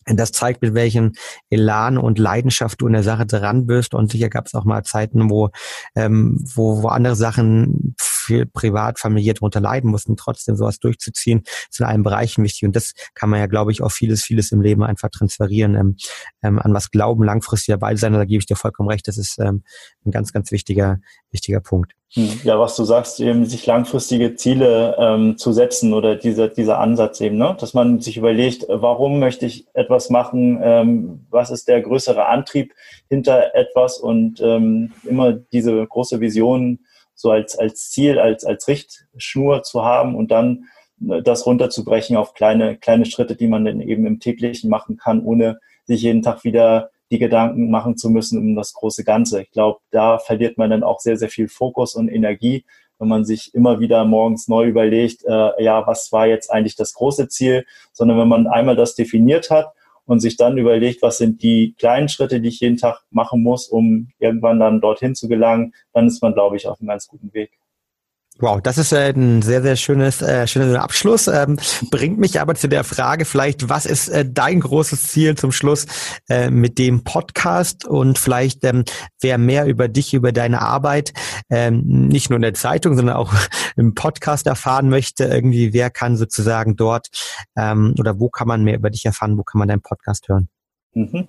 das 0.07 0.33
zeigt, 0.33 0.63
mit 0.63 0.75
welchem 0.75 1.13
Elan 1.51 1.99
und 1.99 2.19
Leidenschaft 2.19 2.81
du 2.81 2.87
in 2.87 2.93
der 2.93 3.03
Sache 3.03 3.27
dran 3.27 3.67
bist. 3.67 3.95
Und 3.95 4.11
sicher 4.13 4.29
gab 4.29 4.47
es 4.47 4.55
auch 4.55 4.65
mal 4.65 4.83
Zeiten, 4.83 5.31
wo, 5.31 5.51
ähm, 5.95 6.45
wo, 6.55 6.83
wo 6.83 6.89
andere 6.89 7.17
Sachen 7.17 7.95
viel 8.25 8.47
privat, 8.47 8.99
familiär 8.99 9.35
darunter 9.35 9.61
leiden 9.61 9.91
mussten, 9.91 10.17
trotzdem 10.17 10.57
sowas 10.57 10.79
durchzuziehen, 10.79 11.43
ist 11.71 11.81
in 11.81 11.87
allen 11.87 12.03
Bereichen 12.03 12.43
wichtig. 12.45 12.65
Und 12.65 12.77
das 12.77 12.93
kann 13.15 13.31
man 13.31 13.41
ja, 13.41 13.47
glaube 13.47 13.73
ich, 13.73 13.83
auch 13.83 13.93
vieles, 13.93 14.23
vieles 14.23 14.53
im 14.53 14.61
Leben 14.61 14.83
einfach 14.83 15.11
transferieren. 15.11 15.75
Ähm, 15.75 15.97
ähm, 16.43 16.59
an 16.59 16.75
was 16.75 16.91
glauben, 16.91 17.25
langfristig 17.25 17.73
dabei 17.73 17.97
sein, 17.97 18.13
da 18.13 18.25
gebe 18.25 18.41
ich 18.41 18.47
dir 18.47 18.57
vollkommen 18.57 18.89
recht. 18.89 19.07
Das 19.09 19.19
ist 19.19 19.39
ähm, 19.39 19.63
ein 20.05 20.11
ganz, 20.11 20.33
ganz 20.33 20.51
wichtiger, 20.51 20.99
wichtiger 21.31 21.61
Punkt. 21.61 21.93
Hm. 22.15 22.41
Ja, 22.45 22.61
was 22.61 22.77
du 22.77 22.85
sagst, 22.85 23.19
eben 23.19 23.45
sich 23.45 23.67
langfristige 23.67 24.37
Ziele 24.37 24.97
ähm, 24.99 25.37
zu 25.37 25.53
setzen 25.53 25.93
oder 25.93 26.15
dieser, 26.15 26.49
dieser 26.49 26.79
Ansatz 26.79 27.21
eben, 27.21 27.37
ne? 27.37 27.57
dass 27.59 27.75
man 27.75 28.01
sich 28.01 28.17
überlegt, 28.17 28.67
warum 28.69 29.19
möchte 29.19 29.47
ich 29.47 29.67
etwas 29.75 30.11
machen, 30.11 30.61
ähm, 30.63 31.27
was 31.31 31.51
ist 31.51 31.67
der 31.67 31.81
größere 31.81 32.27
Antrieb 32.27 32.73
hinter 33.09 33.55
etwas 33.55 33.99
und 33.99 34.41
ähm, 34.41 34.93
immer 35.03 35.33
diese 35.33 35.85
große 35.85 36.21
Vision 36.21 36.79
so 37.25 37.31
als, 37.31 37.59
als 37.59 37.91
Ziel, 37.91 38.19
als, 38.19 38.45
als 38.45 38.69
Richtschnur 38.69 39.63
zu 39.63 39.83
haben 39.83 40.15
und 40.15 40.31
dann 40.31 40.67
äh, 41.09 41.23
das 41.23 41.47
runterzubrechen 41.47 42.19
auf 42.19 42.35
kleine, 42.35 42.77
kleine 42.77 43.07
Schritte, 43.07 43.35
die 43.35 43.49
man 43.49 43.65
dann 43.65 43.81
eben 43.81 44.07
im 44.07 44.21
täglichen 44.21 44.69
machen 44.69 44.99
kann, 44.99 45.25
ohne 45.25 45.59
sich 45.87 46.03
jeden 46.03 46.21
Tag 46.21 46.45
wieder 46.45 46.91
die 47.11 47.19
Gedanken 47.19 47.71
machen 47.71 47.97
zu 47.97 48.11
müssen 48.11 48.39
um 48.39 48.55
das 48.55 48.75
große 48.75 49.05
Ganze. 49.05 49.41
Ich 49.41 49.51
glaube, 49.51 49.81
da 49.91 50.19
verliert 50.19 50.59
man 50.59 50.69
dann 50.69 50.83
auch 50.83 51.01
sehr, 51.01 51.17
sehr 51.17 51.31
viel 51.31 51.49
Fokus 51.49 51.95
und 51.95 52.09
Energie, 52.09 52.67
wenn 52.99 53.09
man 53.09 53.25
sich 53.25 53.55
immer 53.55 53.81
wieder 53.81 54.05
morgens 54.05 54.47
neu 54.47 54.67
überlegt, 54.67 55.25
äh, 55.25 55.65
ja, 55.65 55.87
was 55.87 56.13
war 56.13 56.27
jetzt 56.27 56.51
eigentlich 56.51 56.77
das 56.77 56.93
große 56.93 57.29
Ziel, 57.29 57.65
sondern 57.93 58.19
wenn 58.19 58.29
man 58.29 58.47
einmal 58.47 58.77
das 58.77 58.95
definiert 58.95 59.51
hat 59.51 59.73
und 60.07 60.21
sich 60.21 60.37
dann 60.37 60.59
überlegt, 60.59 61.03
was 61.03 61.19
sind 61.19 61.43
die 61.43 61.75
kleinen 61.79 62.09
Schritte, 62.09 62.41
die 62.41 62.49
ich 62.49 62.61
jeden 62.61 62.77
Tag 62.77 63.03
machen 63.11 63.43
muss, 63.43 63.69
um 63.69 64.11
irgendwann 64.19 64.61
dann 64.61 64.81
dorthin 64.81 65.15
zu 65.15 65.29
gelangen, 65.29 65.75
dann 65.93 66.07
ist 66.07 66.23
man, 66.23 66.35
glaube 66.35 66.57
ich, 66.57 66.67
auf 66.67 66.81
einem 66.81 66.89
ganz 66.89 67.07
guten 67.09 67.33
Weg. 67.33 67.59
Wow, 68.41 68.61
das 68.61 68.79
ist 68.79 68.93
äh, 68.93 69.13
ein 69.15 69.43
sehr, 69.43 69.63
sehr 69.63 69.77
schönes, 69.77 70.21
äh, 70.21 70.49
schöner 70.49 70.83
Abschluss. 70.83 71.29
Ähm, 71.29 71.57
bringt 71.93 72.19
mich 72.19 72.41
aber 72.41 72.57
zu 72.57 72.69
der 72.69 72.83
Frage 72.83 73.25
vielleicht, 73.25 73.69
was 73.69 73.87
ist 73.87 74.09
äh, 74.09 74.25
dein 74.29 74.59
großes 74.59 75.05
Ziel 75.05 75.37
zum 75.37 75.53
Schluss 75.53 75.87
äh, 76.29 76.51
mit 76.51 76.79
dem 76.79 77.05
Podcast 77.05 77.87
und 77.87 78.19
vielleicht, 78.19 78.65
ähm, 78.65 78.85
wer 79.21 79.39
mehr 79.39 79.67
über 79.67 79.87
dich, 79.87 80.15
über 80.15 80.33
deine 80.33 80.63
Arbeit, 80.63 81.13
ähm, 81.49 82.09
nicht 82.09 82.29
nur 82.29 82.37
in 82.37 82.43
der 82.43 82.55
Zeitung, 82.55 82.97
sondern 82.97 83.15
auch 83.15 83.33
im 83.77 83.95
Podcast 83.95 84.49
erfahren 84.49 84.89
möchte, 84.89 85.27
irgendwie, 85.27 85.73
wer 85.73 85.91
kann 85.91 86.17
sozusagen 86.17 86.75
dort 86.75 87.11
ähm, 87.57 87.95
oder 88.01 88.19
wo 88.19 88.31
kann 88.31 88.49
man 88.49 88.65
mehr 88.65 88.75
über 88.75 88.91
dich 88.91 89.05
erfahren, 89.05 89.39
wo 89.39 89.45
kann 89.45 89.61
man 89.61 89.69
deinen 89.69 89.83
Podcast 89.83 90.29
hören? 90.29 90.49
Mhm. 90.93 91.29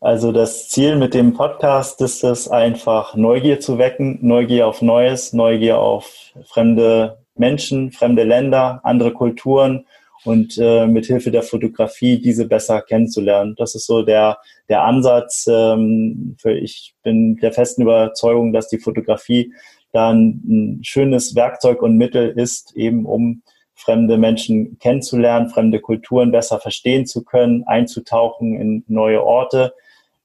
Also 0.00 0.30
das 0.30 0.68
Ziel 0.68 0.96
mit 0.96 1.14
dem 1.14 1.32
Podcast 1.32 2.02
ist 2.02 2.22
es 2.22 2.48
einfach, 2.48 3.16
Neugier 3.16 3.60
zu 3.60 3.78
wecken, 3.78 4.18
Neugier 4.20 4.66
auf 4.66 4.82
Neues, 4.82 5.32
Neugier 5.32 5.78
auf 5.78 6.34
fremde 6.44 7.18
Menschen, 7.34 7.92
fremde 7.92 8.24
Länder, 8.24 8.80
andere 8.84 9.12
Kulturen 9.12 9.86
und 10.24 10.58
äh, 10.58 10.86
mit 10.86 11.06
Hilfe 11.06 11.30
der 11.30 11.42
Fotografie 11.42 12.20
diese 12.20 12.46
besser 12.46 12.82
kennenzulernen. 12.82 13.54
Das 13.56 13.74
ist 13.74 13.86
so 13.86 14.02
der, 14.02 14.38
der 14.68 14.84
Ansatz. 14.84 15.46
Ähm, 15.48 16.36
für, 16.38 16.52
ich 16.52 16.94
bin 17.02 17.36
der 17.36 17.52
festen 17.52 17.82
Überzeugung, 17.82 18.52
dass 18.52 18.68
die 18.68 18.78
Fotografie 18.78 19.54
dann 19.92 20.42
ein 20.46 20.84
schönes 20.84 21.34
Werkzeug 21.34 21.80
und 21.80 21.96
Mittel 21.96 22.38
ist, 22.38 22.76
eben 22.76 23.06
um 23.06 23.42
fremde 23.74 24.18
Menschen 24.18 24.78
kennenzulernen, 24.78 25.48
fremde 25.48 25.80
Kulturen 25.80 26.32
besser 26.32 26.60
verstehen 26.60 27.06
zu 27.06 27.24
können, 27.24 27.64
einzutauchen 27.64 28.60
in 28.60 28.84
neue 28.88 29.24
Orte 29.24 29.72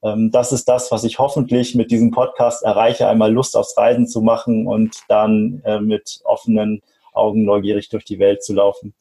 das 0.02 0.50
ist 0.50 0.68
das, 0.68 0.90
was 0.90 1.04
ich 1.04 1.18
hoffentlich 1.20 1.74
mit 1.76 1.92
diesem 1.92 2.10
Podcast 2.10 2.64
erreiche, 2.64 3.06
einmal 3.06 3.32
Lust 3.32 3.56
aufs 3.56 3.76
Reisen 3.76 4.08
zu 4.08 4.20
machen 4.20 4.66
und 4.66 4.96
dann 5.08 5.62
äh, 5.64 5.78
mit 5.80 6.20
offenen 6.24 6.82
Augen 7.12 7.44
neugierig 7.44 7.88
durch 7.88 8.04
die 8.04 8.18
Welt 8.18 8.42
zu 8.42 8.54
laufen. 8.54 8.94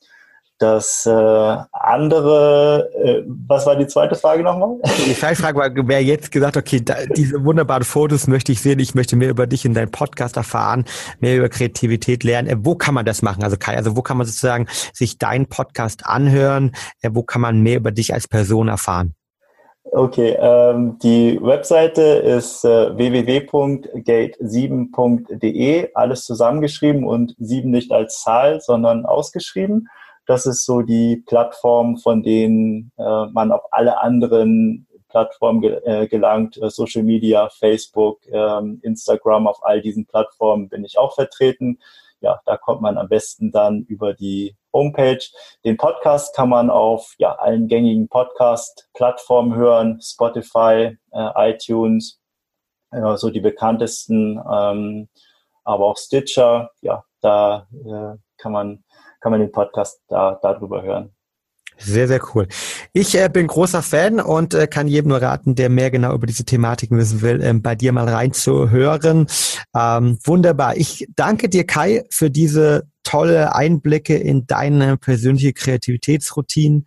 Das 0.61 1.07
äh, 1.07 1.57
andere, 1.71 2.87
äh, 3.03 3.23
was 3.25 3.65
war 3.65 3.75
die 3.75 3.87
zweite 3.87 4.13
Frage 4.13 4.43
nochmal? 4.43 4.77
Die 5.07 5.15
zweite 5.19 5.41
Frage 5.41 5.57
war, 5.57 5.71
wer 5.87 6.03
jetzt 6.03 6.31
gesagt, 6.31 6.55
okay, 6.55 6.79
da, 6.85 6.97
diese 7.07 7.43
wunderbaren 7.43 7.83
Fotos 7.83 8.27
möchte 8.27 8.51
ich 8.51 8.61
sehen, 8.61 8.77
ich 8.77 8.93
möchte 8.93 9.15
mehr 9.15 9.31
über 9.31 9.47
dich 9.47 9.65
in 9.65 9.73
deinem 9.73 9.89
Podcast 9.89 10.37
erfahren, 10.37 10.85
mehr 11.19 11.35
über 11.37 11.49
Kreativität 11.49 12.23
lernen. 12.23 12.47
Äh, 12.47 12.57
wo 12.59 12.75
kann 12.75 12.93
man 12.93 13.05
das 13.05 13.23
machen? 13.23 13.43
Also 13.43 13.57
Kai, 13.57 13.75
also 13.75 13.97
wo 13.97 14.03
kann 14.03 14.17
man 14.17 14.27
sozusagen 14.27 14.67
sich 14.93 15.17
deinen 15.17 15.47
Podcast 15.47 16.05
anhören? 16.05 16.75
Äh, 17.01 17.09
wo 17.13 17.23
kann 17.23 17.41
man 17.41 17.61
mehr 17.61 17.77
über 17.77 17.89
dich 17.89 18.13
als 18.13 18.27
Person 18.27 18.67
erfahren? 18.67 19.15
Okay, 19.93 20.37
ähm, 20.39 20.97
die 20.99 21.37
Webseite 21.41 22.01
ist 22.01 22.63
äh, 22.63 22.95
www.gate7.de, 22.95 25.89
alles 25.93 26.23
zusammengeschrieben 26.23 27.03
und 27.03 27.35
sieben 27.39 27.71
nicht 27.71 27.91
als 27.91 28.21
Zahl, 28.21 28.61
sondern 28.61 29.05
ausgeschrieben. 29.05 29.89
Das 30.25 30.45
ist 30.45 30.65
so 30.65 30.81
die 30.81 31.21
Plattform, 31.27 31.97
von 31.97 32.23
denen 32.23 32.93
äh, 32.97 33.25
man 33.33 33.51
auf 33.51 33.63
alle 33.71 33.99
anderen 33.99 34.87
Plattformen 35.09 35.59
ge 35.59 35.81
äh, 35.83 36.07
gelangt. 36.07 36.55
Äh, 36.61 36.69
Social 36.69 37.03
Media, 37.03 37.49
Facebook, 37.49 38.21
ähm, 38.31 38.79
Instagram, 38.83 39.45
auf 39.45 39.59
all 39.61 39.81
diesen 39.81 40.05
Plattformen 40.05 40.69
bin 40.69 40.85
ich 40.85 40.97
auch 40.97 41.15
vertreten. 41.15 41.79
Ja, 42.21 42.39
da 42.45 42.55
kommt 42.55 42.81
man 42.81 42.97
am 42.97 43.09
besten 43.09 43.51
dann 43.51 43.81
über 43.89 44.13
die 44.13 44.55
Homepage. 44.73 45.23
Den 45.65 45.77
Podcast 45.77 46.35
kann 46.35 46.49
man 46.49 46.69
auf 46.69 47.13
ja, 47.17 47.33
allen 47.35 47.67
gängigen 47.67 48.07
Podcast-Plattformen 48.07 49.55
hören, 49.55 49.99
Spotify, 50.01 50.97
äh, 51.11 51.51
iTunes, 51.51 52.19
äh, 52.91 53.15
so 53.17 53.29
die 53.29 53.41
bekanntesten, 53.41 54.41
ähm, 54.51 55.09
aber 55.63 55.85
auch 55.85 55.97
Stitcher. 55.97 56.71
Ja, 56.81 57.03
da 57.21 57.67
äh, 57.71 58.17
kann 58.37 58.51
man 58.51 58.83
kann 59.21 59.31
man 59.31 59.39
den 59.39 59.51
Podcast 59.51 60.01
da 60.07 60.37
darüber 60.41 60.81
hören. 60.81 61.11
Sehr, 61.77 62.07
sehr 62.07 62.21
cool. 62.35 62.47
Ich 62.93 63.17
äh, 63.17 63.27
bin 63.29 63.47
großer 63.47 63.81
Fan 63.81 64.19
und 64.19 64.53
äh, 64.53 64.67
kann 64.67 64.87
jedem 64.87 65.09
nur 65.09 65.21
raten, 65.21 65.55
der 65.55 65.69
mehr 65.69 65.89
genau 65.89 66.13
über 66.13 66.27
diese 66.27 66.45
Thematiken 66.45 66.97
wissen 66.97 67.21
will, 67.21 67.41
ähm, 67.41 67.61
bei 67.61 67.73
dir 67.75 67.91
mal 67.91 68.07
reinzuhören. 68.07 69.25
Ähm, 69.75 70.19
wunderbar. 70.23 70.77
Ich 70.77 71.07
danke 71.15 71.49
dir, 71.49 71.65
Kai, 71.65 72.03
für 72.11 72.29
diese 72.29 72.90
tolle 73.03 73.55
Einblicke 73.55 74.15
in 74.15 74.45
deine 74.47 74.97
persönliche 74.97 75.53
Kreativitätsroutine 75.53 76.83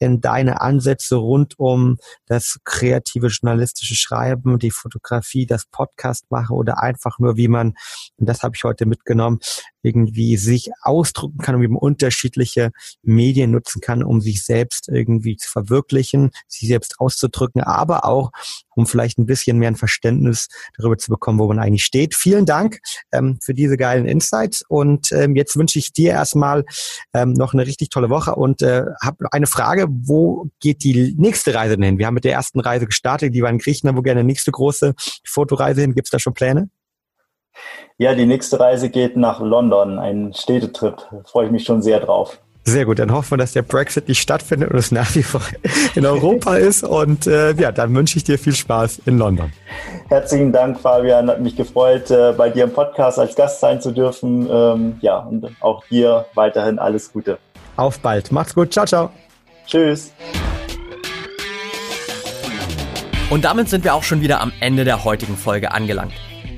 in 0.00 0.20
deine 0.20 0.60
Ansätze 0.62 1.16
rund 1.16 1.58
um 1.58 1.98
das 2.26 2.58
kreative 2.64 3.28
journalistische 3.28 3.94
Schreiben, 3.94 4.58
die 4.58 4.70
Fotografie, 4.70 5.46
das 5.46 5.66
Podcast 5.66 6.30
machen 6.30 6.56
oder 6.56 6.82
einfach 6.82 7.18
nur, 7.18 7.36
wie 7.36 7.48
man, 7.48 7.74
und 8.16 8.28
das 8.28 8.42
habe 8.42 8.56
ich 8.56 8.64
heute 8.64 8.86
mitgenommen, 8.86 9.40
irgendwie 9.82 10.36
sich 10.36 10.70
ausdrucken 10.82 11.38
kann 11.38 11.54
und 11.54 11.62
man 11.62 11.76
unterschiedliche 11.76 12.70
Medien 13.02 13.50
nutzen 13.50 13.80
kann, 13.80 14.02
um 14.02 14.20
sich 14.20 14.44
selbst 14.44 14.88
irgendwie 14.88 15.36
zu 15.36 15.48
verwirklichen, 15.48 16.30
sich 16.48 16.68
selbst 16.68 17.00
auszudrücken, 17.00 17.62
aber 17.62 18.04
auch 18.04 18.30
um 18.74 18.86
vielleicht 18.86 19.18
ein 19.18 19.26
bisschen 19.26 19.58
mehr 19.58 19.70
ein 19.70 19.76
Verständnis 19.76 20.48
darüber 20.76 20.96
zu 20.96 21.10
bekommen, 21.10 21.38
wo 21.38 21.48
man 21.48 21.58
eigentlich 21.58 21.84
steht. 21.84 22.14
Vielen 22.14 22.46
Dank 22.46 22.80
ähm, 23.12 23.38
für 23.42 23.54
diese 23.54 23.76
geilen 23.76 24.06
Insights 24.06 24.62
und 24.68 25.12
ähm, 25.12 25.36
jetzt 25.36 25.56
wünsche 25.56 25.78
ich 25.78 25.92
dir 25.92 26.10
erstmal 26.12 26.64
ähm, 27.12 27.32
noch 27.32 27.52
eine 27.52 27.66
richtig 27.66 27.90
tolle 27.90 28.10
Woche 28.10 28.34
und 28.34 28.62
äh, 28.62 28.84
habe 29.02 29.26
eine 29.32 29.46
Frage, 29.46 29.86
wo 29.90 30.48
geht 30.60 30.82
die 30.84 31.14
nächste 31.18 31.54
Reise 31.54 31.76
denn 31.76 31.84
hin? 31.84 31.98
Wir 31.98 32.06
haben 32.06 32.14
mit 32.14 32.24
der 32.24 32.32
ersten 32.32 32.60
Reise 32.60 32.86
gestartet, 32.86 33.34
die 33.34 33.42
war 33.42 33.50
in 33.50 33.58
Griechenland, 33.58 33.98
wo 33.98 34.02
gerne 34.02 34.24
nächste 34.24 34.50
große 34.50 34.94
Fotoreise 35.24 35.80
hin? 35.80 35.94
Gibt 35.94 36.08
es 36.08 36.10
da 36.10 36.18
schon 36.18 36.34
Pläne? 36.34 36.70
Ja, 37.98 38.14
die 38.14 38.26
nächste 38.26 38.58
Reise 38.58 38.88
geht 38.88 39.16
nach 39.16 39.40
London, 39.40 39.98
ein 39.98 40.32
Städtetrip. 40.34 40.96
Da 41.10 41.22
freue 41.24 41.46
ich 41.46 41.52
mich 41.52 41.64
schon 41.64 41.82
sehr 41.82 42.00
drauf. 42.00 42.38
Sehr 42.64 42.84
gut, 42.84 42.98
dann 42.98 43.10
hoffen 43.12 43.32
wir, 43.32 43.38
dass 43.38 43.52
der 43.52 43.62
Brexit 43.62 44.06
nicht 44.06 44.20
stattfindet 44.20 44.70
und 44.70 44.78
es 44.78 44.92
nach 44.92 45.14
wie 45.14 45.22
vor 45.22 45.40
in 45.94 46.04
Europa 46.04 46.56
ist. 46.56 46.84
Und 46.84 47.26
äh, 47.26 47.52
ja, 47.52 47.72
dann 47.72 47.94
wünsche 47.94 48.16
ich 48.16 48.24
dir 48.24 48.38
viel 48.38 48.54
Spaß 48.54 49.02
in 49.06 49.18
London. 49.18 49.52
Herzlichen 50.08 50.52
Dank, 50.52 50.78
Fabian. 50.78 51.28
Hat 51.28 51.40
mich 51.40 51.56
gefreut, 51.56 52.10
äh, 52.10 52.32
bei 52.36 52.50
dir 52.50 52.64
im 52.64 52.72
Podcast 52.72 53.18
als 53.18 53.34
Gast 53.34 53.60
sein 53.60 53.80
zu 53.80 53.90
dürfen. 53.90 54.48
Ähm, 54.50 54.98
ja, 55.00 55.18
und 55.18 55.48
auch 55.60 55.84
dir 55.90 56.26
weiterhin 56.34 56.78
alles 56.78 57.12
Gute. 57.12 57.38
Auf 57.76 57.98
bald. 58.00 58.30
Macht's 58.30 58.54
gut. 58.54 58.72
Ciao, 58.72 58.86
ciao. 58.86 59.10
Tschüss. 59.66 60.12
Und 63.30 63.44
damit 63.44 63.68
sind 63.68 63.84
wir 63.84 63.94
auch 63.94 64.02
schon 64.02 64.20
wieder 64.20 64.40
am 64.40 64.52
Ende 64.60 64.84
der 64.84 65.04
heutigen 65.04 65.36
Folge 65.36 65.72
angelangt. 65.72 66.12